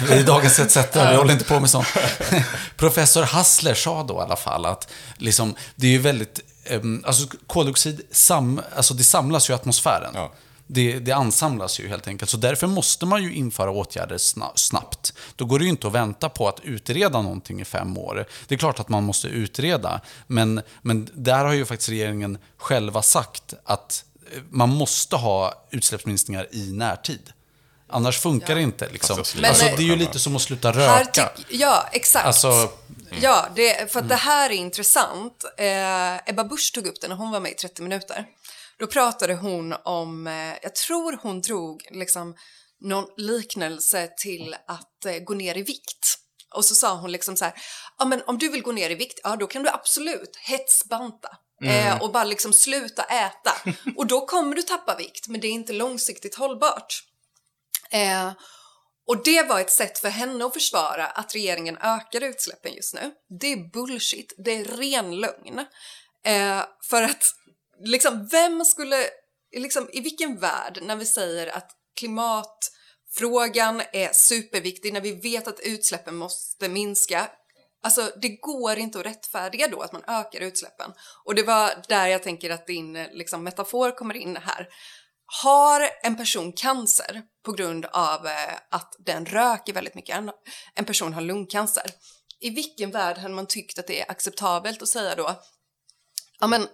Är 0.10 0.24
dagens 0.24 0.60
ETC, 0.60 0.78
vi 0.94 1.16
håller 1.16 1.34
inte 1.34 1.46
på 1.46 1.60
med 1.60 1.70
sånt. 1.70 1.88
Professor 2.78 3.24
Hassler 3.24 3.74
sa 3.74 4.04
då 4.04 4.14
i 4.14 4.22
alla 4.22 4.36
fall 4.36 4.66
att 4.66 4.88
liksom, 5.18 5.56
det 5.76 5.88
är 5.88 5.92
ju 5.92 6.00
väldigt 6.00 6.40
alltså 7.04 7.38
koldioxid 7.48 8.02
sam, 8.12 8.62
alltså 8.76 8.94
det 8.94 9.04
samlas 9.04 9.50
ju 9.50 9.54
i 9.54 9.56
atmosfären. 9.56 10.12
Ja. 10.14 10.32
Det, 10.68 11.00
det, 11.00 11.12
ansamlas 11.12 11.80
ju 11.80 11.88
helt 11.88 12.08
enkelt. 12.08 12.32
Så 12.32 12.38
därför 12.38 12.68
måste 12.68 13.06
man 13.06 13.24
ju 13.24 13.34
införa 13.34 13.72
åtgärder 13.72 14.18
snabbt. 14.56 15.14
Då 15.36 15.46
går 15.46 15.60
det 15.60 15.66
ju 15.66 15.70
inte 15.70 15.88
att 15.88 15.94
vänta 15.94 16.30
på 16.30 16.48
att 16.48 16.60
utreda 16.60 17.22
någonting 17.22 17.62
i 17.62 17.66
fem 17.66 17.98
år. 17.98 18.26
Det 18.48 18.56
är 18.56 18.60
klart 18.60 18.80
att 18.80 18.90
man 18.90 19.04
måste 19.04 19.28
utreda, 19.28 20.02
men, 20.28 20.62
men 20.82 21.10
där 21.14 21.46
har 21.46 21.54
ju 21.54 21.66
faktiskt 21.66 21.90
regeringen 21.90 22.38
själva 22.58 23.02
sagt 23.02 23.54
att 23.64 24.06
eh, 24.32 24.42
man 24.50 24.70
måste 24.70 25.16
ha 25.16 25.66
utsläppsminskningar 25.72 26.48
i 26.52 26.72
närtid. 26.72 27.34
Annars 27.90 28.20
funkar 28.20 28.50
ja. 28.50 28.56
det 28.56 28.62
inte. 28.62 28.90
Liksom. 28.90 29.18
Alltså, 29.18 29.38
men, 29.38 29.50
alltså, 29.50 29.66
det 29.66 29.84
är 29.84 29.88
ju 29.88 29.96
lite 29.96 30.20
som 30.20 30.36
att 30.36 30.42
sluta 30.42 30.72
röka. 30.72 31.32
ja, 31.50 31.86
exakt. 31.92 32.26
Alltså, 32.26 32.70
Mm. 33.14 33.24
Ja, 33.24 33.48
det, 33.56 33.92
för 33.92 34.00
att 34.00 34.10
det 34.10 34.16
här 34.16 34.50
är 34.50 34.54
intressant. 34.54 35.44
Eh, 35.58 36.30
Ebba 36.30 36.44
Busch 36.44 36.74
tog 36.74 36.88
upp 36.88 37.02
det 37.02 37.08
när 37.08 37.16
hon 37.16 37.32
var 37.32 37.40
med 37.40 37.52
i 37.52 37.56
30 37.56 37.82
minuter. 37.82 38.26
Då 38.80 38.88
pratade 38.88 39.36
hon 39.36 39.74
om, 39.86 40.28
eh, 40.28 40.54
jag 40.62 40.76
tror 40.76 41.20
hon 41.22 41.42
drog 41.42 41.88
liksom 41.92 42.36
någon 42.82 43.06
liknelse 43.18 44.10
till 44.18 44.56
att 44.68 45.06
eh, 45.06 45.18
gå 45.18 45.34
ner 45.34 45.58
i 45.58 45.62
vikt. 45.62 46.18
Och 46.56 46.66
så 46.66 46.76
sa 46.76 46.96
hon 46.96 47.12
liksom 47.12 47.36
så 47.36 47.46
här, 47.46 47.54
ja 47.98 48.06
men 48.06 48.22
om 48.28 48.38
du 48.38 48.50
vill 48.50 48.62
gå 48.62 48.72
ner 48.72 48.90
i 48.90 48.96
vikt, 48.96 49.20
ja 49.24 49.36
då 49.36 49.48
kan 49.48 49.64
du 49.64 49.70
absolut 49.70 50.36
hetsbanta. 50.36 51.38
Mm. 51.64 51.88
Eh, 51.88 52.02
och 52.02 52.12
bara 52.12 52.24
liksom 52.24 52.54
sluta 52.54 53.04
äta. 53.04 53.54
Och 53.98 54.08
då 54.08 54.26
kommer 54.26 54.56
du 54.56 54.62
tappa 54.62 54.96
vikt, 54.96 55.28
men 55.28 55.42
det 55.42 55.48
är 55.48 55.52
inte 55.52 55.74
långsiktigt 55.74 56.36
hållbart. 56.36 57.04
Och 59.08 59.24
det 59.24 59.44
var 59.44 59.60
ett 59.60 59.72
sätt 59.72 60.00
för 60.00 60.10
henne 60.10 60.46
att 60.46 60.54
försvara 60.54 61.06
att 61.06 61.36
regeringen 61.36 61.78
ökar 61.78 62.22
utsläppen 62.24 62.74
just 62.74 62.94
nu. 62.94 63.12
Det 63.40 63.54
är 63.54 63.72
bullshit, 63.72 64.34
det 64.38 64.52
är 64.52 64.66
ren 64.66 65.16
lögn. 65.16 65.60
Eh, 66.26 66.64
för 66.90 67.04
att, 67.04 67.24
liksom, 67.84 68.28
vem 68.28 68.66
skulle, 68.66 69.06
liksom, 69.56 69.90
i 69.94 70.02
vilken 70.02 70.40
värld 70.40 70.80
när 70.82 70.96
vi 70.96 71.06
säger 71.06 71.48
att 71.48 71.72
klimatfrågan 72.00 73.82
är 73.94 74.14
superviktig, 74.14 74.94
när 74.94 75.02
vi 75.02 75.12
vet 75.12 75.48
att 75.48 75.60
utsläppen 75.60 76.16
måste 76.16 76.70
minska, 76.70 77.30
Alltså 77.86 78.12
det 78.22 78.30
går 78.30 78.78
inte 78.78 79.00
att 79.00 79.06
rättfärdiga 79.06 79.68
då 79.68 79.82
att 79.82 79.92
man 79.92 80.04
ökar 80.08 80.40
utsläppen. 80.40 80.92
Och 81.24 81.36
det 81.36 81.44
var 81.44 81.72
där 81.88 82.08
jag 82.08 82.24
tänker 82.24 82.50
att 82.50 82.68
din 82.68 82.94
liksom, 82.94 83.44
metafor 83.44 83.92
kommer 83.92 84.16
in 84.18 84.38
här. 84.38 84.68
Har 85.42 85.90
en 86.04 86.18
person 86.18 86.54
cancer 86.54 87.22
på 87.46 87.52
grund 87.52 87.86
av 87.86 88.28
eh, 88.28 88.54
att 88.72 88.96
den 89.00 89.26
röker 89.26 89.74
väldigt 89.74 89.96
mycket, 89.96 90.18
en 90.76 90.86
person 90.86 91.14
har 91.14 91.22
lungcancer, 91.22 91.92
i 92.40 92.50
vilken 92.50 92.92
värld 92.92 93.18
hade 93.18 93.34
man 93.34 93.48
tyckt 93.48 93.80
att 93.80 93.88
det 93.88 94.02
är 94.02 94.12
acceptabelt 94.12 94.82
att 94.82 94.88
säga 94.88 95.16
då, 95.16 95.36
ja 96.40 96.48
men 96.48 96.68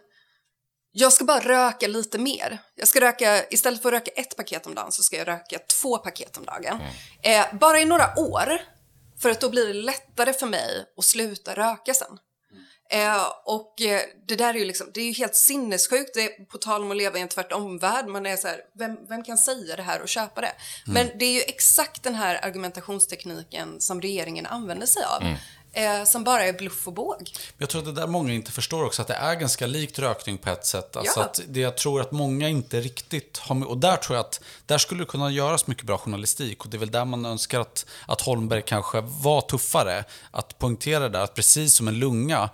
jag 0.92 1.14
ska 1.14 1.26
bara 1.26 1.40
röka 1.40 1.88
lite 1.88 2.18
mer. 2.18 2.58
Jag 2.76 2.88
ska 2.88 3.02
röka, 3.02 3.48
istället 3.50 3.82
för 3.82 3.90
att 3.90 3.94
röka 3.94 4.12
ett 4.12 4.38
paket 4.38 4.66
om 4.66 4.76
dagen 4.76 4.92
så 4.92 5.04
ska 5.04 5.18
jag 5.18 5.28
röka 5.28 5.60
två 5.82 5.98
paket 5.98 6.38
om 6.38 6.46
dagen. 6.46 6.80
Mm. 7.22 7.42
Eh, 7.52 7.60
bara 7.60 7.80
i 7.80 7.86
några 7.86 8.20
år, 8.20 8.62
för 9.22 9.30
att 9.30 9.42
då 9.42 9.50
blir 9.50 9.68
det 9.68 9.74
lättare 9.74 10.34
för 10.34 10.48
mig 10.48 10.86
att 10.98 11.06
sluta 11.06 11.56
röka 11.56 11.94
sen. 11.94 12.18
Eh, 12.92 13.26
och 13.46 13.82
eh, 13.82 14.02
det 14.28 14.36
där 14.36 14.54
är 14.54 14.60
ju 14.60 14.66
liksom, 14.66 14.88
det 14.94 15.02
är 15.02 15.06
ju 15.06 15.14
helt 15.14 15.36
sinnessjukt, 15.36 16.14
det 16.14 16.24
är 16.24 16.46
på 16.46 16.58
tal 16.58 16.82
om 16.82 16.92
att 16.92 16.98
leva 16.98 17.18
i 17.18 17.22
en 17.22 17.28
tvärtom-värld, 17.28 18.08
man 18.08 18.26
är 18.26 18.38
så 18.38 18.48
här, 18.48 18.62
vem, 18.74 18.98
vem 19.10 19.24
kan 19.24 19.38
säga 19.38 19.76
det 19.76 19.84
här 19.84 20.02
och 20.02 20.10
köpa 20.10 20.42
det? 20.42 20.52
Mm. 20.88 20.94
Men 20.94 21.18
det 21.20 21.26
är 21.26 21.34
ju 21.34 21.42
exakt 21.42 22.04
den 22.04 22.16
här 22.16 22.46
argumentationstekniken 22.46 23.82
som 23.82 24.02
regeringen 24.02 24.46
använder 24.46 24.88
sig 24.88 25.04
av. 25.04 25.22
Mm. 25.22 25.36
Eh, 25.74 26.04
som 26.04 26.24
bara 26.24 26.46
är 26.46 26.54
bluff 26.54 26.88
och 26.88 26.94
båg. 26.94 27.32
Jag 27.58 27.70
tror 27.70 27.80
att 27.80 27.86
det 27.86 28.02
där 28.02 28.08
många 28.08 28.34
inte 28.34 28.52
förstår 28.52 28.84
också, 28.86 29.02
att 29.02 29.08
det 29.08 29.14
är 29.14 29.36
ganska 29.36 29.68
likt 29.68 30.00
rökning 30.00 30.38
på 30.38 30.50
ett 30.50 30.66
sätt. 30.66 30.96
Alltså 30.96 31.20
ja. 31.20 31.26
att 31.26 31.42
det 31.48 31.60
jag 31.60 31.78
tror 31.78 32.02
att 32.02 32.12
många 32.12 32.50
inte 32.50 32.82
riktigt 32.82 33.38
har 33.38 33.56
med, 33.56 33.68
och 33.68 33.78
där 33.78 33.98
tror 33.98 34.16
jag 34.16 34.26
att 34.26 34.42
där 34.66 34.78
skulle 34.78 35.02
det 35.02 35.06
kunna 35.06 35.32
göras 35.32 35.68
mycket 35.68 35.84
bra 35.84 35.98
journalistik 35.98 36.64
och 36.64 36.70
det 36.70 36.78
är 36.78 36.80
väl 36.80 36.92
där 36.92 37.06
man 37.06 37.26
önskar 37.26 37.60
att, 37.60 37.86
att 38.06 38.22
Holmberg 38.22 38.62
kanske 38.66 39.02
var 39.02 39.42
tuffare. 39.42 40.04
Att 40.32 40.60
poängtera 40.60 41.00
det 41.00 41.10
där, 41.10 41.22
att 41.22 41.34
precis 41.34 41.74
som 41.74 41.88
en 41.88 42.00
lunga 42.00 42.50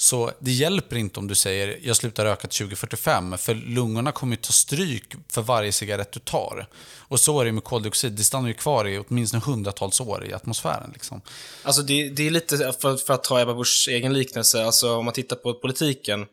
så 0.00 0.32
det 0.38 0.52
hjälper 0.52 0.96
inte 0.96 1.20
om 1.20 1.28
du 1.28 1.34
säger 1.34 1.78
jag 1.82 1.96
slutar 1.96 2.24
röka 2.24 2.48
till 2.48 2.58
2045, 2.58 3.38
för 3.38 3.54
lungorna 3.54 4.12
kommer 4.12 4.36
ju 4.36 4.42
ta 4.42 4.52
stryk 4.52 5.14
för 5.28 5.42
varje 5.42 5.72
cigarett 5.72 6.12
du 6.12 6.20
tar. 6.20 6.66
Och 6.98 7.20
så 7.20 7.40
är 7.40 7.44
det 7.44 7.52
med 7.52 7.64
koldioxid, 7.64 8.12
det 8.12 8.24
stannar 8.24 8.48
ju 8.48 8.54
kvar 8.54 8.88
i 8.88 8.98
åtminstone 8.98 9.42
hundratals 9.46 10.00
år 10.00 10.24
i 10.24 10.32
atmosfären. 10.32 10.90
Liksom. 10.92 11.20
Alltså 11.62 11.82
det, 11.82 12.08
det 12.08 12.26
är 12.26 12.30
lite, 12.30 12.56
för, 12.56 12.96
för, 12.96 13.14
att 13.14 13.24
ta 13.24 13.40
Ebba 13.40 13.54
Buschs 13.54 13.88
egen 13.88 14.12
liknelse, 14.12 14.64
alltså 14.64 14.96
om 14.96 15.04
man 15.04 15.14
tittar 15.14 15.36
på 15.36 15.54
politiken, 15.54 16.26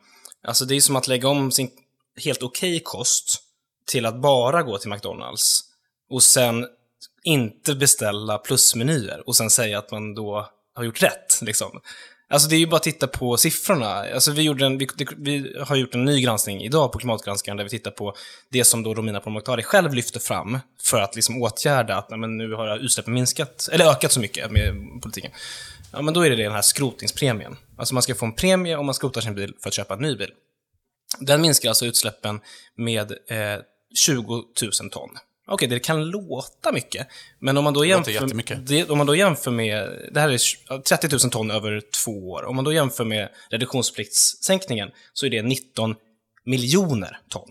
alltså 0.43 0.65
det 0.65 0.75
är 0.75 0.81
som 0.81 0.95
att 0.95 1.07
lägga 1.07 1.27
om 1.27 1.51
sin 1.51 1.69
helt 2.23 2.43
okej 2.43 2.75
okay 2.75 2.83
kost 2.83 3.41
till 3.87 4.05
att 4.05 4.21
bara 4.21 4.63
gå 4.63 4.77
till 4.77 4.89
McDonalds 4.89 5.63
och 6.09 6.23
sen 6.23 6.67
inte 7.23 7.75
beställa 7.75 8.37
plusmenyer 8.37 9.23
och 9.25 9.35
sen 9.35 9.49
säga 9.49 9.79
att 9.79 9.91
man 9.91 10.15
då 10.15 10.49
har 10.75 10.83
gjort 10.83 11.03
rätt. 11.03 11.39
Liksom. 11.41 11.81
Alltså 12.29 12.49
det 12.49 12.55
är 12.55 12.59
ju 12.59 12.67
bara 12.67 12.75
att 12.75 12.83
titta 12.83 13.07
på 13.07 13.37
siffrorna. 13.37 14.05
Alltså 14.13 14.31
vi, 14.31 14.41
gjorde 14.41 14.65
en, 14.65 14.77
vi, 14.77 14.87
vi 15.17 15.55
har 15.67 15.75
gjort 15.75 15.95
en 15.95 16.05
ny 16.05 16.21
granskning 16.21 16.61
idag 16.61 16.91
på 16.91 16.99
Klimatgranskaren 16.99 17.57
där 17.57 17.63
vi 17.63 17.69
tittar 17.69 17.91
på 17.91 18.15
det 18.49 18.63
som 18.63 18.83
då 18.83 18.93
Romina 18.93 19.19
Pourmokhtari 19.19 19.63
själv 19.63 19.93
lyfter 19.93 20.19
fram 20.19 20.59
för 20.81 21.01
att 21.01 21.15
liksom 21.15 21.41
åtgärda 21.41 21.95
att 21.95 22.09
nej, 22.09 22.19
men 22.19 22.37
nu 22.37 22.53
har 22.53 22.77
utsläppen 22.77 23.13
minskat, 23.13 23.69
eller 23.71 23.85
ökat 23.85 24.11
så 24.11 24.19
mycket 24.19 24.51
med 24.51 24.73
politiken. 25.01 25.31
Ja, 25.91 26.01
men 26.01 26.13
då 26.13 26.25
är 26.25 26.29
det 26.29 26.35
den 26.35 26.51
här 26.51 26.61
skrotningspremien. 26.61 27.57
Alltså 27.77 27.93
man 27.93 28.03
ska 28.03 28.15
få 28.15 28.25
en 28.25 28.33
premie 28.33 28.75
om 28.75 28.85
man 28.85 28.95
skrotar 28.95 29.21
sin 29.21 29.35
bil 29.35 29.53
för 29.61 29.69
att 29.69 29.73
köpa 29.73 29.93
en 29.93 29.99
ny 29.99 30.15
bil. 30.15 30.31
Den 31.19 31.41
minskar 31.41 31.69
alltså 31.69 31.85
utsläppen 31.85 32.39
med 32.75 33.11
eh, 33.11 33.61
20 33.95 34.43
000 34.81 34.89
ton. 34.91 35.09
Okej, 35.49 35.65
okay, 35.65 35.67
det 35.67 35.79
kan 35.79 36.05
låta 36.05 36.71
mycket, 36.71 37.07
men 37.39 37.57
om 37.57 37.63
man 37.63 37.73
då 37.73 37.85
jämför, 37.85 38.55
det, 38.55 38.89
om 38.89 38.97
man 38.97 39.07
då 39.07 39.15
jämför 39.15 39.51
med, 39.51 40.09
det 40.11 40.19
här 40.19 40.29
är 40.29 40.81
30 40.81 41.07
000 41.11 41.19
ton 41.19 41.51
över 41.51 41.81
två 42.03 42.31
år, 42.31 42.45
om 42.45 42.55
man 42.55 42.65
då 42.65 42.73
jämför 42.73 43.05
med 43.05 43.29
reduktionspliktssänkningen 43.49 44.89
så 45.13 45.25
är 45.25 45.29
det 45.29 45.41
19 45.41 45.95
miljoner 46.45 47.19
ton 47.29 47.49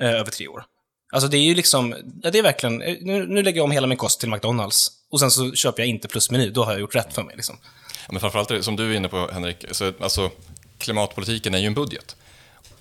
eh, 0.00 0.10
över 0.10 0.30
tre 0.30 0.48
år. 0.48 0.64
Alltså 1.12 1.28
det 1.28 1.36
är 1.36 1.42
ju 1.42 1.54
liksom, 1.54 1.94
ja, 2.22 2.30
det 2.30 2.38
är 2.38 2.42
verkligen, 2.42 2.82
eh, 2.82 2.96
nu, 3.00 3.26
nu 3.26 3.42
lägger 3.42 3.56
jag 3.56 3.64
om 3.64 3.70
hela 3.70 3.86
min 3.86 3.98
kost 3.98 4.20
till 4.20 4.30
McDonalds 4.30 4.90
och 5.10 5.20
sen 5.20 5.30
så 5.30 5.52
köper 5.52 5.82
jag 5.82 5.88
inte 5.88 6.08
plusmeny, 6.08 6.50
då 6.50 6.64
har 6.64 6.72
jag 6.72 6.80
gjort 6.80 6.94
rätt 6.94 7.14
för 7.14 7.22
mig. 7.22 7.36
Liksom. 7.36 7.58
Ja, 8.06 8.12
men 8.12 8.20
framförallt, 8.20 8.64
som 8.64 8.76
du 8.76 8.92
är 8.92 8.96
inne 8.96 9.08
på 9.08 9.30
Henrik, 9.32 9.64
så, 9.70 9.92
alltså, 10.00 10.30
klimatpolitiken 10.78 11.54
är 11.54 11.58
ju 11.58 11.66
en 11.66 11.74
budget. 11.74 12.16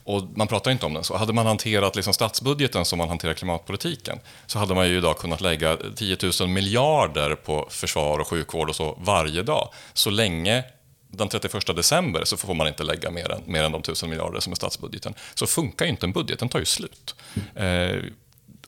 Och 0.04 0.24
man 0.36 0.48
pratar 0.48 0.72
inte 0.72 0.86
om 0.86 0.94
den 0.94 1.04
så. 1.04 1.18
Hade 1.18 1.34
man 1.34 1.46
hanterat 1.46 1.96
liksom 1.96 2.14
statsbudgeten 2.14 2.86
som 2.86 2.98
man 2.98 3.10
hanterar 3.10 3.34
klimatpolitiken 3.34 4.20
så 4.46 4.60
hade 4.60 4.76
man 4.76 4.90
ju 4.90 4.98
idag 4.98 5.18
kunnat 5.18 5.42
lägga 5.42 5.78
10 5.96 6.18
000 6.42 6.50
miljarder 6.50 7.36
på 7.36 7.68
försvar 7.70 8.20
och 8.20 8.28
sjukvård 8.28 8.70
och 8.70 8.76
så 8.76 8.98
varje 9.02 9.44
dag. 9.44 9.70
Så 9.94 10.10
länge 10.10 10.64
den 11.08 11.30
31 11.30 11.76
december 11.76 12.24
så 12.24 12.38
får 12.38 12.54
man 12.54 12.68
inte 12.68 12.84
lägga 12.84 13.12
mer 13.12 13.32
än, 13.32 13.42
mer 13.46 13.64
än 13.64 13.72
de 13.72 13.82
1000 13.82 14.10
miljarder 14.10 14.40
som 14.40 14.52
är 14.52 14.56
statsbudgeten. 14.56 15.14
Så 15.34 15.48
funkar 15.48 15.86
ju 15.86 15.92
inte 15.92 16.06
en 16.06 16.12
budget, 16.12 16.40
den 16.40 16.50
tar 16.50 16.60
ju 16.60 16.66
slut. 16.66 17.16
Eh, 17.56 17.96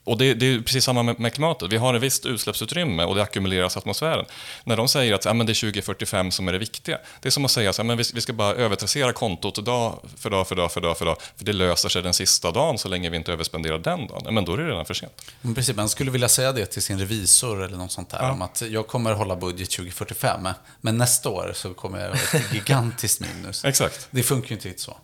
och 0.04 0.18
det, 0.18 0.34
det, 0.34 0.46
är 0.46 0.60
precis 0.60 0.84
samma 0.84 1.02
med, 1.02 1.20
med, 1.20 1.32
klimatet. 1.32 1.72
Vi 1.72 1.76
har 1.76 1.94
ett 1.94 2.02
visst 2.02 2.26
utsläppsutrymme 2.26 3.04
och 3.04 3.14
det 3.14 3.22
ackumuleras 3.22 3.76
i 3.76 3.78
atmosfären. 3.78 4.24
När 4.64 4.76
de 4.76 4.88
säger 4.88 5.14
att 5.14 5.24
ja, 5.24 5.34
men 5.34 5.46
det 5.46 5.52
är 5.52 5.60
2045 5.60 6.30
som 6.30 6.48
är 6.48 6.52
det 6.52 6.58
viktiga, 6.58 6.98
det 7.20 7.28
är 7.28 7.30
som 7.30 7.44
att 7.44 7.50
säga 7.50 7.70
att 7.70 7.78
ja, 7.78 7.84
vi, 7.84 8.04
vi 8.14 8.20
ska 8.20 8.32
bara 8.32 8.54
övertrassera 8.54 9.12
kontot 9.12 9.64
dag 9.64 10.00
för 10.16 10.30
dag 10.30 10.48
för 10.48 10.56
dag 10.56 10.72
för 10.72 10.80
dag 10.80 10.98
för 10.98 11.04
dag, 11.04 11.16
för 11.36 11.44
det 11.44 11.52
löser 11.52 11.88
sig 11.88 12.02
den 12.02 12.14
sista 12.14 12.50
dagen 12.50 12.78
så 12.78 12.88
länge 12.88 13.10
vi 13.10 13.16
inte 13.16 13.32
överspenderar 13.32 13.78
den 13.78 14.06
dagen. 14.06 14.22
Ja, 14.24 14.30
men 14.30 14.44
då 14.44 14.52
är 14.52 14.56
det 14.56 14.68
redan 14.68 14.86
för 14.86 14.94
sent. 14.94 15.32
Men 15.40 15.54
precis, 15.54 15.76
man 15.76 15.88
skulle 15.88 16.10
vilja 16.10 16.28
säga 16.28 16.52
det 16.52 16.66
till 16.66 16.82
sin 16.82 16.98
revisor 16.98 17.64
eller 17.64 17.76
något 17.76 17.92
sånt 17.92 18.10
där, 18.10 18.22
ja. 18.22 18.32
om 18.32 18.42
att 18.42 18.62
jag 18.62 18.86
kommer 18.86 19.12
hålla 19.12 19.36
budget 19.36 19.70
2045, 19.70 20.48
men 20.80 20.98
nästa 20.98 21.28
år 21.28 21.52
så 21.54 21.74
kommer 21.74 22.00
jag 22.00 22.08
ha 22.08 22.14
ett 22.14 22.52
gigantiskt 22.52 23.20
minus. 23.20 23.64
Exakt. 23.64 24.08
Det 24.10 24.22
funkar 24.22 24.48
ju 24.48 24.54
inte 24.54 24.68
riktigt 24.68 24.84
så. 24.84 24.96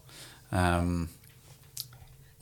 Um... 0.51 1.09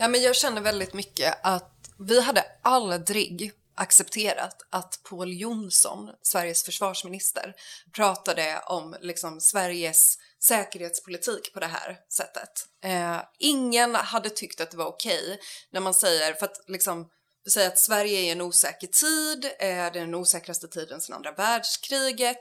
Ja, 0.01 0.09
men 0.09 0.23
jag 0.23 0.37
känner 0.37 0.61
väldigt 0.61 0.95
mycket 0.95 1.39
att 1.43 1.78
vi 1.99 2.21
hade 2.21 2.45
aldrig 2.63 3.53
accepterat 3.75 4.67
att 4.71 5.01
Paul 5.11 5.41
Jonsson, 5.41 6.11
Sveriges 6.23 6.63
försvarsminister, 6.63 7.55
pratade 7.93 8.63
om 8.67 8.97
liksom, 9.01 9.41
Sveriges 9.41 10.19
säkerhetspolitik 10.43 11.53
på 11.55 11.61
det 11.61 11.67
här 11.67 11.99
sättet. 12.13 12.67
Eh, 12.85 13.21
ingen 13.39 13.95
hade 13.95 14.31
tyckt 14.31 14.61
att 14.61 14.71
det 14.71 14.77
var 14.77 14.87
okej 14.87 15.23
okay 15.25 15.39
när 15.71 15.81
man 15.81 15.95
säger, 15.95 16.35
för 16.35 16.47
att 16.47 16.61
liksom, 16.67 17.09
vi 17.45 17.51
säger 17.51 17.69
att 17.69 17.79
Sverige 17.79 18.21
är 18.21 18.33
en 18.33 18.41
osäker 18.41 18.87
tid, 18.87 19.45
eh, 19.45 19.51
det 19.61 19.67
är 19.67 19.91
den 19.91 20.15
osäkraste 20.15 20.69
tiden 20.69 21.01
sedan 21.01 21.17
andra 21.17 21.33
världskriget. 21.33 22.39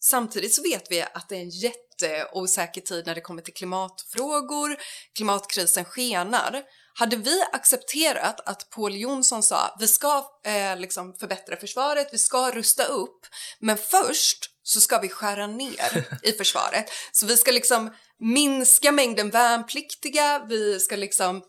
Samtidigt 0.00 0.54
så 0.54 0.62
vet 0.62 0.90
vi 0.90 1.02
att 1.02 1.28
det 1.28 1.36
är 1.36 1.40
en 1.40 1.50
jätteosäker 1.50 2.80
tid 2.80 3.06
när 3.06 3.14
det 3.14 3.20
kommer 3.20 3.42
till 3.42 3.54
klimatfrågor, 3.54 4.76
klimatkrisen 5.16 5.84
skenar. 5.84 6.62
Hade 6.94 7.16
vi 7.16 7.42
accepterat 7.52 8.40
att 8.48 8.70
Paul 8.70 8.96
Jonsson 8.96 9.42
sa 9.42 9.76
vi 9.80 9.88
ska 9.88 10.24
eh, 10.44 10.76
liksom 10.76 11.14
förbättra 11.14 11.56
försvaret, 11.56 12.08
vi 12.12 12.18
ska 12.18 12.50
rusta 12.50 12.84
upp, 12.84 13.26
men 13.60 13.78
först 13.78 14.50
så 14.62 14.80
ska 14.80 14.98
vi 14.98 15.08
skära 15.08 15.46
ner 15.46 16.18
i 16.22 16.32
försvaret. 16.32 16.90
Så 17.12 17.26
vi 17.26 17.36
ska 17.36 17.50
liksom 17.50 17.94
minska 18.18 18.92
mängden 18.92 19.30
värnpliktiga, 19.30 20.46
vi 20.48 20.80
ska 20.80 20.96
liksom 20.96 21.42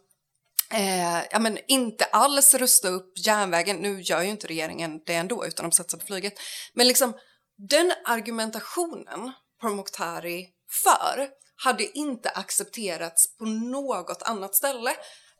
eh, 0.74 1.24
ja, 1.32 1.40
men 1.40 1.58
inte 1.68 2.06
alls 2.06 2.54
rusta 2.54 2.90
upp 2.90 3.14
järnvägen. 3.16 3.78
Nu 3.78 4.02
gör 4.02 4.22
ju 4.22 4.30
inte 4.30 4.48
regeringen 4.48 5.02
det 5.06 5.14
ändå, 5.14 5.46
utan 5.46 5.70
de 5.70 5.72
satsar 5.72 5.98
på 5.98 6.06
flyget. 6.06 6.34
Men 6.74 6.88
liksom 6.88 7.14
den 7.60 7.94
argumentationen 8.06 9.32
Pourmokhtari 9.62 10.48
för 10.84 11.30
hade 11.64 11.98
inte 11.98 12.30
accepterats 12.30 13.38
på 13.38 13.46
något 13.46 14.22
annat 14.22 14.56
ställe. 14.56 14.96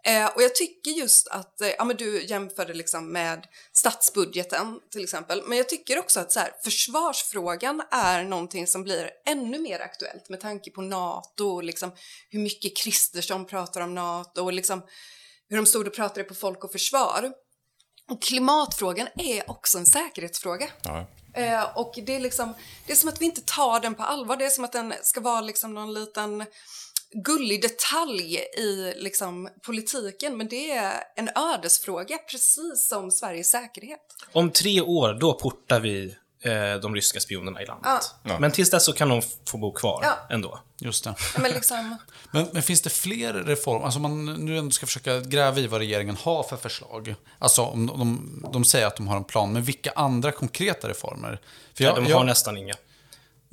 Eh, 0.06 0.26
och 0.26 0.42
jag 0.42 0.56
tycker 0.56 0.92
just 0.92 1.28
att, 1.28 1.62
eh, 1.62 1.70
ja 1.78 1.84
men 1.84 1.98
du 1.98 2.26
jämförde 2.26 2.74
liksom 2.74 3.12
med 3.12 3.48
statsbudgeten 3.74 4.80
till 4.92 5.04
exempel, 5.04 5.44
men 5.46 5.58
jag 5.58 5.70
tycker 5.70 6.00
också 6.00 6.20
att 6.20 6.32
så 6.32 6.40
här, 6.40 6.52
försvarsfrågan 6.64 7.82
är 7.92 8.24
någonting 8.24 8.68
som 8.68 8.84
blir 8.84 9.12
ännu 9.26 9.60
mer 9.60 9.80
aktuellt 9.80 10.30
med 10.30 10.40
tanke 10.40 10.72
på 10.72 10.82
NATO 10.82 11.46
och 11.46 11.64
liksom 11.64 11.92
hur 12.30 12.40
mycket 12.40 12.78
Kristersson 12.78 13.46
pratar 13.46 13.82
om 13.82 13.96
NATO 13.96 14.44
och 14.44 14.54
liksom 14.54 14.82
hur 15.50 15.58
de 15.58 15.66
stod 15.66 15.88
och 15.88 15.94
pratade 15.94 16.24
på 16.24 16.36
Folk 16.36 16.64
och 16.64 16.72
Försvar. 16.72 17.32
Och 18.12 18.22
klimatfrågan 18.22 19.08
är 19.16 19.52
också 19.52 19.78
en 19.78 19.86
säkerhetsfråga. 19.86 20.70
Ja. 20.84 21.08
Eh, 21.34 21.78
och 21.78 21.94
det 22.06 22.16
är 22.16 22.20
liksom, 22.20 22.54
det 22.86 22.92
är 22.92 22.96
som 22.96 23.10
att 23.10 23.22
vi 23.22 23.26
inte 23.26 23.42
tar 23.42 23.80
den 23.80 23.96
på 23.96 24.04
allvar. 24.04 24.38
Det 24.38 24.46
är 24.46 24.50
som 24.50 24.66
att 24.66 24.72
den 24.72 24.94
ska 25.04 25.22
vara 25.22 25.42
liksom 25.42 25.74
någon 25.74 25.94
liten 25.94 26.46
gullig 27.12 27.62
detalj 27.62 28.36
i 28.58 28.94
liksom, 28.96 29.50
politiken, 29.66 30.38
men 30.38 30.48
det 30.48 30.72
är 30.72 31.04
en 31.16 31.30
ödesfråga, 31.36 32.18
precis 32.18 32.88
som 32.88 33.12
Sveriges 33.12 33.50
säkerhet. 33.50 34.00
Om 34.32 34.52
tre 34.52 34.82
år, 34.82 35.18
då 35.20 35.34
portar 35.34 35.80
vi 35.80 36.16
eh, 36.44 36.82
de 36.82 36.96
ryska 36.96 37.20
spionerna 37.20 37.62
i 37.62 37.66
landet. 37.66 38.16
Ja. 38.24 38.40
Men 38.40 38.52
tills 38.52 38.70
dess 38.70 38.86
så 38.86 38.94
kan 38.94 39.10
de 39.10 39.22
få 39.46 39.58
bo 39.58 39.72
kvar 39.72 40.00
ja. 40.04 40.36
ändå. 40.36 40.60
Just 40.82 41.04
det. 41.04 41.16
Men, 41.38 41.52
liksom... 41.52 41.98
men, 42.32 42.48
men, 42.52 42.64
finns 42.64 42.82
det 42.82 42.90
fler 42.90 43.34
reformer? 43.34 43.86
Alltså 43.86 44.00
man 44.00 44.26
nu 44.26 44.58
ändå 44.58 44.72
ska 44.72 44.86
försöka 44.86 45.20
gräva 45.20 45.60
i 45.60 45.68
vad 45.68 45.80
regeringen 45.80 46.18
har 46.22 46.44
för 46.44 46.58
förslag. 46.58 47.16
Alltså 47.40 47.62
om 47.62 47.88
de, 47.88 48.50
de 48.54 48.66
säger 48.66 48.88
att 48.88 48.96
de 48.96 49.08
har 49.08 49.18
en 49.18 49.24
plan, 49.24 49.54
men 49.54 49.64
vilka 49.64 49.92
andra 49.92 50.32
konkreta 50.32 50.90
reformer? 50.90 51.40
För 51.74 51.84
jag, 51.84 51.92
ja, 51.92 51.96
de 51.96 52.02
har 52.04 52.10
jag, 52.10 52.26
nästan 52.26 52.58
inga. 52.58 52.76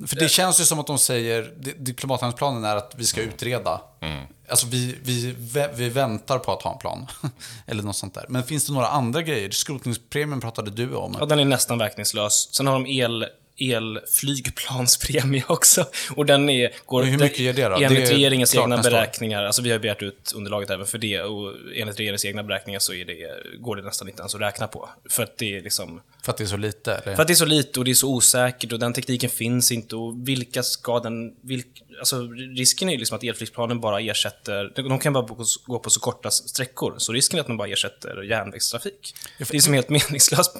För 0.05 0.15
det 0.15 0.29
känns 0.29 0.61
ju 0.61 0.63
som 0.63 0.79
att 0.79 0.87
de 0.87 0.97
säger, 0.97 1.53
diplomathandlingsplanen 1.77 2.63
är 2.63 2.75
att 2.75 2.93
vi 2.97 3.05
ska 3.05 3.21
utreda. 3.21 3.81
Mm. 4.01 4.23
Alltså 4.49 4.67
vi, 4.67 4.95
vi, 5.03 5.35
vi 5.75 5.89
väntar 5.89 6.39
på 6.39 6.51
att 6.51 6.61
ha 6.61 6.73
en 6.73 6.77
plan. 6.77 7.07
Eller 7.65 7.83
något 7.83 7.95
sånt 7.95 8.13
där. 8.13 8.25
Men 8.29 8.43
finns 8.43 8.65
det 8.65 8.73
några 8.73 8.87
andra 8.87 9.21
grejer? 9.21 9.51
Skrotningspremien 9.51 10.41
pratade 10.41 10.71
du 10.71 10.95
om. 10.95 11.15
Ja, 11.19 11.25
den 11.25 11.39
är 11.39 11.45
nästan 11.45 11.77
verkningslös. 11.77 12.49
Sen 12.53 12.67
har 12.67 12.73
de 12.73 12.87
el 12.87 13.25
elflygplanspremie 13.59 15.43
också. 15.47 15.85
Och 16.15 16.25
den 16.25 16.49
är, 16.49 16.71
går, 16.85 17.03
hur 17.03 17.17
mycket 17.17 17.39
ger 17.39 17.53
det 17.53 17.67
då? 17.67 17.75
Enligt 17.75 18.07
det 18.07 18.13
regeringens 18.13 18.55
egna 18.55 18.77
beräkningar, 18.77 19.43
alltså 19.43 19.61
vi 19.61 19.71
har 19.71 19.79
begärt 19.79 20.01
ut 20.01 20.33
underlaget 20.35 20.69
även 20.69 20.85
för 20.85 20.97
det, 20.97 21.21
och 21.21 21.53
enligt 21.75 21.99
regeringens 21.99 22.25
egna 22.25 22.43
beräkningar 22.43 22.79
så 22.79 22.93
är 22.93 23.05
det, 23.05 23.17
går 23.59 23.75
det 23.75 23.81
nästan 23.81 24.07
inte 24.07 24.21
ens 24.21 24.35
att 24.35 24.41
räkna 24.41 24.67
på. 24.67 24.89
För 25.09 25.23
att 25.23 25.37
det 25.37 25.57
är 25.57 25.61
liksom... 25.61 26.01
För 26.23 26.31
att 26.31 26.37
det 26.37 26.43
är 26.43 26.45
så 26.45 26.57
lite? 26.57 26.93
Eller? 26.93 27.15
För 27.15 27.21
att 27.21 27.27
det 27.27 27.33
är 27.33 27.35
så 27.35 27.45
lite 27.45 27.79
och 27.79 27.85
det 27.85 27.91
är 27.91 27.95
så 27.95 28.13
osäkert 28.13 28.71
och 28.71 28.79
den 28.79 28.93
tekniken 28.93 29.29
finns 29.29 29.71
inte 29.71 29.95
och 29.95 30.27
vilka 30.27 30.63
ska 30.63 30.99
den... 30.99 31.35
Vilk, 31.41 31.83
alltså 31.99 32.27
risken 32.55 32.89
är 32.89 32.93
ju 32.93 32.99
liksom 32.99 33.17
att 33.17 33.23
elflygplanen 33.23 33.79
bara 33.79 33.99
ersätter, 33.99 34.89
de 34.89 34.99
kan 34.99 35.13
bara 35.13 35.25
gå 35.65 35.79
på 35.79 35.89
så 35.89 35.99
korta 35.99 36.31
sträckor, 36.31 36.95
så 36.97 37.13
risken 37.13 37.37
är 37.37 37.41
att 37.41 37.47
de 37.47 37.57
bara 37.57 37.67
ersätter 37.67 38.23
järnvägstrafik. 38.23 39.15
Det 39.37 39.53
är 39.53 39.59
som 39.59 39.73
helt 39.73 39.89
meningslöst. 39.89 40.57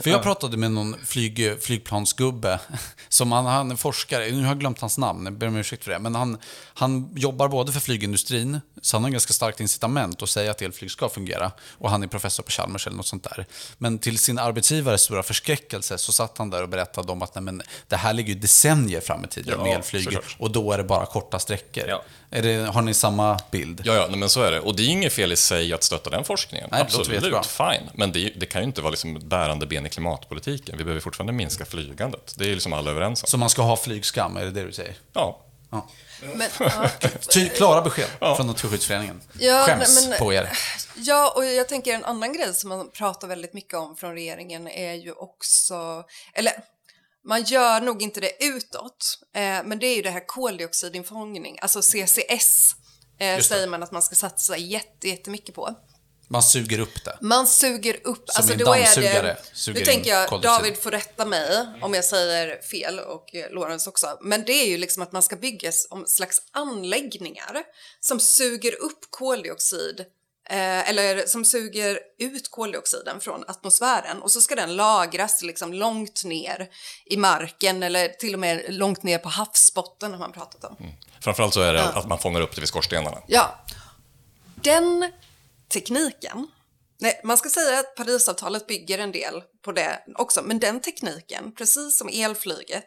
För 0.00 0.10
jag 0.10 0.22
pratade 0.22 0.56
med 0.56 0.72
någon 0.72 0.96
flyg, 1.04 1.62
flygplansgubbe, 1.62 2.60
som 3.08 3.32
han, 3.32 3.46
han 3.46 3.70
är 3.70 3.76
forskare, 3.76 4.30
nu 4.30 4.40
har 4.40 4.48
jag 4.48 4.60
glömt 4.60 4.80
hans 4.80 4.98
namn, 4.98 5.24
jag 5.24 5.34
ber 5.34 5.46
om 5.46 5.56
ursäkt 5.56 5.84
för 5.84 5.90
det, 5.92 5.98
men 5.98 6.14
han, 6.14 6.38
han 6.74 7.12
jobbar 7.16 7.48
både 7.48 7.72
för 7.72 7.80
flygindustrin, 7.80 8.60
så 8.82 8.96
han 8.96 9.04
har 9.04 9.10
ganska 9.10 9.32
starkt 9.32 9.60
incitament 9.60 10.22
att 10.22 10.28
säga 10.28 10.50
att 10.50 10.62
elflyg 10.62 10.90
ska 10.90 11.08
fungera, 11.08 11.52
och 11.78 11.90
han 11.90 12.02
är 12.02 12.06
professor 12.06 12.42
på 12.42 12.50
Chalmers 12.50 12.86
eller 12.86 12.96
något 12.96 13.06
sånt 13.06 13.24
där. 13.24 13.46
Men 13.78 13.98
till 13.98 14.18
sin 14.18 14.38
arbetsgivares 14.38 15.02
stora 15.02 15.22
förskräckelse 15.22 15.98
så 15.98 16.12
satt 16.12 16.38
han 16.38 16.50
där 16.50 16.62
och 16.62 16.68
berättade 16.68 17.12
om 17.12 17.22
att 17.22 17.34
nej, 17.34 17.42
men, 17.42 17.62
det 17.88 17.96
här 17.96 18.12
ligger 18.12 18.34
decennier 18.34 19.00
fram 19.00 19.24
i 19.24 19.28
tiden 19.28 19.54
ja, 19.58 19.64
med 19.64 19.76
elflyg, 19.76 20.18
och 20.38 20.50
då 20.50 20.61
då 20.62 20.72
är 20.72 20.78
det 20.78 20.84
bara 20.84 21.06
korta 21.06 21.38
sträckor. 21.38 21.84
Ja. 21.88 22.02
Är 22.30 22.42
det, 22.42 22.54
har 22.54 22.82
ni 22.82 22.94
samma 22.94 23.40
bild? 23.50 23.82
Ja, 23.84 23.94
ja 23.94 24.16
men 24.16 24.28
så 24.28 24.42
är 24.42 24.52
det. 24.52 24.60
Och 24.60 24.76
det 24.76 24.82
är 24.82 24.88
inget 24.88 25.12
fel 25.12 25.32
i 25.32 25.36
sig 25.36 25.72
att 25.72 25.82
stötta 25.82 26.10
den 26.10 26.24
forskningen. 26.24 26.68
Nej, 26.72 26.80
Absolut, 26.80 27.46
fine. 27.46 27.90
Men 27.94 28.12
det, 28.12 28.32
det, 28.36 28.46
kan 28.46 28.60
ju 28.60 28.66
inte 28.66 28.80
vara 28.80 28.90
liksom 28.90 29.16
ett 29.16 29.22
bärande 29.22 29.66
ben 29.66 29.86
i 29.86 29.88
klimatpolitiken. 29.88 30.78
Vi 30.78 30.84
behöver 30.84 31.00
fortfarande 31.00 31.32
minska 31.32 31.64
flygandet. 31.64 32.34
Det 32.36 32.44
är 32.44 32.48
liksom 32.48 32.72
alla 32.72 32.90
överens 32.90 33.22
om. 33.22 33.26
Så 33.26 33.38
man 33.38 33.50
ska 33.50 33.62
ha 33.62 33.76
flygskam, 33.76 34.36
är 34.36 34.44
det 34.44 34.50
det 34.50 34.64
du 34.64 34.72
säger? 34.72 34.94
Ja. 35.12 35.40
Men, 36.34 36.48
ja. 36.58 36.88
Ty, 37.28 37.48
klara 37.48 37.82
besked 37.82 38.06
från 38.36 38.46
Naturskyddsföreningen. 38.46 39.20
Ja, 39.38 39.64
Skäms 39.66 40.08
men- 40.08 40.18
på 40.18 40.32
er. 40.32 40.48
Ja, 40.96 41.32
och 41.36 41.44
jag 41.44 41.68
tänker 41.68 41.94
en 41.94 42.04
annan 42.04 42.32
grej 42.32 42.54
som 42.54 42.68
man 42.68 42.90
pratar 42.90 43.28
väldigt 43.28 43.52
mycket 43.52 43.74
om 43.74 43.96
från 43.96 44.12
regeringen 44.14 44.68
är 44.68 44.94
ju 44.94 45.12
också, 45.12 46.04
eller 46.34 46.52
man 47.24 47.42
gör 47.42 47.80
nog 47.80 48.02
inte 48.02 48.20
det 48.20 48.44
utåt, 48.44 49.18
eh, 49.34 49.40
men 49.64 49.78
det 49.78 49.86
är 49.86 49.96
ju 49.96 50.02
det 50.02 50.10
här 50.10 50.26
koldioxidinfångning, 50.26 51.58
alltså 51.62 51.82
CCS, 51.82 52.74
eh, 53.20 53.40
säger 53.40 53.66
man 53.66 53.82
att 53.82 53.92
man 53.92 54.02
ska 54.02 54.14
satsa 54.14 54.56
jätte, 54.56 55.08
jättemycket 55.08 55.54
på. 55.54 55.74
Man 56.28 56.42
suger 56.42 56.78
upp 56.80 57.04
det. 57.04 57.18
Man 57.20 57.46
suger 57.46 57.94
upp, 58.04 58.24
Som 58.30 58.36
alltså 58.40 58.52
en 58.52 58.58
då 58.58 58.74
är 58.74 58.78
det, 59.22 59.38
suger 59.54 59.80
nu 59.80 59.84
tänker 59.86 60.10
jag, 60.10 60.28
koldioxid. 60.28 60.60
David 60.62 60.76
får 60.82 60.90
rätta 60.90 61.24
mig 61.26 61.66
om 61.82 61.94
jag 61.94 62.04
säger 62.04 62.62
fel 62.62 62.98
och 62.98 63.34
eh, 63.34 63.50
Lorentz 63.50 63.86
också, 63.86 64.18
men 64.20 64.44
det 64.44 64.52
är 64.52 64.66
ju 64.68 64.78
liksom 64.78 65.02
att 65.02 65.12
man 65.12 65.22
ska 65.22 65.36
bygga 65.36 65.68
s- 65.68 65.86
om 65.90 66.06
slags 66.06 66.42
anläggningar 66.50 67.62
som 68.00 68.20
suger 68.20 68.82
upp 68.82 69.06
koldioxid 69.10 70.04
eh, 70.50 70.88
eller 70.88 71.26
som 71.26 71.44
suger 71.44 71.98
ut 72.18 72.50
koldioxiden 72.50 73.20
från 73.20 73.44
atmosfären 73.48 74.22
och 74.22 74.30
så 74.30 74.40
ska 74.40 74.54
den 74.54 74.76
lagras 74.76 75.42
liksom 75.42 75.72
långt 75.72 76.24
ner 76.24 76.70
i 77.04 77.16
marken 77.16 77.82
eller 77.82 78.08
till 78.08 78.34
och 78.34 78.40
med 78.40 78.64
långt 78.68 79.02
ner 79.02 79.18
på 79.18 79.28
havsbotten 79.28 80.12
har 80.12 80.18
man 80.18 80.32
pratat 80.32 80.64
om. 80.64 80.76
Framförallt 81.20 81.54
så 81.54 81.60
är 81.60 81.72
det 81.72 81.84
att 81.84 82.08
man 82.08 82.18
fångar 82.18 82.40
upp 82.40 82.54
det 82.54 82.60
vid 82.60 82.68
skorstenarna. 82.68 83.18
Ja, 83.26 83.64
den 84.54 85.12
tekniken, 85.68 86.46
nej, 87.00 87.20
man 87.24 87.36
ska 87.36 87.48
säga 87.48 87.78
att 87.78 87.94
Parisavtalet 87.94 88.66
bygger 88.66 88.98
en 88.98 89.12
del 89.12 89.42
på 89.64 89.72
det 89.72 90.04
också, 90.14 90.42
men 90.42 90.58
den 90.58 90.80
tekniken, 90.80 91.54
precis 91.54 91.98
som 91.98 92.08
elflyget, 92.12 92.84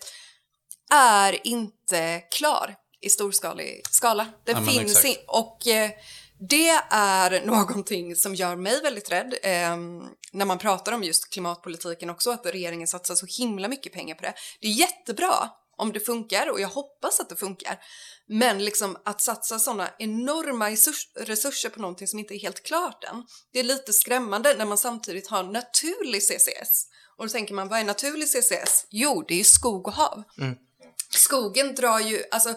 är 0.93 1.47
inte 1.47 2.19
klar 2.31 2.75
i 3.01 3.09
storskalig 3.09 3.81
skala. 3.89 4.27
Ja, 4.45 4.53
men 4.53 4.65
finns 4.65 4.91
exakt. 4.91 5.05
in, 5.05 5.15
och 5.27 5.67
eh, 5.67 5.91
det 6.39 6.69
är 6.89 7.45
någonting 7.45 8.15
som 8.15 8.35
gör 8.35 8.55
mig 8.55 8.81
väldigt 8.81 9.11
rädd 9.11 9.35
eh, 9.43 9.77
när 10.31 10.45
man 10.45 10.57
pratar 10.57 10.91
om 10.91 11.03
just 11.03 11.29
klimatpolitiken 11.29 12.09
också, 12.09 12.31
att 12.31 12.45
regeringen 12.45 12.87
satsar 12.87 13.15
så 13.15 13.25
himla 13.25 13.67
mycket 13.67 13.93
pengar 13.93 14.15
på 14.15 14.21
det. 14.21 14.33
Det 14.61 14.67
är 14.67 14.71
jättebra 14.71 15.49
om 15.77 15.91
det 15.91 15.99
funkar 15.99 16.51
och 16.51 16.59
jag 16.59 16.67
hoppas 16.67 17.19
att 17.19 17.29
det 17.29 17.35
funkar. 17.35 17.79
Men 18.27 18.65
liksom 18.65 18.97
att 19.05 19.21
satsa 19.21 19.59
sådana 19.59 19.89
enorma 19.99 20.69
resurs- 20.69 21.25
resurser 21.25 21.69
på 21.69 21.81
någonting 21.81 22.07
som 22.07 22.19
inte 22.19 22.35
är 22.35 22.39
helt 22.39 22.63
klart 22.63 23.03
än, 23.03 23.23
det 23.53 23.59
är 23.59 23.63
lite 23.63 23.93
skrämmande 23.93 24.55
när 24.57 24.65
man 24.65 24.77
samtidigt 24.77 25.27
har 25.27 25.43
naturlig 25.43 26.23
CCS. 26.23 26.85
Och 27.17 27.25
då 27.25 27.29
tänker 27.29 27.53
man, 27.53 27.67
vad 27.67 27.79
är 27.79 27.83
naturlig 27.83 28.29
CCS? 28.29 28.87
Jo, 28.89 29.23
det 29.27 29.33
är 29.33 29.37
ju 29.37 29.43
skog 29.43 29.87
och 29.87 29.93
hav. 29.93 30.23
Skogen 31.09 31.75
drar 31.75 31.99
ju, 31.99 32.23
alltså 32.31 32.55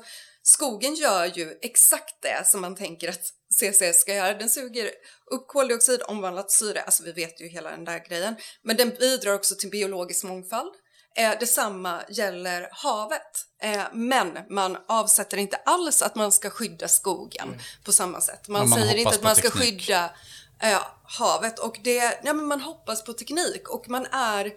skogen 0.49 0.95
gör 0.95 1.27
ju 1.27 1.59
exakt 1.63 2.23
det 2.23 2.47
som 2.47 2.61
man 2.61 2.77
tänker 2.77 3.09
att 3.09 3.33
CCS 3.55 4.01
ska 4.01 4.15
göra. 4.15 4.35
Den 4.35 4.51
suger 4.51 4.91
upp 5.31 5.49
koldioxid, 5.49 6.03
omvandlat 6.09 6.51
syre, 6.51 6.83
alltså 6.83 7.03
vi 7.03 7.13
vet 7.13 7.41
ju 7.41 7.49
hela 7.49 7.71
den 7.71 7.85
där 7.85 8.09
grejen. 8.09 8.37
Men 8.63 8.77
den 8.77 8.91
bidrar 8.91 9.35
också 9.35 9.55
till 9.55 9.71
biologisk 9.71 10.25
mångfald. 10.25 10.73
Eh, 11.17 11.33
detsamma 11.41 12.03
gäller 12.09 12.69
havet. 12.73 13.47
Eh, 13.63 13.85
men 13.93 14.39
man 14.51 14.77
avsätter 14.89 15.37
inte 15.37 15.57
alls 15.57 16.03
att 16.03 16.15
man 16.15 16.33
ska 16.33 16.51
skydda 16.51 16.89
skogen 16.89 17.61
på 17.85 17.93
samma 17.93 18.21
sätt. 18.21 18.49
Man, 18.49 18.69
man 18.69 18.79
säger 18.79 18.97
inte 18.97 19.15
att 19.15 19.23
man 19.23 19.37
ska 19.37 19.51
teknik. 19.51 19.81
skydda 19.81 20.11
eh, 20.63 20.83
havet 21.03 21.59
och 21.59 21.79
det, 21.85 22.21
ja, 22.25 22.33
men 22.33 22.47
man 22.47 22.61
hoppas 22.61 23.05
på 23.05 23.13
teknik 23.13 23.69
och 23.69 23.89
man 23.89 24.07
är 24.07 24.53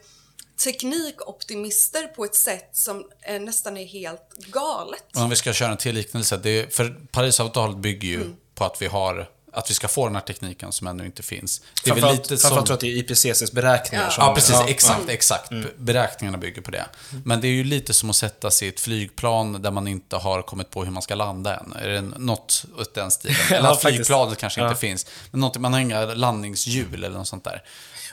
teknikoptimister 0.64 2.08
på 2.08 2.26
ett 2.26 2.36
sätt 2.36 2.70
som 2.74 3.06
eh, 3.22 3.42
nästan 3.42 3.78
är 3.78 3.86
helt 3.86 4.34
galet. 4.38 5.04
Om 5.16 5.30
vi 5.30 5.36
ska 5.36 5.54
köra 5.54 5.72
en 5.72 5.78
till 5.78 5.96
liknelse. 5.96 6.38
Det 6.38 6.50
är, 6.50 6.68
för 6.68 6.96
Parisavtalet 7.12 7.78
bygger 7.78 8.08
ju 8.10 8.16
Mm. 8.22 8.36
på 8.56 8.66
att 8.66 8.82
vi 8.82 8.88
har 8.88 9.30
att 9.54 9.70
vi 9.70 9.74
ska 9.74 9.88
få 9.88 10.06
den 10.06 10.16
här 10.16 10.22
tekniken 10.24 10.72
som 10.72 10.88
ännu 10.88 11.06
inte 11.06 11.24
finns. 11.24 11.62
Det 11.84 11.90
är 11.90 11.96
väl 11.96 12.12
lite 12.16 12.38
som... 12.38 12.50
tror 12.50 12.64
jag 12.68 12.74
att 12.74 12.80
det 12.80 12.88
är 12.88 12.98
IPCCs 12.98 13.52
beräkningar 13.52 14.10
som... 14.10 14.24
Ja, 14.24 14.36
precis. 14.36 14.52
Ja, 14.56 14.68
exakt, 14.70 15.10
exakt. 15.10 15.50
Beräkningarna 15.78 16.38
bygger 16.38 16.62
på 16.62 16.72
det. 16.72 16.86
Men 17.26 17.42
det 17.42 17.48
är 17.48 17.52
ju 17.52 17.64
lite 17.64 17.94
som 17.94 18.10
att 18.10 18.16
sätta 18.16 18.52
sig 18.52 18.68
i 18.68 18.72
ett 18.72 18.80
flygplan 18.80 19.62
där 19.62 19.72
man 19.72 19.88
inte 19.88 20.16
har 20.16 20.42
kommit 20.42 20.70
på 20.70 20.84
hur 20.84 20.92
man 20.92 21.02
ska 21.02 21.16
landa 21.16 21.58
än. 21.60 21.74
Är 21.74 21.88
det 21.90 22.02
något 22.02 22.66
åt 22.80 22.94
den 22.94 23.12
stilen? 23.12 23.36
Eller 23.50 23.60
Ja, 23.64 23.72
att 23.72 23.82
faktiskt. 23.82 23.96
flygplanet 23.98 24.38
kanske 24.38 24.62
Ja. 24.62 24.68
inte 24.68 24.80
finns. 24.80 25.06
Men 25.32 25.42
något, 25.42 25.58
man 25.58 25.74
har 25.74 25.80
inga 25.80 26.06
landningshjul 26.06 26.94
eller 27.04 27.10
något 27.18 27.28
sånt 27.28 27.44
där. 27.44 27.64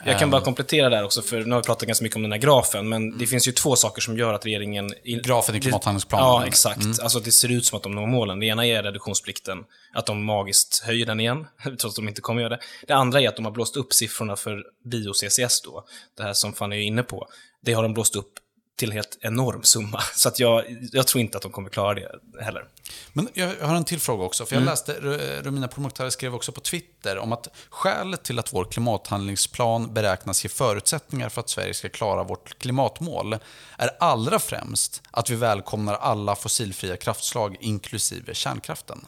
Jag 0.05 0.19
kan 0.19 0.29
bara 0.29 0.41
komplettera 0.41 0.89
där 0.89 1.03
också, 1.03 1.21
för 1.21 1.43
nu 1.45 1.51
har 1.51 1.61
vi 1.61 1.65
pratat 1.65 1.87
ganska 1.87 2.03
mycket 2.03 2.15
om 2.15 2.21
den 2.21 2.31
här 2.31 2.39
grafen, 2.39 2.89
men 2.89 3.17
det 3.17 3.27
finns 3.27 3.47
ju 3.47 3.51
två 3.51 3.75
saker 3.75 4.01
som 4.01 4.17
gör 4.17 4.33
att 4.33 4.45
regeringen... 4.45 4.93
Grafen 5.03 5.55
i 5.55 5.61
klimathandlingsplanen. 5.61 6.25
Ja, 6.25 6.47
exakt. 6.47 6.99
Alltså 7.01 7.17
att 7.17 7.23
det 7.23 7.31
ser 7.31 7.51
ut 7.51 7.65
som 7.65 7.77
att 7.77 7.83
de 7.83 7.91
når 7.91 8.07
målen. 8.07 8.39
Det 8.39 8.45
ena 8.45 8.65
är 8.65 8.83
reduktionsplikten, 8.83 9.57
att 9.93 10.05
de 10.05 10.23
magiskt 10.23 10.83
höjer 10.83 11.05
den 11.05 11.19
igen, 11.19 11.47
trots 11.63 11.85
att 11.85 11.95
de 11.95 12.07
inte 12.07 12.21
kommer 12.21 12.41
göra 12.41 12.49
det. 12.49 12.59
Det 12.87 12.93
andra 12.93 13.21
är 13.21 13.27
att 13.27 13.35
de 13.35 13.45
har 13.45 13.51
blåst 13.51 13.77
upp 13.77 13.93
siffrorna 13.93 14.35
för 14.35 14.63
bio-CCS 14.85 15.61
då, 15.63 15.85
det 16.17 16.23
här 16.23 16.33
som 16.33 16.53
Fanny 16.53 16.75
är 16.75 16.81
inne 16.81 17.03
på. 17.03 17.27
Det 17.61 17.73
har 17.73 17.83
de 17.83 17.93
blåst 17.93 18.15
upp 18.15 18.33
till 18.79 18.91
helt 18.91 19.17
enorm 19.21 19.63
summa, 19.63 20.01
så 20.15 20.29
att 20.29 20.39
jag, 20.39 20.63
jag 20.91 21.07
tror 21.07 21.21
inte 21.21 21.37
att 21.37 21.43
de 21.43 21.51
kommer 21.51 21.69
klara 21.69 21.93
det 21.93 22.09
heller. 22.41 22.65
Men 23.13 23.29
jag 23.33 23.55
har 23.61 23.75
en 23.75 23.85
till 23.85 23.99
fråga 23.99 24.23
också. 24.23 24.45
För 24.45 24.55
jag 24.55 24.63
läste, 24.65 24.93
Ru- 24.93 25.43
Romina 25.43 25.67
Pourmokhtari 25.67 26.11
skrev 26.11 26.35
också 26.35 26.51
på 26.51 26.59
Twitter 26.59 27.17
om 27.17 27.33
att 27.33 27.47
skälet 27.69 28.23
till 28.23 28.39
att 28.39 28.53
vår 28.53 28.65
klimathandlingsplan 28.65 29.93
beräknas 29.93 30.43
ge 30.45 30.49
förutsättningar 30.49 31.29
för 31.29 31.41
att 31.41 31.49
Sverige 31.49 31.73
ska 31.73 31.89
klara 31.89 32.23
vårt 32.23 32.59
klimatmål 32.59 33.37
är 33.77 33.89
allra 33.99 34.39
främst 34.39 35.01
att 35.11 35.29
vi 35.29 35.35
välkomnar 35.35 35.93
alla 35.93 36.35
fossilfria 36.35 36.97
kraftslag, 36.97 37.57
inklusive 37.59 38.33
kärnkraften. 38.33 39.05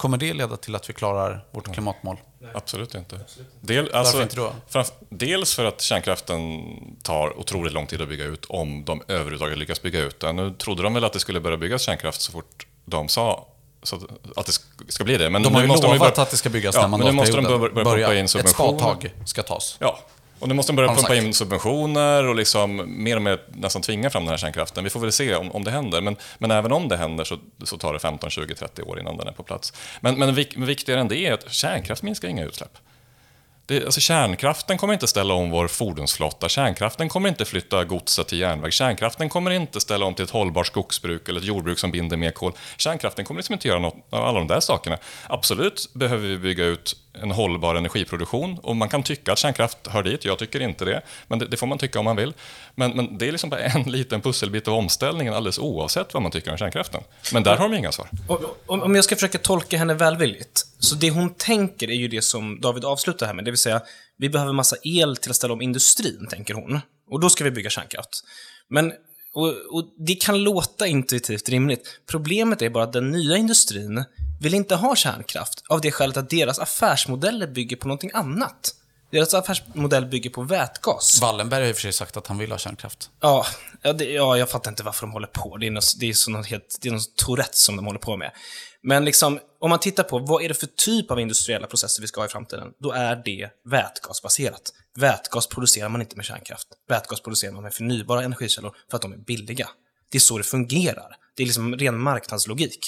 Kommer 0.00 0.16
det 0.18 0.32
leda 0.34 0.56
till 0.56 0.74
att 0.74 0.88
vi 0.88 0.92
klarar 0.92 1.44
vårt 1.50 1.72
klimatmål? 1.72 2.16
Absolut 2.54 2.94
inte. 2.94 3.20
Del, 3.60 3.90
alltså, 3.94 4.22
inte 4.22 4.36
då? 4.36 4.52
framf- 4.70 4.92
dels 5.08 5.54
för 5.54 5.64
att 5.64 5.80
kärnkraften 5.80 6.60
tar 7.02 7.38
otroligt 7.38 7.72
lång 7.72 7.86
tid 7.86 8.02
att 8.02 8.08
bygga 8.08 8.24
ut 8.24 8.44
om 8.44 8.84
de 8.84 9.02
överhuvudtaget 9.08 9.58
lyckas 9.58 9.82
bygga 9.82 10.00
ut 10.00 10.20
den. 10.20 10.36
Nu 10.36 10.50
trodde 10.58 10.82
de 10.82 10.94
väl 10.94 11.04
att 11.04 11.12
det 11.12 11.20
skulle 11.20 11.40
börja 11.40 11.56
byggas 11.56 11.82
kärnkraft 11.82 12.20
så 12.20 12.32
fort 12.32 12.66
de 12.84 13.08
sa 13.08 13.46
så 13.82 13.96
att, 13.96 14.02
att 14.36 14.46
det 14.46 14.52
sk- 14.52 14.88
ska 14.88 15.04
bli 15.04 15.16
det. 15.16 15.30
Men 15.30 15.42
De 15.42 15.54
har 15.54 15.60
ju 15.62 15.66
lovat 15.66 15.98
börja- 15.98 16.06
att 16.22 16.30
det 16.30 16.36
ska 16.36 16.48
byggas 16.50 16.74
ja, 16.74 16.80
den 16.80 16.90
men 16.90 17.00
nu 17.00 17.12
måste 17.12 17.32
de 17.36 17.42
mandatperioden. 17.42 17.74
börja, 17.74 17.84
börja 17.84 18.06
pumpa 18.06 18.18
in 18.18 18.24
ett 18.24 18.30
subventioner. 18.30 18.78
spadtag 18.78 19.14
ska 19.26 19.42
tas. 19.42 19.76
Ja, 19.80 19.98
och 20.40 20.48
nu 20.48 20.54
måste 20.54 20.72
de 20.72 20.76
börja 20.76 20.88
pumpa 20.88 21.02
sagt. 21.02 21.22
in 21.22 21.34
subventioner 21.34 22.24
och 22.24 22.34
liksom 22.34 22.84
mer 23.04 23.16
och 23.16 23.22
mer 23.22 23.40
nästan 23.48 23.82
tvinga 23.82 24.10
fram 24.10 24.22
den 24.22 24.30
här 24.30 24.38
kärnkraften. 24.38 24.84
Vi 24.84 24.90
får 24.90 25.00
väl 25.00 25.12
se 25.12 25.34
om, 25.34 25.52
om 25.52 25.64
det 25.64 25.70
händer. 25.70 26.00
Men, 26.00 26.16
men 26.38 26.50
även 26.50 26.72
om 26.72 26.88
det 26.88 26.96
händer 26.96 27.24
så, 27.24 27.38
så 27.64 27.78
tar 27.78 27.92
det 27.92 27.98
15, 27.98 28.30
20, 28.30 28.54
30 28.54 28.82
år 28.82 29.00
innan 29.00 29.16
den 29.16 29.28
är 29.28 29.32
på 29.32 29.42
plats. 29.42 29.72
Men, 30.00 30.18
men 30.18 30.34
vik, 30.34 30.56
viktigare 30.56 31.00
än 31.00 31.08
det 31.08 31.16
är 31.16 31.32
att 31.32 31.52
kärnkraft 31.52 32.02
minskar 32.02 32.28
inga 32.28 32.44
utsläpp. 32.44 32.78
Det, 33.70 33.84
alltså 33.84 34.00
kärnkraften 34.00 34.78
kommer 34.78 34.94
inte 34.94 35.06
ställa 35.06 35.34
om 35.34 35.50
vår 35.50 35.68
fordonsflotta. 35.68 36.48
Kärnkraften 36.48 37.08
kommer 37.08 37.28
inte 37.28 37.44
flytta 37.44 37.84
godset 37.84 38.28
till 38.28 38.38
järnväg. 38.38 38.72
Kärnkraften 38.72 39.28
kommer 39.28 39.50
inte 39.50 39.80
ställa 39.80 40.06
om 40.06 40.14
till 40.14 40.24
ett 40.24 40.30
hållbart 40.30 40.66
skogsbruk 40.66 41.28
eller 41.28 41.40
ett 41.40 41.46
jordbruk 41.46 41.78
som 41.78 41.90
binder 41.90 42.16
mer 42.16 42.30
kol. 42.30 42.52
Kärnkraften 42.76 43.24
kommer 43.24 43.38
liksom 43.38 43.52
inte 43.52 43.68
göra 43.68 43.78
något 43.78 43.94
av 44.10 44.24
alla 44.24 44.38
de 44.38 44.48
där 44.48 44.60
sakerna. 44.60 44.98
Absolut 45.28 45.90
behöver 45.92 46.28
vi 46.28 46.38
bygga 46.38 46.64
ut 46.64 46.96
en 47.12 47.30
hållbar 47.30 47.74
energiproduktion 47.74 48.58
och 48.62 48.76
man 48.76 48.88
kan 48.88 49.02
tycka 49.02 49.32
att 49.32 49.38
kärnkraft 49.38 49.86
hör 49.86 50.02
dit. 50.02 50.24
Jag 50.24 50.38
tycker 50.38 50.60
inte 50.60 50.84
det, 50.84 51.02
men 51.28 51.38
det, 51.38 51.46
det 51.46 51.56
får 51.56 51.66
man 51.66 51.78
tycka 51.78 51.98
om 51.98 52.04
man 52.04 52.16
vill. 52.16 52.34
Men, 52.74 52.90
men 52.90 53.18
det 53.18 53.28
är 53.28 53.32
liksom 53.32 53.50
bara 53.50 53.60
en 53.60 53.82
liten 53.92 54.20
pusselbit 54.20 54.68
av 54.68 54.74
omställningen 54.74 55.34
alldeles 55.34 55.58
oavsett 55.58 56.14
vad 56.14 56.22
man 56.22 56.32
tycker 56.32 56.50
om 56.50 56.56
kärnkraften. 56.56 57.00
Men 57.32 57.42
där 57.42 57.56
har 57.56 57.68
de 57.68 57.76
inga 57.76 57.92
svar. 57.92 58.08
Om 58.66 58.82
om 58.82 58.94
jag 58.94 59.04
ska 59.04 59.14
försöka 59.16 59.38
tolka 59.38 59.78
henne 59.78 59.94
välvilligt, 59.94 60.66
så 60.78 60.94
det 60.94 61.10
hon 61.10 61.34
tänker 61.34 61.90
är 61.90 61.94
ju 61.94 62.08
det 62.08 62.22
som 62.22 62.60
David 62.60 62.84
avslutar 62.84 63.26
här 63.26 63.34
med, 63.34 63.44
det 63.44 63.50
vill 63.50 63.58
säga, 63.58 63.82
vi 64.18 64.28
behöver 64.28 64.52
massa 64.52 64.76
el 64.82 65.16
till 65.16 65.30
att 65.30 65.36
ställa 65.36 65.52
om 65.54 65.62
industrin, 65.62 66.26
tänker 66.30 66.54
hon. 66.54 66.80
Och 67.10 67.20
då 67.20 67.30
ska 67.30 67.44
vi 67.44 67.50
bygga 67.50 67.70
kärnkraft. 67.70 68.24
Men, 68.68 68.92
och, 69.34 69.48
och 69.48 69.84
det 69.98 70.14
kan 70.14 70.42
låta 70.42 70.86
intuitivt 70.86 71.48
rimligt. 71.48 72.00
Problemet 72.06 72.62
är 72.62 72.70
bara 72.70 72.84
att 72.84 72.92
den 72.92 73.10
nya 73.10 73.36
industrin 73.36 74.04
vill 74.40 74.54
inte 74.54 74.74
ha 74.74 74.96
kärnkraft, 74.96 75.62
av 75.68 75.80
det 75.80 75.90
skälet 75.90 76.16
att 76.16 76.30
deras 76.30 76.58
affärsmodeller 76.58 77.46
bygger 77.46 77.76
på 77.76 77.88
någonting 77.88 78.10
annat. 78.14 78.74
Deras 79.10 79.34
affärsmodell 79.34 80.06
bygger 80.06 80.30
på 80.30 80.42
vätgas. 80.42 81.20
Wallenberg 81.22 81.62
har 81.62 81.68
i 81.68 81.72
och 81.72 81.76
för 81.76 81.82
sig 81.82 81.92
sagt 81.92 82.16
att 82.16 82.26
han 82.26 82.38
vill 82.38 82.50
ha 82.50 82.58
kärnkraft. 82.58 83.10
Ja, 83.20 83.46
ja, 83.82 83.92
det, 83.92 84.04
ja, 84.04 84.36
jag 84.36 84.50
fattar 84.50 84.70
inte 84.70 84.82
varför 84.82 85.06
de 85.06 85.12
håller 85.12 85.26
på. 85.26 85.56
Det 85.56 85.66
är 85.66 85.70
något, 85.70 85.94
det 86.00 86.08
är 86.08 86.12
så 86.12 86.30
något 86.30 86.46
helt, 86.46 86.78
det 86.80 86.88
är 86.88 86.92
något 86.92 87.16
Tourette 87.16 87.56
som 87.56 87.76
de 87.76 87.86
håller 87.86 87.98
på 87.98 88.16
med. 88.16 88.30
Men 88.82 89.04
liksom, 89.04 89.40
om 89.60 89.70
man 89.70 89.78
tittar 89.78 90.02
på 90.02 90.18
vad 90.18 90.42
är 90.42 90.48
det 90.48 90.54
för 90.54 90.66
typ 90.66 91.10
av 91.10 91.20
industriella 91.20 91.66
processer 91.66 92.00
vi 92.00 92.06
ska 92.06 92.20
ha 92.20 92.26
i 92.26 92.30
framtiden, 92.30 92.68
då 92.78 92.92
är 92.92 93.16
det 93.24 93.50
vätgasbaserat. 93.70 94.72
Vätgas 94.98 95.46
producerar 95.46 95.88
man 95.88 96.00
inte 96.00 96.16
med 96.16 96.24
kärnkraft. 96.24 96.68
Vätgas 96.88 97.20
producerar 97.20 97.52
man 97.52 97.62
med 97.62 97.74
förnybara 97.74 98.24
energikällor 98.24 98.76
för 98.90 98.96
att 98.96 99.02
de 99.02 99.12
är 99.12 99.16
billiga. 99.16 99.68
Det 100.10 100.18
är 100.18 100.20
så 100.20 100.38
det 100.38 100.44
fungerar. 100.44 101.16
Det 101.34 101.42
är 101.42 101.46
liksom 101.46 101.76
ren 101.76 101.98
marknadslogik. 102.00 102.78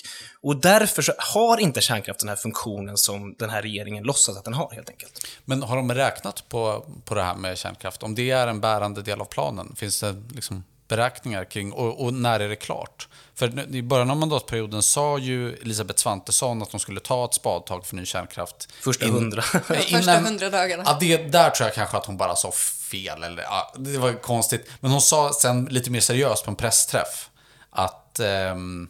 Och 0.40 0.56
därför 0.56 1.02
så 1.02 1.12
har 1.18 1.60
inte 1.60 1.80
kärnkraft 1.80 2.20
den 2.20 2.28
här 2.28 2.36
funktionen 2.36 2.96
som 2.96 3.34
den 3.38 3.50
här 3.50 3.62
regeringen 3.62 4.04
låtsas 4.04 4.36
att 4.36 4.44
den 4.44 4.54
har, 4.54 4.70
helt 4.70 4.90
enkelt. 4.90 5.26
Men 5.44 5.62
har 5.62 5.76
de 5.76 5.94
räknat 5.94 6.48
på, 6.48 6.86
på 7.04 7.14
det 7.14 7.22
här 7.22 7.34
med 7.34 7.58
kärnkraft? 7.58 8.02
Om 8.02 8.14
det 8.14 8.30
är 8.30 8.46
en 8.46 8.60
bärande 8.60 9.02
del 9.02 9.20
av 9.20 9.24
planen, 9.24 9.76
finns 9.76 10.00
det 10.00 10.22
liksom 10.34 10.64
beräkningar 10.96 11.44
kring 11.44 11.72
och, 11.72 12.04
och, 12.04 12.14
när 12.14 12.40
är 12.40 12.48
det 12.48 12.56
klart? 12.56 13.08
För 13.34 13.74
i 13.74 13.82
början 13.82 14.10
av 14.10 14.16
mandatperioden 14.16 14.82
sa 14.82 15.18
ju 15.18 15.54
Elisabeth 15.54 15.98
Svantesson 16.00 16.62
att 16.62 16.70
de 16.70 16.80
skulle 16.80 17.00
ta 17.00 17.24
ett 17.24 17.34
spadtag 17.34 17.86
för 17.86 17.96
ny 17.96 18.06
kärnkraft. 18.06 18.68
Första 18.80 19.06
hundra. 19.06 19.42
Första 19.92 20.18
hundra 20.18 20.50
dagarna. 20.50 20.82
Ja, 20.86 20.96
det, 21.00 21.16
där 21.16 21.50
tror 21.50 21.66
jag 21.66 21.74
kanske 21.74 21.96
att 21.96 22.06
hon 22.06 22.16
bara 22.16 22.36
sa 22.36 22.52
fel. 22.90 23.22
Eller, 23.22 23.42
ja, 23.42 23.74
det 23.76 23.98
var 23.98 24.12
konstigt. 24.12 24.70
Men 24.80 24.90
hon 24.90 25.00
sa 25.00 25.32
sen 25.32 25.64
lite 25.64 25.90
mer 25.90 26.00
seriöst 26.00 26.44
på 26.44 26.50
en 26.50 26.56
pressträff 26.56 27.30
att, 27.70 28.20
ehm, 28.20 28.88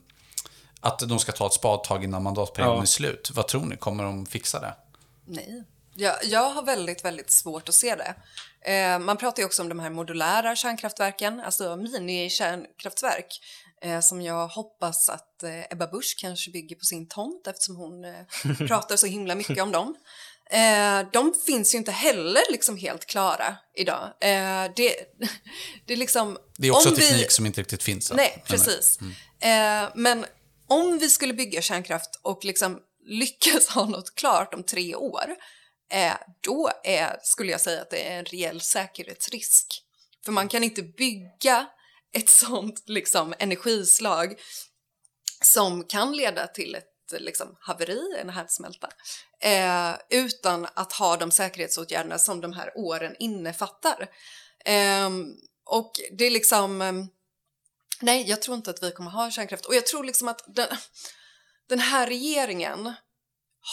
att 0.80 0.98
de 0.98 1.18
ska 1.18 1.32
ta 1.32 1.46
ett 1.46 1.52
spadtag 1.52 2.04
innan 2.04 2.22
mandatperioden 2.22 2.76
Ja. 2.76 2.82
är 2.82 2.86
slut. 2.86 3.30
Vad 3.34 3.48
tror 3.48 3.64
ni? 3.64 3.76
Kommer 3.76 4.04
de 4.04 4.26
fixa 4.26 4.60
det? 4.60 4.74
Nej. 5.24 5.64
Jag, 5.94 6.24
jag 6.24 6.50
har 6.50 6.62
väldigt, 6.62 7.04
väldigt 7.04 7.30
svårt 7.30 7.68
att 7.68 7.74
se 7.74 7.94
det. 7.94 8.14
Eh, 8.72 8.98
man 8.98 9.16
pratar 9.16 9.42
ju 9.42 9.46
också 9.46 9.62
om 9.62 9.68
de 9.68 9.80
här 9.80 9.90
modulära 9.90 10.56
kärnkraftverken, 10.56 11.40
alltså 11.40 11.76
mini-kärnkraftverk, 11.76 13.40
eh, 13.82 14.00
som 14.00 14.22
jag 14.22 14.48
hoppas 14.48 15.08
att 15.08 15.42
eh, 15.42 15.72
Ebba 15.72 15.86
Busch 15.86 16.14
kanske 16.18 16.50
bygger 16.50 16.76
på 16.76 16.84
sin 16.84 17.08
tomt 17.08 17.46
eftersom 17.46 17.76
hon 17.76 18.04
eh, 18.04 18.56
pratar 18.68 18.96
så 18.96 19.06
himla 19.06 19.34
mycket 19.34 19.62
om 19.62 19.72
dem. 19.72 19.94
Eh, 20.50 21.06
de 21.12 21.34
finns 21.46 21.74
ju 21.74 21.78
inte 21.78 21.92
heller 21.92 22.42
liksom 22.50 22.76
helt 22.76 23.06
klara 23.06 23.56
idag. 23.74 24.02
Eh, 24.20 24.70
det, 24.76 24.94
det 25.86 25.92
är 25.92 25.96
liksom... 25.96 26.38
Det 26.56 26.68
är 26.68 26.72
också 26.72 26.88
om 26.88 26.94
vi- 26.94 27.08
teknik 27.08 27.30
som 27.30 27.46
inte 27.46 27.60
riktigt 27.60 27.82
finns. 27.82 28.10
än. 28.10 28.16
Nej, 28.16 28.42
precis. 28.46 28.98
Eh, 29.40 29.88
men 29.94 30.26
om 30.68 30.98
vi 30.98 31.10
skulle 31.10 31.34
bygga 31.34 31.62
kärnkraft 31.62 32.20
och 32.22 32.44
liksom 32.44 32.78
lyckas 33.06 33.68
ha 33.74 33.86
något 33.86 34.14
klart 34.14 34.54
om 34.54 34.62
tre 34.62 34.94
år, 34.94 35.24
då 36.40 36.70
är, 36.84 37.18
skulle 37.22 37.52
jag 37.52 37.60
säga 37.60 37.82
att 37.82 37.90
det 37.90 38.08
är 38.08 38.18
en 38.18 38.24
reell 38.24 38.60
säkerhetsrisk. 38.60 39.82
För 40.24 40.32
man 40.32 40.48
kan 40.48 40.64
inte 40.64 40.82
bygga 40.82 41.66
ett 42.12 42.28
sånt 42.28 42.82
liksom, 42.86 43.34
energislag 43.38 44.40
som 45.42 45.84
kan 45.84 46.16
leda 46.16 46.46
till 46.46 46.74
ett 46.74 46.88
liksom, 47.20 47.56
haveri, 47.60 48.16
en 48.20 48.30
härdsmälta, 48.30 48.88
eh, 49.40 49.94
utan 50.10 50.66
att 50.74 50.92
ha 50.92 51.16
de 51.16 51.30
säkerhetsåtgärderna 51.30 52.18
som 52.18 52.40
de 52.40 52.52
här 52.52 52.72
åren 52.74 53.16
innefattar. 53.18 54.10
Eh, 54.64 55.10
och 55.64 55.92
det 56.12 56.24
är 56.24 56.30
liksom... 56.30 56.82
Ehm, 56.82 57.08
nej, 58.00 58.28
jag 58.28 58.42
tror 58.42 58.56
inte 58.56 58.70
att 58.70 58.82
vi 58.82 58.90
kommer 58.90 59.10
ha 59.10 59.30
kärnkraft. 59.30 59.66
Och 59.66 59.74
jag 59.74 59.86
tror 59.86 60.04
liksom 60.04 60.28
att 60.28 60.44
den, 60.46 60.68
den 61.68 61.78
här 61.78 62.06
regeringen 62.06 62.94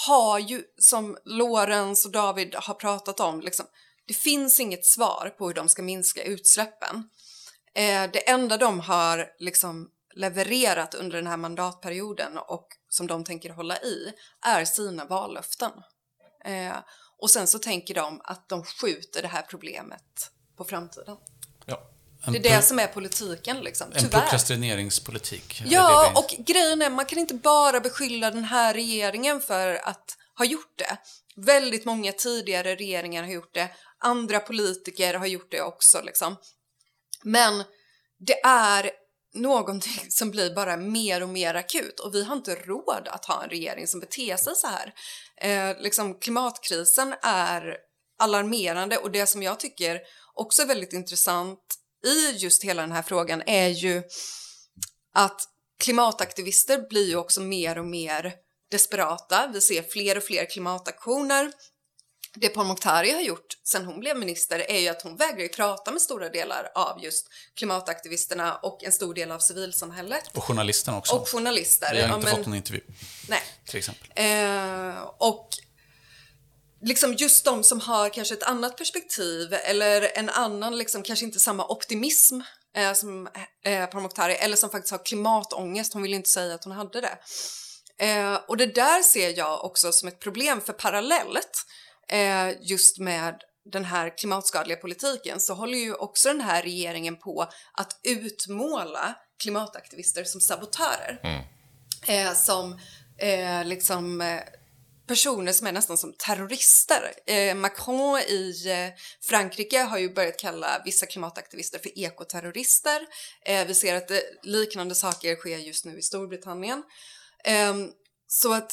har 0.08 0.40
ju, 0.40 0.64
som 0.78 1.18
Lorenz 1.26 2.06
och 2.06 2.12
David 2.12 2.56
har 2.56 2.74
pratat 2.74 3.20
om, 3.20 3.42
liksom, 3.42 3.66
det 4.08 4.14
finns 4.14 4.60
inget 4.60 4.86
svar 4.86 5.36
på 5.38 5.48
hur 5.48 5.54
de 5.54 5.70
ska 5.70 5.82
minska 5.82 6.24
utsläppen. 6.24 7.10
Eh, 7.76 8.12
det 8.14 8.30
enda 8.30 8.58
de 8.58 8.80
har 8.80 9.28
liksom 9.40 9.90
levererat 10.16 10.94
under 10.94 11.18
den 11.18 11.28
här 11.28 11.38
mandatperioden 11.38 12.38
och 12.38 12.68
som 12.90 13.08
de 13.08 13.24
tänker 13.24 13.50
hålla 13.50 13.78
i 13.78 14.14
är 14.46 14.66
sina 14.66 15.06
vallöften. 15.06 15.72
Eh, 16.46 16.78
och 17.18 17.32
sen 17.32 17.48
så 17.48 17.60
tänker 17.60 17.94
de 17.96 18.22
att 18.24 18.50
de 18.50 18.64
skjuter 18.64 19.22
det 19.22 19.28
här 19.28 19.42
problemet 19.42 20.32
på 20.58 20.64
framtiden. 20.64 21.18
Ja. 21.66 21.90
En, 22.24 22.34
Det 22.34 22.40
är 22.40 22.58
det 22.58 22.62
som 22.62 22.80
är 22.80 22.88
politiken 22.88 23.60
liksom, 23.60 23.88
en 23.94 24.04
tyvärr. 24.04 24.22
prokrastineringspolitik. 24.22 25.62
är 25.62 25.66
det 25.66 25.72
Ja, 25.72 26.12
och 26.16 26.36
grejen 26.46 26.82
är 26.82 26.90
man 26.90 27.06
kan 27.06 27.20
inte 27.20 27.34
bara 27.34 27.80
beskylla 27.80 28.32
den 28.32 28.44
här 28.44 28.74
regeringen 28.74 29.42
för 29.42 29.76
att 29.84 30.18
ha 30.38 30.46
gjort 30.46 30.78
det. 30.78 30.98
Väldigt 31.36 31.86
många 31.86 32.12
tidigare 32.12 32.76
regeringar 32.76 33.24
har 33.24 33.32
gjort 33.32 33.54
det. 33.54 33.70
Andra 34.00 34.40
politiker 34.40 35.14
har 35.14 35.26
gjort 35.28 35.52
det 35.52 35.62
också 35.62 36.02
liksom. 36.02 36.36
Men 37.24 37.64
det 38.20 38.42
är 38.44 38.92
någonting 39.34 40.06
som 40.10 40.32
blir 40.32 40.56
bara 40.56 40.78
mer 40.78 41.24
och 41.24 41.30
mer 41.30 41.54
akut 41.56 42.00
och 42.00 42.16
vi 42.16 42.24
har 42.24 42.36
inte 42.36 42.56
råd 42.56 43.08
att 43.08 43.26
ha 43.26 43.44
en 43.44 43.50
regering 43.50 43.88
som 43.88 44.00
beter 44.00 44.38
sig 44.38 44.56
så 44.56 44.68
här. 44.68 44.94
Eh, 45.42 45.82
liksom, 45.82 46.20
klimatkrisen 46.20 47.16
är 47.22 47.78
alarmerande 48.20 48.98
och 48.98 49.12
det 49.12 49.26
som 49.26 49.44
jag 49.44 49.60
tycker 49.60 50.02
också 50.34 50.62
är 50.62 50.66
väldigt 50.66 50.94
intressant 50.94 51.76
i 52.06 52.32
just 52.38 52.64
hela 52.64 52.82
den 52.82 52.92
här 52.92 53.02
frågan 53.02 53.44
är 53.46 53.68
ju 53.68 54.04
att 55.16 55.42
klimataktivister 55.84 56.90
blir 56.90 57.08
ju 57.10 57.16
också 57.16 57.42
mer 57.42 57.78
och 57.78 57.86
mer 57.86 58.34
desperata. 58.72 59.48
Vi 59.54 59.62
ser 59.62 59.82
fler 59.84 60.18
och 60.18 60.24
fler 60.24 60.46
klimataktioner. 60.50 61.52
Det 62.36 62.50
Pourmokhtari 62.50 63.12
har 63.12 63.22
gjort 63.22 63.46
sen 63.64 63.86
hon 63.86 64.00
blev 64.00 64.18
minister 64.18 64.60
är 64.72 64.80
ju 64.80 64.88
att 64.88 65.02
hon 65.02 65.16
vägrar 65.16 65.40
ju 65.40 65.50
prata 65.50 65.92
med 65.92 66.02
stora 66.02 66.30
delar 66.30 66.72
av 66.76 67.04
just 67.04 67.28
klimataktivisterna 67.56 68.56
och 68.56 68.84
en 68.84 68.92
stor 68.92 69.14
del 69.14 69.32
av 69.32 69.40
civilsamhället. 69.40 70.38
Och 70.38 70.44
journalisterna 70.44 70.98
också. 70.98 71.16
Och 71.16 71.30
journalister. 71.30 71.94
Vi 71.96 72.02
har 72.02 72.08
Ja, 72.08 72.16
inte 72.16 72.28
men- 72.28 72.36
fått 72.38 72.46
någon 72.46 72.56
intervju, 72.56 72.82
Nej. 73.30 73.42
till 73.66 73.78
exempel. 73.78 74.08
Eh, 74.16 75.02
och 75.18 75.50
liksom 76.82 77.14
just 77.14 77.46
de 77.46 77.64
som 77.64 77.80
har 77.80 78.10
kanske 78.10 78.34
ett 78.34 78.44
annat 78.44 78.78
perspektiv 78.78 79.54
eller 79.54 80.18
en 80.18 80.30
annan, 80.30 80.78
liksom, 80.78 81.04
kanske 81.04 81.26
inte 81.26 81.40
samma 81.40 81.68
optimism 81.68 82.42
eh, 82.76 82.94
som 82.94 83.28
eh, 83.66 83.86
Pourmokhtari 83.86 84.34
eller 84.34 84.56
som 84.56 84.70
faktiskt 84.70 84.92
har 84.92 85.06
klimatångest, 85.06 85.94
hon 85.94 86.02
vill 86.02 86.14
inte 86.14 86.30
säga 86.30 86.56
att 86.56 86.64
hon 86.64 86.74
hade 86.74 87.02
det. 87.02 87.18
Eh, 88.06 88.40
och 88.48 88.58
det 88.58 88.76
där 88.76 89.02
ser 89.02 89.38
jag 89.38 89.66
också 89.66 89.92
som 89.92 90.08
ett 90.08 90.20
problem 90.20 90.62
för 90.62 90.74
parallellt 90.74 91.66
eh, 92.10 92.50
just 92.62 93.00
med 93.00 93.36
den 93.72 93.86
här 93.86 94.18
klimatskadliga 94.18 94.78
politiken 94.78 95.40
så 95.40 95.54
håller 95.54 95.78
ju 95.78 95.94
också 95.94 96.30
den 96.30 96.42
här 96.42 96.62
regeringen 96.62 97.18
på 97.18 97.50
att 97.74 98.00
utmåla 98.04 99.16
klimataktivister 99.42 100.24
som 100.24 100.42
sabotörer. 100.42 101.20
Eh, 102.08 102.34
som 102.34 102.80
eh, 103.18 103.66
liksom 103.66 104.22
eh, 104.22 104.40
personer 105.10 105.52
som 105.52 105.68
är 105.68 105.72
nästan 105.72 105.98
som 105.98 106.14
terrorister. 106.14 107.14
Eh, 107.26 107.56
Macron 107.56 108.20
i 108.20 108.64
eh, 108.68 109.02
Frankrike 109.22 109.80
har 109.80 109.98
ju 109.98 110.14
börjat 110.14 110.40
kalla 110.40 110.82
vissa 110.86 111.06
klimataktivister 111.06 111.80
för 111.80 112.00
ekoterrorister. 112.00 113.08
Eh, 113.46 113.68
vi 113.68 113.74
ser 113.74 113.96
att 113.96 114.12
eh, 114.12 114.18
liknande 114.44 114.96
saker 114.96 115.36
sker 115.36 115.58
just 115.58 115.86
nu 115.86 115.98
i 115.98 116.02
Storbritannien. 116.02 116.84
Eh, 117.46 117.76
så 118.28 118.54
att 118.54 118.72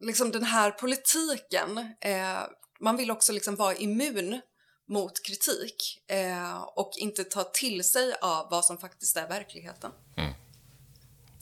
liksom 0.00 0.30
den 0.30 0.44
här 0.44 0.70
politiken, 0.70 1.78
eh, 2.00 2.40
man 2.80 2.96
vill 2.96 3.10
också 3.10 3.32
liksom 3.32 3.56
vara 3.56 3.74
immun 3.74 4.40
mot 4.88 5.26
kritik 5.26 5.98
eh, 6.10 6.62
och 6.62 6.92
inte 6.96 7.24
ta 7.24 7.44
till 7.44 7.84
sig 7.84 8.14
av 8.22 8.50
vad 8.50 8.64
som 8.64 8.78
faktiskt 8.78 9.16
är 9.16 9.28
verkligheten. 9.28 9.90
Mm. 10.16 10.32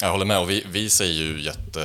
Jag 0.02 0.10
håller 0.10 0.26
med 0.26 0.40
och 0.40 0.50
vi, 0.50 0.66
vi 0.66 0.90
ser 0.90 1.04
ju 1.04 1.42
jätte, 1.42 1.80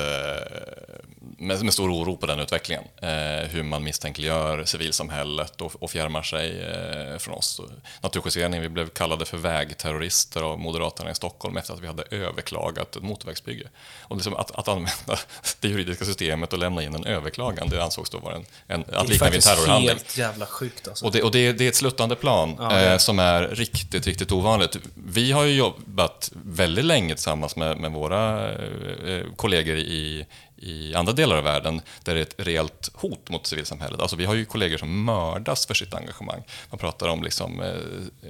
med, 1.37 1.63
med 1.63 1.73
stor 1.73 1.91
oro 1.91 2.17
på 2.17 2.25
den 2.25 2.39
utvecklingen. 2.39 2.83
Eh, 3.01 3.49
hur 3.49 3.63
man 3.63 3.83
misstänkliggör 3.83 4.65
civilsamhället 4.65 5.61
och, 5.61 5.83
och 5.83 5.91
fjärmar 5.91 6.21
sig 6.21 6.61
eh, 6.61 7.17
från 7.17 7.35
oss. 7.35 7.61
Naturskyddsföreningen, 8.01 8.61
vi 8.61 8.69
blev 8.69 8.89
kallade 8.89 9.25
för 9.25 9.37
vägterrorister 9.37 10.41
av 10.41 10.59
Moderaterna 10.59 11.11
i 11.11 11.15
Stockholm 11.15 11.57
efter 11.57 11.73
att 11.73 11.79
vi 11.79 11.87
hade 11.87 12.03
överklagat 12.11 12.95
ett 12.95 13.03
motorvägsbygge. 13.03 13.67
Och 14.01 14.15
liksom 14.15 14.33
att, 14.35 14.51
att 14.51 14.67
använda 14.67 14.91
det 15.59 15.67
juridiska 15.67 16.05
systemet 16.05 16.53
och 16.53 16.59
lämna 16.59 16.83
in 16.83 16.95
en 16.95 17.05
överklagan, 17.05 17.69
det 17.69 17.83
ansågs 17.83 18.09
då 18.09 18.17
vara 18.17 18.35
en, 18.35 18.45
en, 18.67 18.81
att 18.81 18.87
Det 18.87 18.97
är 18.97 19.01
likna 19.01 19.09
vid 19.09 19.13
en 19.13 19.19
faktiskt 19.19 19.47
terrorhandling. 19.47 19.89
helt 19.89 20.17
jävla 20.17 20.45
sjukt 20.45 20.87
alltså. 20.87 21.05
Och 21.05 21.11
det, 21.11 21.23
och 21.23 21.31
det, 21.31 21.51
det 21.51 21.63
är 21.63 21.69
ett 21.69 21.75
sluttande 21.75 22.15
plan 22.15 22.55
Ja, 22.59 22.69
det 22.69 22.75
är 22.75 22.85
eh, 22.85 22.91
det. 22.91 22.99
som 22.99 23.19
är 23.19 23.41
riktigt, 23.41 24.07
riktigt 24.07 24.31
ovanligt. 24.31 24.77
Vi 24.93 25.31
har 25.31 25.43
ju 25.43 25.53
jobbat 25.53 26.31
väldigt 26.33 26.85
länge 26.85 27.15
tillsammans 27.15 27.55
med, 27.55 27.77
med 27.77 27.91
våra 27.91 28.51
eh, 28.51 29.23
kollegor 29.35 29.75
i, 29.77 30.25
i 30.57 30.95
andra 30.95 31.13
delar 31.13 31.37
av 31.37 31.43
världen 31.43 31.81
där 32.03 32.13
det 32.15 32.19
är 32.19 32.21
ett 32.21 32.35
reellt 32.37 32.89
hot 32.93 33.29
mot 33.29 33.47
civilsamhället. 33.47 34.01
Alltså 34.01 34.15
vi 34.15 34.25
har 34.25 34.33
ju 34.33 34.45
kollegor 34.45 34.77
som 34.77 35.03
mördas 35.03 35.65
för 35.65 35.73
sitt 35.73 35.93
engagemang. 35.93 36.43
Man 36.69 36.79
pratar 36.79 37.07
om 37.07 37.23
liksom, 37.23 37.61
eh, 37.61 37.67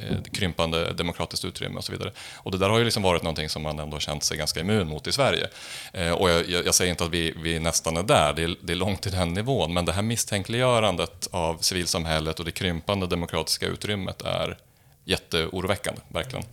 eh, 0.01 0.21
krympande 0.34 0.93
demokratiskt 0.93 1.45
utrymme 1.45 1.78
och 1.78 1.84
så 1.84 1.91
vidare. 1.91 2.11
Och 2.36 2.51
det 2.51 2.57
där 2.57 2.69
har 2.69 2.78
ju 2.78 2.86
liksom 2.86 3.03
varit 3.03 3.23
någonting 3.23 3.49
som 3.49 3.61
man 3.61 3.80
ändå 3.80 3.95
har 3.95 4.01
känt 4.01 4.23
sig 4.23 4.38
ganska 4.38 4.59
immun 4.59 4.88
mot 4.88 5.07
i 5.07 5.11
Sverige. 5.11 5.47
Eh, 5.93 6.11
och 6.11 6.30
jag, 6.30 6.49
jag, 6.49 6.65
jag 6.65 6.76
säger 6.76 6.91
inte 6.91 7.03
att 7.03 7.11
vi, 7.11 7.34
vi 7.38 7.59
nästan 7.59 7.97
är 7.97 8.03
där, 8.03 8.34
det 8.34 8.43
är, 8.43 8.55
det 8.61 8.73
är 8.73 8.78
långt 8.78 9.01
till 9.01 9.11
den 9.11 9.34
nivån, 9.34 9.73
men 9.73 9.86
det 9.86 9.93
här 9.93 10.01
misstänkliggörandet 10.01 11.28
av 11.32 11.57
civilsamhället 11.57 12.39
och 12.39 12.45
det 12.45 12.51
krympande 12.51 13.07
demokratiska 13.07 13.65
utrymmet 13.67 14.21
är 14.21 14.57
jätteoroväckande, 15.03 16.01
verkligen. 16.07 16.45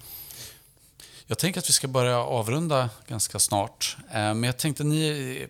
Jag 1.27 1.39
tänker 1.39 1.61
att 1.61 1.68
vi 1.68 1.73
ska 1.73 1.89
börja 1.89 2.18
avrunda 2.18 2.91
ganska 3.09 3.39
snart. 3.39 3.97
Eh, 4.11 4.14
Men 4.14 4.43
jag 4.43 4.57
tänkte, 4.57 4.85
ni 4.85 5.47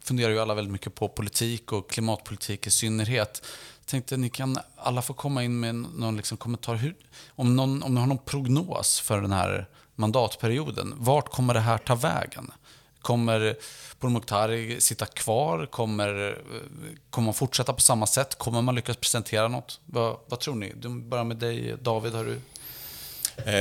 funderar 0.00 0.30
ju 0.30 0.40
alla 0.40 0.54
väldigt 0.54 0.72
mycket 0.72 0.94
på 0.94 1.08
politik 1.08 1.72
och 1.72 1.90
klimatpolitik 1.90 2.66
i 2.66 2.70
synnerhet. 2.70 3.42
Jag 3.78 3.86
tänkte 3.86 4.16
ni 4.16 4.30
kan 4.30 4.58
alla 4.76 5.02
få 5.02 5.14
komma 5.14 5.44
in 5.44 5.60
med 5.60 5.74
någon 5.74 6.16
liksom 6.16 6.36
kommentar. 6.36 6.74
Hur, 6.74 6.96
om, 7.28 7.56
någon, 7.56 7.82
om 7.82 7.94
ni 7.94 8.00
har 8.00 8.06
någon 8.06 8.18
prognos 8.18 9.00
för 9.00 9.20
den 9.20 9.32
här 9.32 9.68
mandatperioden. 9.94 10.94
Vart 10.96 11.28
kommer 11.28 11.54
det 11.54 11.60
här 11.60 11.78
ta 11.78 11.94
vägen? 11.94 12.52
Kommer 13.00 13.56
Pourmokhtari 13.98 14.80
sitta 14.80 15.06
kvar? 15.06 15.66
Kommer, 15.66 16.38
kommer 17.10 17.26
man 17.26 17.34
fortsätta 17.34 17.72
på 17.72 17.80
samma 17.80 18.06
sätt? 18.06 18.38
Kommer 18.38 18.62
man 18.62 18.74
lyckas 18.74 18.96
presentera 18.96 19.48
något? 19.48 19.80
Vad, 19.84 20.16
vad 20.26 20.40
tror 20.40 20.54
ni? 20.54 20.72
Du 20.76 20.88
börjar 20.88 21.24
med 21.24 21.36
dig, 21.36 21.76
David. 21.82 22.14
Har 22.14 22.24
du 22.24 22.40
Eh, 23.36 23.54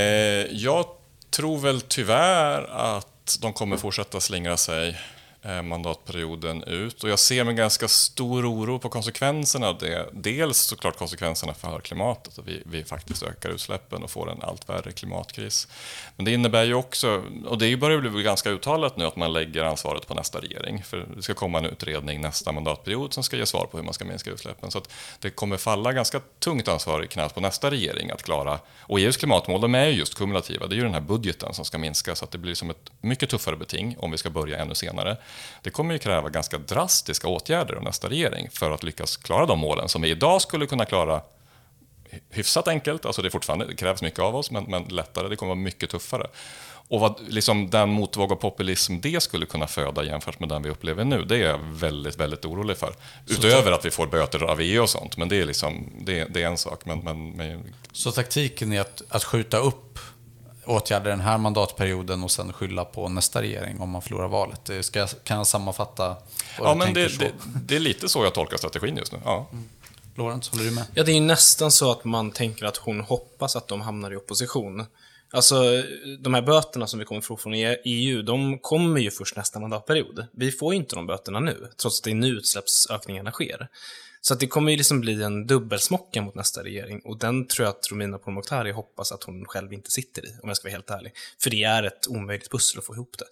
jag 0.51 0.85
tror 1.29 1.59
väl 1.59 1.81
tyvärr 1.81 2.61
att 2.63 3.37
de 3.41 3.53
kommer 3.53 3.77
fortsätta 3.77 4.19
slingra 4.19 4.57
sig 4.57 4.97
Eh, 5.43 5.61
mandatperioden 5.61 6.63
ut. 6.63 7.03
Och 7.03 7.09
jag 7.09 7.19
ser 7.19 7.43
med 7.43 7.55
ganska 7.55 7.87
stor 7.87 8.53
oro 8.53 8.79
på 8.79 8.89
konsekvenserna 8.89 9.67
av 9.67 9.77
det. 9.77 10.09
Dels 10.13 10.57
såklart 10.57 10.97
konsekvenserna 10.97 11.53
för 11.53 11.79
klimatet, 11.79 12.39
att 12.39 12.47
vi, 12.47 12.63
vi 12.65 12.83
faktiskt 12.83 13.23
ökar 13.23 13.49
utsläppen 13.49 14.03
och 14.03 14.11
får 14.11 14.31
en 14.31 14.41
allt 14.41 14.69
värre 14.69 14.91
klimatkris. 14.91 15.67
Men 16.15 16.25
det 16.25 16.31
innebär 16.33 16.63
ju 16.63 16.73
också, 16.73 17.23
och 17.45 17.57
det 17.57 17.77
börjar 17.77 17.99
bli 17.99 18.23
ganska 18.23 18.49
uttalat 18.49 18.97
nu, 18.97 19.05
att 19.05 19.15
man 19.15 19.33
lägger 19.33 19.63
ansvaret 19.63 20.07
på 20.07 20.13
nästa 20.13 20.39
regering. 20.39 20.83
För 20.83 21.07
det 21.15 21.21
ska 21.21 21.33
komma 21.33 21.57
en 21.57 21.65
utredning 21.65 22.21
nästa 22.21 22.51
mandatperiod 22.51 23.13
som 23.13 23.23
ska 23.23 23.37
ge 23.37 23.45
svar 23.45 23.65
på 23.71 23.77
hur 23.77 23.83
man 23.83 23.93
ska 23.93 24.05
minska 24.05 24.31
utsläppen. 24.31 24.71
Så 24.71 24.77
att 24.77 24.93
det 25.19 25.29
kommer 25.29 25.57
falla 25.57 25.93
ganska 25.93 26.21
tungt 26.39 26.67
ansvar 26.67 27.03
i 27.03 27.07
knät 27.07 27.35
på 27.35 27.41
nästa 27.41 27.71
regering 27.71 28.11
att 28.11 28.23
klara, 28.23 28.59
och 28.79 28.99
EUs 28.99 29.17
klimatmål, 29.17 29.61
de 29.61 29.75
är 29.75 29.87
ju 29.87 29.93
just 29.93 30.15
kumulativa. 30.15 30.67
Det 30.67 30.75
är 30.75 30.77
ju 30.77 30.83
den 30.83 30.93
här 30.93 31.01
budgeten 31.01 31.53
som 31.53 31.65
ska 31.65 31.77
minska, 31.77 32.15
så 32.15 32.25
att 32.25 32.31
det 32.31 32.37
blir 32.37 32.55
som 32.55 32.69
ett 32.69 32.91
mycket 33.01 33.29
tuffare 33.29 33.55
beting 33.55 33.95
om 33.99 34.11
vi 34.11 34.17
ska 34.17 34.29
börja 34.29 34.57
ännu 34.57 34.75
senare. 34.75 35.17
Det 35.61 35.69
kommer 35.69 35.93
ju 35.93 35.99
kräva 35.99 36.29
ganska 36.29 36.57
drastiska 36.57 37.27
åtgärder 37.27 37.73
av 37.73 37.83
nästa 37.83 38.09
regering 38.09 38.49
för 38.51 38.71
att 38.71 38.83
lyckas 38.83 39.17
klara 39.17 39.45
de 39.45 39.59
målen 39.59 39.89
som 39.89 40.01
vi 40.01 40.09
idag 40.09 40.41
skulle 40.41 40.65
kunna 40.65 40.85
klara 40.85 41.21
hyfsat 42.29 42.67
enkelt, 42.67 43.05
alltså 43.05 43.21
det, 43.21 43.27
är 43.27 43.29
fortfarande, 43.29 43.65
det 43.65 43.75
krävs 43.75 44.01
mycket 44.01 44.19
av 44.19 44.35
oss, 44.35 44.51
men, 44.51 44.63
men 44.63 44.83
lättare, 44.83 45.27
det 45.27 45.35
kommer 45.35 45.49
vara 45.49 45.63
mycket 45.63 45.89
tuffare. 45.89 46.27
Och 46.87 46.99
vad, 46.99 47.15
liksom, 47.27 47.69
den 47.69 47.89
motvåg 47.89 48.31
av 48.31 48.35
populism 48.35 49.01
det 49.01 49.23
skulle 49.23 49.45
kunna 49.45 49.67
föda 49.67 50.03
jämfört 50.03 50.39
med 50.39 50.49
den 50.49 50.63
vi 50.63 50.69
upplever 50.69 51.03
nu, 51.03 51.25
det 51.25 51.35
är 51.35 51.49
jag 51.49 51.59
väldigt, 51.59 52.19
väldigt 52.19 52.45
orolig 52.45 52.77
för. 52.77 52.93
Utöver 53.27 53.71
att 53.71 53.85
vi 53.85 53.91
får 53.91 54.07
böter 54.07 54.43
av 54.43 54.61
EU 54.61 54.81
och 54.81 54.89
sånt, 54.89 55.17
men 55.17 55.29
det 55.29 55.35
är, 55.35 55.45
liksom, 55.45 55.93
det, 55.99 56.25
det 56.25 56.43
är 56.43 56.47
en 56.47 56.57
sak. 56.57 56.85
Men, 56.85 56.99
men, 56.99 57.31
men... 57.31 57.73
Så 57.91 58.11
taktiken 58.11 58.73
är 58.73 58.81
att, 58.81 59.01
att 59.09 59.23
skjuta 59.23 59.57
upp 59.57 59.99
åtgärder 60.65 61.09
den 61.09 61.19
här 61.19 61.37
mandatperioden 61.37 62.23
och 62.23 62.31
sen 62.31 62.53
skylla 62.53 62.85
på 62.85 63.09
nästa 63.09 63.41
regering 63.41 63.79
om 63.79 63.89
man 63.89 64.01
förlorar 64.01 64.27
valet. 64.27 64.65
Det 64.65 64.83
ska, 64.83 65.07
kan 65.07 65.37
jag 65.37 65.47
sammanfatta 65.47 66.15
Ja, 66.57 66.75
men 66.75 66.93
det, 66.93 67.19
det, 67.19 67.31
det, 67.65 67.75
är 67.75 67.79
lite 67.79 68.09
så 68.09 68.23
jag 68.23 68.33
tolkar 68.33 68.57
strategin 68.57 68.97
just 68.97 69.11
nu. 69.11 69.19
Ja. 69.25 69.47
Mm. 69.51 69.69
Lorentz, 70.15 70.49
håller 70.49 70.63
du 70.63 70.71
med? 70.71 70.85
Ja, 70.93 71.03
det 71.03 71.11
är 71.11 71.13
ju 71.13 71.21
nästan 71.21 71.71
så 71.71 71.91
att 71.91 72.03
man 72.03 72.31
tänker 72.31 72.65
att 72.65 72.77
hon 72.77 73.01
hoppas 73.01 73.55
att 73.55 73.67
de 73.67 73.81
hamnar 73.81 74.13
i 74.13 74.15
opposition. 74.15 74.85
Alltså, 75.33 75.83
de 76.19 76.33
här 76.33 76.41
böterna 76.41 76.87
som 76.87 76.99
vi 76.99 77.05
kommer 77.05 77.21
få 77.21 77.37
från 77.37 77.53
EU, 77.85 78.21
de 78.21 78.59
kommer 78.59 78.99
ju 78.99 79.11
först 79.11 79.35
nästa 79.35 79.59
mandatperiod. 79.59 80.25
Vi 80.31 80.51
får 80.51 80.73
ju 80.73 80.79
inte 80.79 80.95
de 80.95 81.07
böterna 81.07 81.39
nu, 81.39 81.67
trots 81.81 81.99
att 81.99 82.03
det 82.03 82.11
är 82.11 82.15
nu 82.15 82.27
utsläppsökningarna 82.27 83.31
sker. 83.31 83.67
Så 84.23 84.33
att 84.33 84.39
det 84.39 84.47
kommer 84.47 84.71
ju 84.71 84.77
liksom 84.77 85.01
bli 85.01 85.23
en 85.23 85.47
dubbelsmocka 85.47 86.21
mot 86.21 86.35
nästa 86.35 86.63
regering 86.63 87.01
och 87.05 87.17
den 87.17 87.47
tror 87.47 87.65
jag 87.65 87.75
att 87.75 87.91
Romina 87.91 88.17
Pourmokhtari 88.17 88.71
hoppas 88.71 89.11
att 89.11 89.23
hon 89.23 89.45
själv 89.45 89.73
inte 89.73 89.91
sitter 89.91 90.25
i, 90.25 90.35
om 90.43 90.49
jag 90.49 90.57
ska 90.57 90.65
vara 90.65 90.71
helt 90.71 90.89
ärlig. 90.89 91.13
För 91.43 91.49
det 91.49 91.63
är 91.63 91.83
ett 91.83 92.07
omöjligt 92.07 92.51
pussel 92.51 92.79
att 92.79 92.85
få 92.85 92.93
ihop 92.93 93.15
det. 93.17 93.25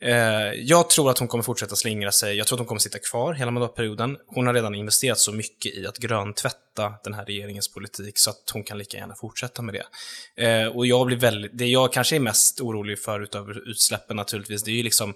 Eh, 0.00 0.52
jag 0.52 0.90
tror 0.90 1.10
att 1.10 1.18
hon 1.18 1.28
kommer 1.28 1.44
fortsätta 1.44 1.76
slingra 1.76 2.12
sig. 2.12 2.36
Jag 2.36 2.46
tror 2.46 2.56
att 2.56 2.60
hon 2.60 2.66
kommer 2.66 2.78
sitta 2.78 2.98
kvar 2.98 3.34
hela 3.34 3.50
mandatperioden. 3.50 4.16
Hon 4.26 4.46
har 4.46 4.54
redan 4.54 4.74
investerat 4.74 5.18
så 5.18 5.32
mycket 5.32 5.74
i 5.74 5.86
att 5.86 5.98
gröntvätta 5.98 6.94
den 7.04 7.14
här 7.14 7.24
regeringens 7.24 7.68
politik 7.68 8.18
så 8.18 8.30
att 8.30 8.50
hon 8.52 8.64
kan 8.64 8.78
lika 8.78 8.96
gärna 8.96 9.14
fortsätta 9.14 9.62
med 9.62 9.74
det. 9.74 9.86
Eh, 10.46 10.66
och 10.66 10.86
jag 10.86 11.06
blir 11.06 11.16
väldigt, 11.16 11.58
det 11.58 11.66
jag 11.66 11.92
kanske 11.92 12.16
är 12.16 12.20
mest 12.20 12.60
orolig 12.60 12.98
för 12.98 13.20
utöver 13.20 13.68
utsläppen 13.70 14.16
naturligtvis, 14.16 14.62
det 14.62 14.70
är 14.70 14.76
ju 14.76 14.82
liksom 14.82 15.14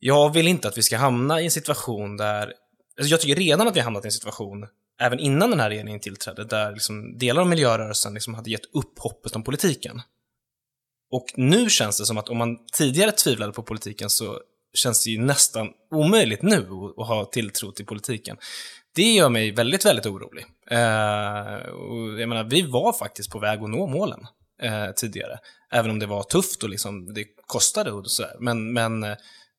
jag 0.00 0.32
vill 0.32 0.48
inte 0.48 0.68
att 0.68 0.78
vi 0.78 0.82
ska 0.82 0.96
hamna 0.96 1.40
i 1.40 1.44
en 1.44 1.50
situation 1.50 2.16
där 2.16 2.52
Alltså 2.98 3.10
jag 3.10 3.20
tycker 3.20 3.36
redan 3.36 3.68
att 3.68 3.76
vi 3.76 3.80
har 3.80 3.84
hamnat 3.84 4.04
i 4.04 4.08
en 4.08 4.12
situation, 4.12 4.66
även 5.00 5.18
innan 5.18 5.50
den 5.50 5.60
här 5.60 5.70
regeringen 5.70 6.00
tillträdde, 6.00 6.44
där 6.44 6.72
liksom 6.72 7.18
delar 7.18 7.42
av 7.42 7.48
miljörörelsen 7.48 8.14
liksom 8.14 8.34
hade 8.34 8.50
gett 8.50 8.74
upp 8.74 8.98
hoppet 8.98 9.36
om 9.36 9.42
politiken. 9.42 10.02
Och 11.10 11.26
nu 11.36 11.70
känns 11.70 11.98
det 11.98 12.06
som 12.06 12.18
att 12.18 12.28
om 12.28 12.38
man 12.38 12.58
tidigare 12.72 13.12
tvivlade 13.12 13.52
på 13.52 13.62
politiken 13.62 14.10
så 14.10 14.40
känns 14.74 15.04
det 15.04 15.10
ju 15.10 15.18
nästan 15.18 15.68
omöjligt 15.90 16.42
nu 16.42 16.66
att 16.96 17.06
ha 17.06 17.24
tilltro 17.24 17.72
till 17.72 17.86
politiken. 17.86 18.36
Det 18.94 19.12
gör 19.12 19.28
mig 19.28 19.50
väldigt, 19.50 19.86
väldigt 19.86 20.06
orolig. 20.06 20.46
Eh, 20.70 21.68
och 21.68 22.20
jag 22.20 22.28
menar, 22.28 22.44
vi 22.44 22.62
var 22.62 22.92
faktiskt 22.92 23.30
på 23.30 23.38
väg 23.38 23.62
att 23.62 23.70
nå 23.70 23.86
målen 23.86 24.26
eh, 24.62 24.90
tidigare. 24.96 25.38
Även 25.72 25.90
om 25.90 25.98
det 25.98 26.06
var 26.06 26.22
tufft 26.22 26.62
och 26.62 26.68
liksom, 26.68 27.14
det 27.14 27.24
kostade 27.46 27.92
och 27.92 28.10
sådär. 28.10 28.36
Men, 28.40 28.72
men 28.72 29.04
eh, 29.04 29.16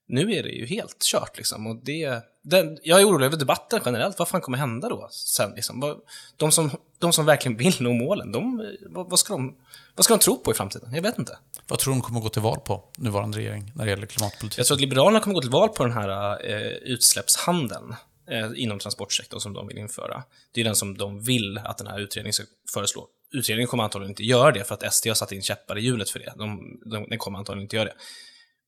nu 0.09 0.33
är 0.33 0.43
det 0.43 0.49
ju 0.49 0.65
helt 0.65 1.03
kört 1.03 1.37
liksom. 1.37 1.67
Och 1.67 1.75
det, 1.75 2.23
den, 2.41 2.77
jag 2.83 3.01
är 3.01 3.05
orolig 3.05 3.25
över 3.25 3.37
debatten 3.37 3.81
generellt. 3.85 4.19
Vad 4.19 4.27
fan 4.27 4.41
kommer 4.41 4.57
hända 4.57 4.89
då? 4.89 5.07
Sen, 5.11 5.51
liksom, 5.55 6.01
de, 6.37 6.51
som, 6.51 6.71
de 6.99 7.13
som 7.13 7.25
verkligen 7.25 7.57
vill 7.57 7.75
nå 7.79 7.93
målen, 7.93 8.31
de, 8.31 8.65
vad, 8.89 9.09
vad, 9.09 9.19
ska 9.19 9.33
de, 9.33 9.55
vad 9.95 10.03
ska 10.05 10.13
de 10.13 10.19
tro 10.19 10.37
på 10.37 10.51
i 10.51 10.53
framtiden? 10.53 10.93
Jag 10.93 11.01
vet 11.01 11.19
inte. 11.19 11.37
Vad 11.67 11.79
tror 11.79 11.93
de 11.93 12.01
kommer 12.01 12.19
gå 12.19 12.29
till 12.29 12.41
val 12.41 12.59
på, 12.59 12.83
nuvarande 12.97 13.37
regering, 13.37 13.71
när 13.75 13.85
det 13.85 13.91
gäller 13.91 14.05
klimatpolitik? 14.05 14.59
Jag 14.59 14.67
tror 14.67 14.75
att 14.75 14.81
Liberalerna 14.81 15.19
kommer 15.19 15.33
gå 15.33 15.41
till 15.41 15.49
val 15.49 15.69
på 15.69 15.83
den 15.83 15.93
här 15.93 16.39
eh, 16.51 16.71
utsläppshandeln 16.71 17.95
eh, 18.31 18.49
inom 18.55 18.79
transportsektorn 18.79 19.39
som 19.39 19.53
de 19.53 19.67
vill 19.67 19.77
införa. 19.77 20.23
Det 20.51 20.61
är 20.61 20.65
den 20.65 20.75
som 20.75 20.97
de 20.97 21.21
vill 21.21 21.57
att 21.57 21.77
den 21.77 21.87
här 21.87 21.99
utredningen 21.99 22.33
ska 22.33 22.43
föreslå. 22.73 23.07
Utredningen 23.31 23.67
kommer 23.67 23.83
antagligen 23.83 24.11
inte 24.11 24.23
göra 24.23 24.51
det 24.51 24.63
för 24.63 24.75
att 24.75 24.93
SD 24.93 25.07
har 25.07 25.15
satt 25.15 25.31
in 25.31 25.41
käppar 25.41 25.77
i 25.77 25.81
hjulet 25.81 26.09
för 26.09 26.19
det. 26.19 26.33
De, 26.35 26.79
de, 26.85 27.09
den 27.09 27.17
kommer 27.17 27.39
antagligen 27.39 27.63
inte 27.63 27.75
göra 27.75 27.85
det. 27.85 27.95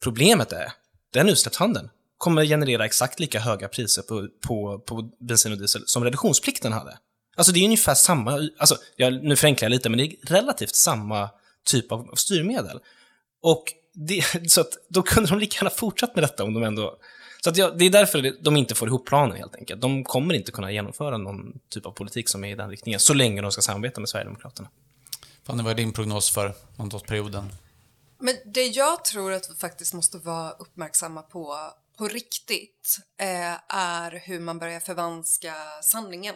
Problemet 0.03 0.51
är, 0.51 0.71
den 1.11 1.29
utsläppshandeln 1.29 1.89
kommer 2.17 2.45
generera 2.45 2.85
exakt 2.85 3.19
lika 3.19 3.39
höga 3.39 3.67
priser 3.67 4.01
på, 4.01 4.27
på, 4.47 4.79
på 4.79 5.11
bensin 5.19 5.51
och 5.51 5.57
diesel 5.57 5.83
som 5.85 6.03
reduktionsplikten 6.03 6.73
hade. 6.73 6.97
Alltså 7.35 7.53
det 7.53 7.59
är 7.59 7.65
ungefär 7.65 7.93
samma, 7.93 8.49
alltså, 8.57 8.77
jag, 8.95 9.23
nu 9.23 9.35
förenklar 9.35 9.65
jag 9.65 9.71
lite, 9.71 9.89
men 9.89 9.97
det 9.97 10.05
är 10.05 10.27
relativt 10.27 10.75
samma 10.75 11.29
typ 11.65 11.91
av 11.91 12.15
styrmedel. 12.15 12.79
Och 13.41 13.63
det, 13.93 14.23
så 14.51 14.61
att 14.61 14.77
då 14.89 15.01
kunde 15.01 15.29
de 15.29 15.39
lika 15.39 15.57
gärna 15.57 15.69
fortsatt 15.69 16.15
med 16.15 16.23
detta 16.23 16.43
om 16.43 16.53
de 16.53 16.63
ändå... 16.63 16.97
Så 17.43 17.49
att 17.49 17.57
jag, 17.57 17.77
det 17.77 17.85
är 17.85 17.89
därför 17.89 18.43
de 18.43 18.57
inte 18.57 18.75
får 18.75 18.87
ihop 18.87 19.05
planen 19.05 19.37
helt 19.37 19.55
enkelt. 19.55 19.81
De 19.81 20.03
kommer 20.03 20.33
inte 20.33 20.51
kunna 20.51 20.71
genomföra 20.71 21.17
någon 21.17 21.59
typ 21.69 21.85
av 21.85 21.91
politik 21.91 22.29
som 22.29 22.43
är 22.43 22.51
i 22.51 22.55
den 22.55 22.69
riktningen, 22.69 22.99
så 22.99 23.13
länge 23.13 23.41
de 23.41 23.51
ska 23.51 23.61
samarbeta 23.61 23.99
med 23.99 24.09
Sverigedemokraterna. 24.09 24.69
Fanny, 25.43 25.63
vad 25.63 25.71
är 25.71 25.75
din 25.75 25.93
prognos 25.93 26.29
för 26.31 26.53
mandatperioden? 26.77 27.49
Men 28.21 28.35
det 28.53 28.65
jag 28.65 29.05
tror 29.05 29.33
att 29.33 29.49
vi 29.49 29.55
faktiskt 29.55 29.93
måste 29.93 30.17
vara 30.17 30.51
uppmärksamma 30.51 31.21
på 31.21 31.71
på 32.01 32.07
riktigt 32.07 32.97
eh, 33.19 33.75
är 33.75 34.11
hur 34.11 34.39
man 34.39 34.59
börjar 34.59 34.79
förvanska 34.79 35.53
sanningen. 35.83 36.35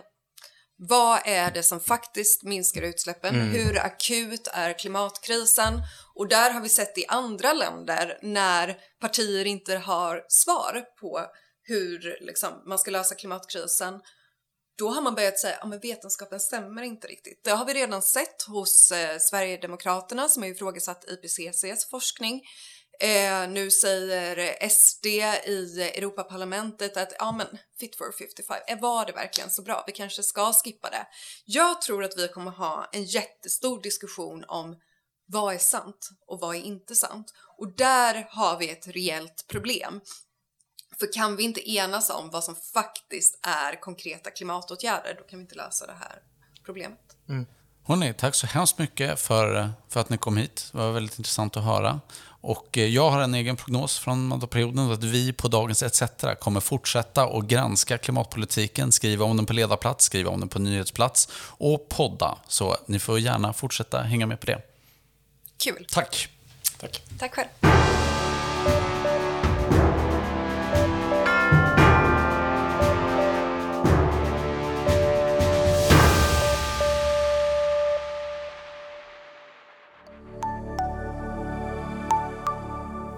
Vad 0.77 1.19
är 1.25 1.51
det 1.51 1.63
som 1.63 1.79
faktiskt 1.79 2.43
minskar 2.43 2.81
utsläppen? 2.81 3.35
Mm. 3.35 3.47
Hur 3.47 3.79
akut 3.79 4.47
är 4.53 4.79
klimatkrisen? 4.79 5.81
Och 6.13 6.27
där 6.27 6.51
har 6.51 6.61
vi 6.61 6.69
sett 6.69 6.97
i 6.97 7.05
andra 7.07 7.53
länder 7.53 8.19
när 8.21 8.77
partier 8.99 9.45
inte 9.45 9.77
har 9.77 10.25
svar 10.27 10.85
på 10.99 11.25
hur 11.63 12.17
liksom, 12.21 12.63
man 12.65 12.79
ska 12.79 12.91
lösa 12.91 13.15
klimatkrisen 13.15 14.01
då 14.77 14.89
har 14.89 15.01
man 15.01 15.15
börjat 15.15 15.39
säga 15.39 15.55
att 15.55 15.71
ja, 15.71 15.79
vetenskapen 15.81 16.39
stämmer 16.39 16.81
inte 16.81 17.07
riktigt. 17.07 17.43
Det 17.43 17.51
har 17.51 17.65
vi 17.65 17.73
redan 17.73 18.01
sett 18.01 18.41
hos 18.41 18.91
eh, 18.91 19.17
Sverigedemokraterna 19.19 20.29
som 20.29 20.43
har 20.43 20.49
ifrågasatt 20.49 21.05
IPCCs 21.07 21.89
forskning. 21.89 22.41
Eh, 22.99 23.49
nu 23.49 23.71
säger 23.71 24.69
SD 24.69 25.05
i 25.05 25.91
Europaparlamentet 25.95 26.97
att 26.97 27.13
ja 27.19 27.31
men 27.31 27.47
Fit 27.79 27.95
for 27.95 28.11
55, 28.19 28.57
eh, 28.67 28.79
var 28.79 29.05
det 29.05 29.11
verkligen 29.11 29.49
så 29.49 29.61
bra? 29.61 29.83
Vi 29.87 29.93
kanske 29.93 30.23
ska 30.23 30.53
skippa 30.53 30.89
det. 30.89 31.07
Jag 31.45 31.81
tror 31.81 32.03
att 32.03 32.17
vi 32.17 32.27
kommer 32.27 32.51
ha 32.51 32.89
en 32.91 33.03
jättestor 33.03 33.81
diskussion 33.81 34.43
om 34.47 34.75
vad 35.27 35.53
är 35.53 35.57
sant 35.57 36.09
och 36.27 36.39
vad 36.39 36.55
är 36.55 36.59
inte 36.59 36.95
sant? 36.95 37.33
Och 37.57 37.75
där 37.75 38.27
har 38.29 38.59
vi 38.59 38.69
ett 38.69 38.87
reellt 38.87 39.45
problem. 39.47 40.01
För 40.99 41.13
kan 41.13 41.35
vi 41.35 41.43
inte 41.43 41.71
enas 41.71 42.09
om 42.09 42.29
vad 42.29 42.43
som 42.43 42.55
faktiskt 42.55 43.39
är 43.41 43.81
konkreta 43.81 44.29
klimatåtgärder, 44.29 45.15
då 45.17 45.23
kan 45.23 45.39
vi 45.39 45.43
inte 45.43 45.55
lösa 45.55 45.85
det 45.85 45.95
här 45.99 46.19
problemet. 46.65 46.99
Mm. 47.29 47.45
Hörrni, 47.87 48.13
tack 48.13 48.35
så 48.35 48.47
hemskt 48.47 48.77
mycket 48.77 49.19
för, 49.19 49.71
för 49.89 49.99
att 49.99 50.09
ni 50.09 50.17
kom 50.17 50.37
hit. 50.37 50.69
Det 50.71 50.77
var 50.77 50.91
väldigt 50.91 51.17
intressant 51.19 51.57
att 51.57 51.63
höra. 51.63 51.99
Och 52.41 52.77
eh, 52.77 52.85
jag 52.85 53.09
har 53.09 53.21
en 53.21 53.33
egen 53.33 53.55
prognos 53.55 53.99
från 53.99 54.27
mandatperioden 54.27 54.91
att 54.91 55.03
vi 55.03 55.33
på 55.33 55.47
Dagens 55.47 55.83
ETC 55.83 56.03
kommer 56.39 56.59
fortsätta 56.59 57.23
att 57.23 57.45
granska 57.45 57.97
klimatpolitiken, 57.97 58.91
skriva 58.91 59.25
om 59.25 59.37
den 59.37 59.45
på 59.45 59.53
ledarplats, 59.53 60.05
skriva 60.05 60.31
om 60.31 60.39
den 60.39 60.49
på 60.49 60.59
nyhetsplats 60.59 61.29
och 61.47 61.89
podda. 61.89 62.37
Så 62.47 62.77
ni 62.87 62.99
får 62.99 63.19
gärna 63.19 63.53
fortsätta 63.53 64.01
hänga 64.01 64.25
med 64.25 64.39
på 64.39 64.45
det. 64.45 64.61
Kul. 65.57 65.87
Tack. 65.89 66.29
Tack. 66.79 67.03
Tack 67.19 67.35
själv. 67.35 67.49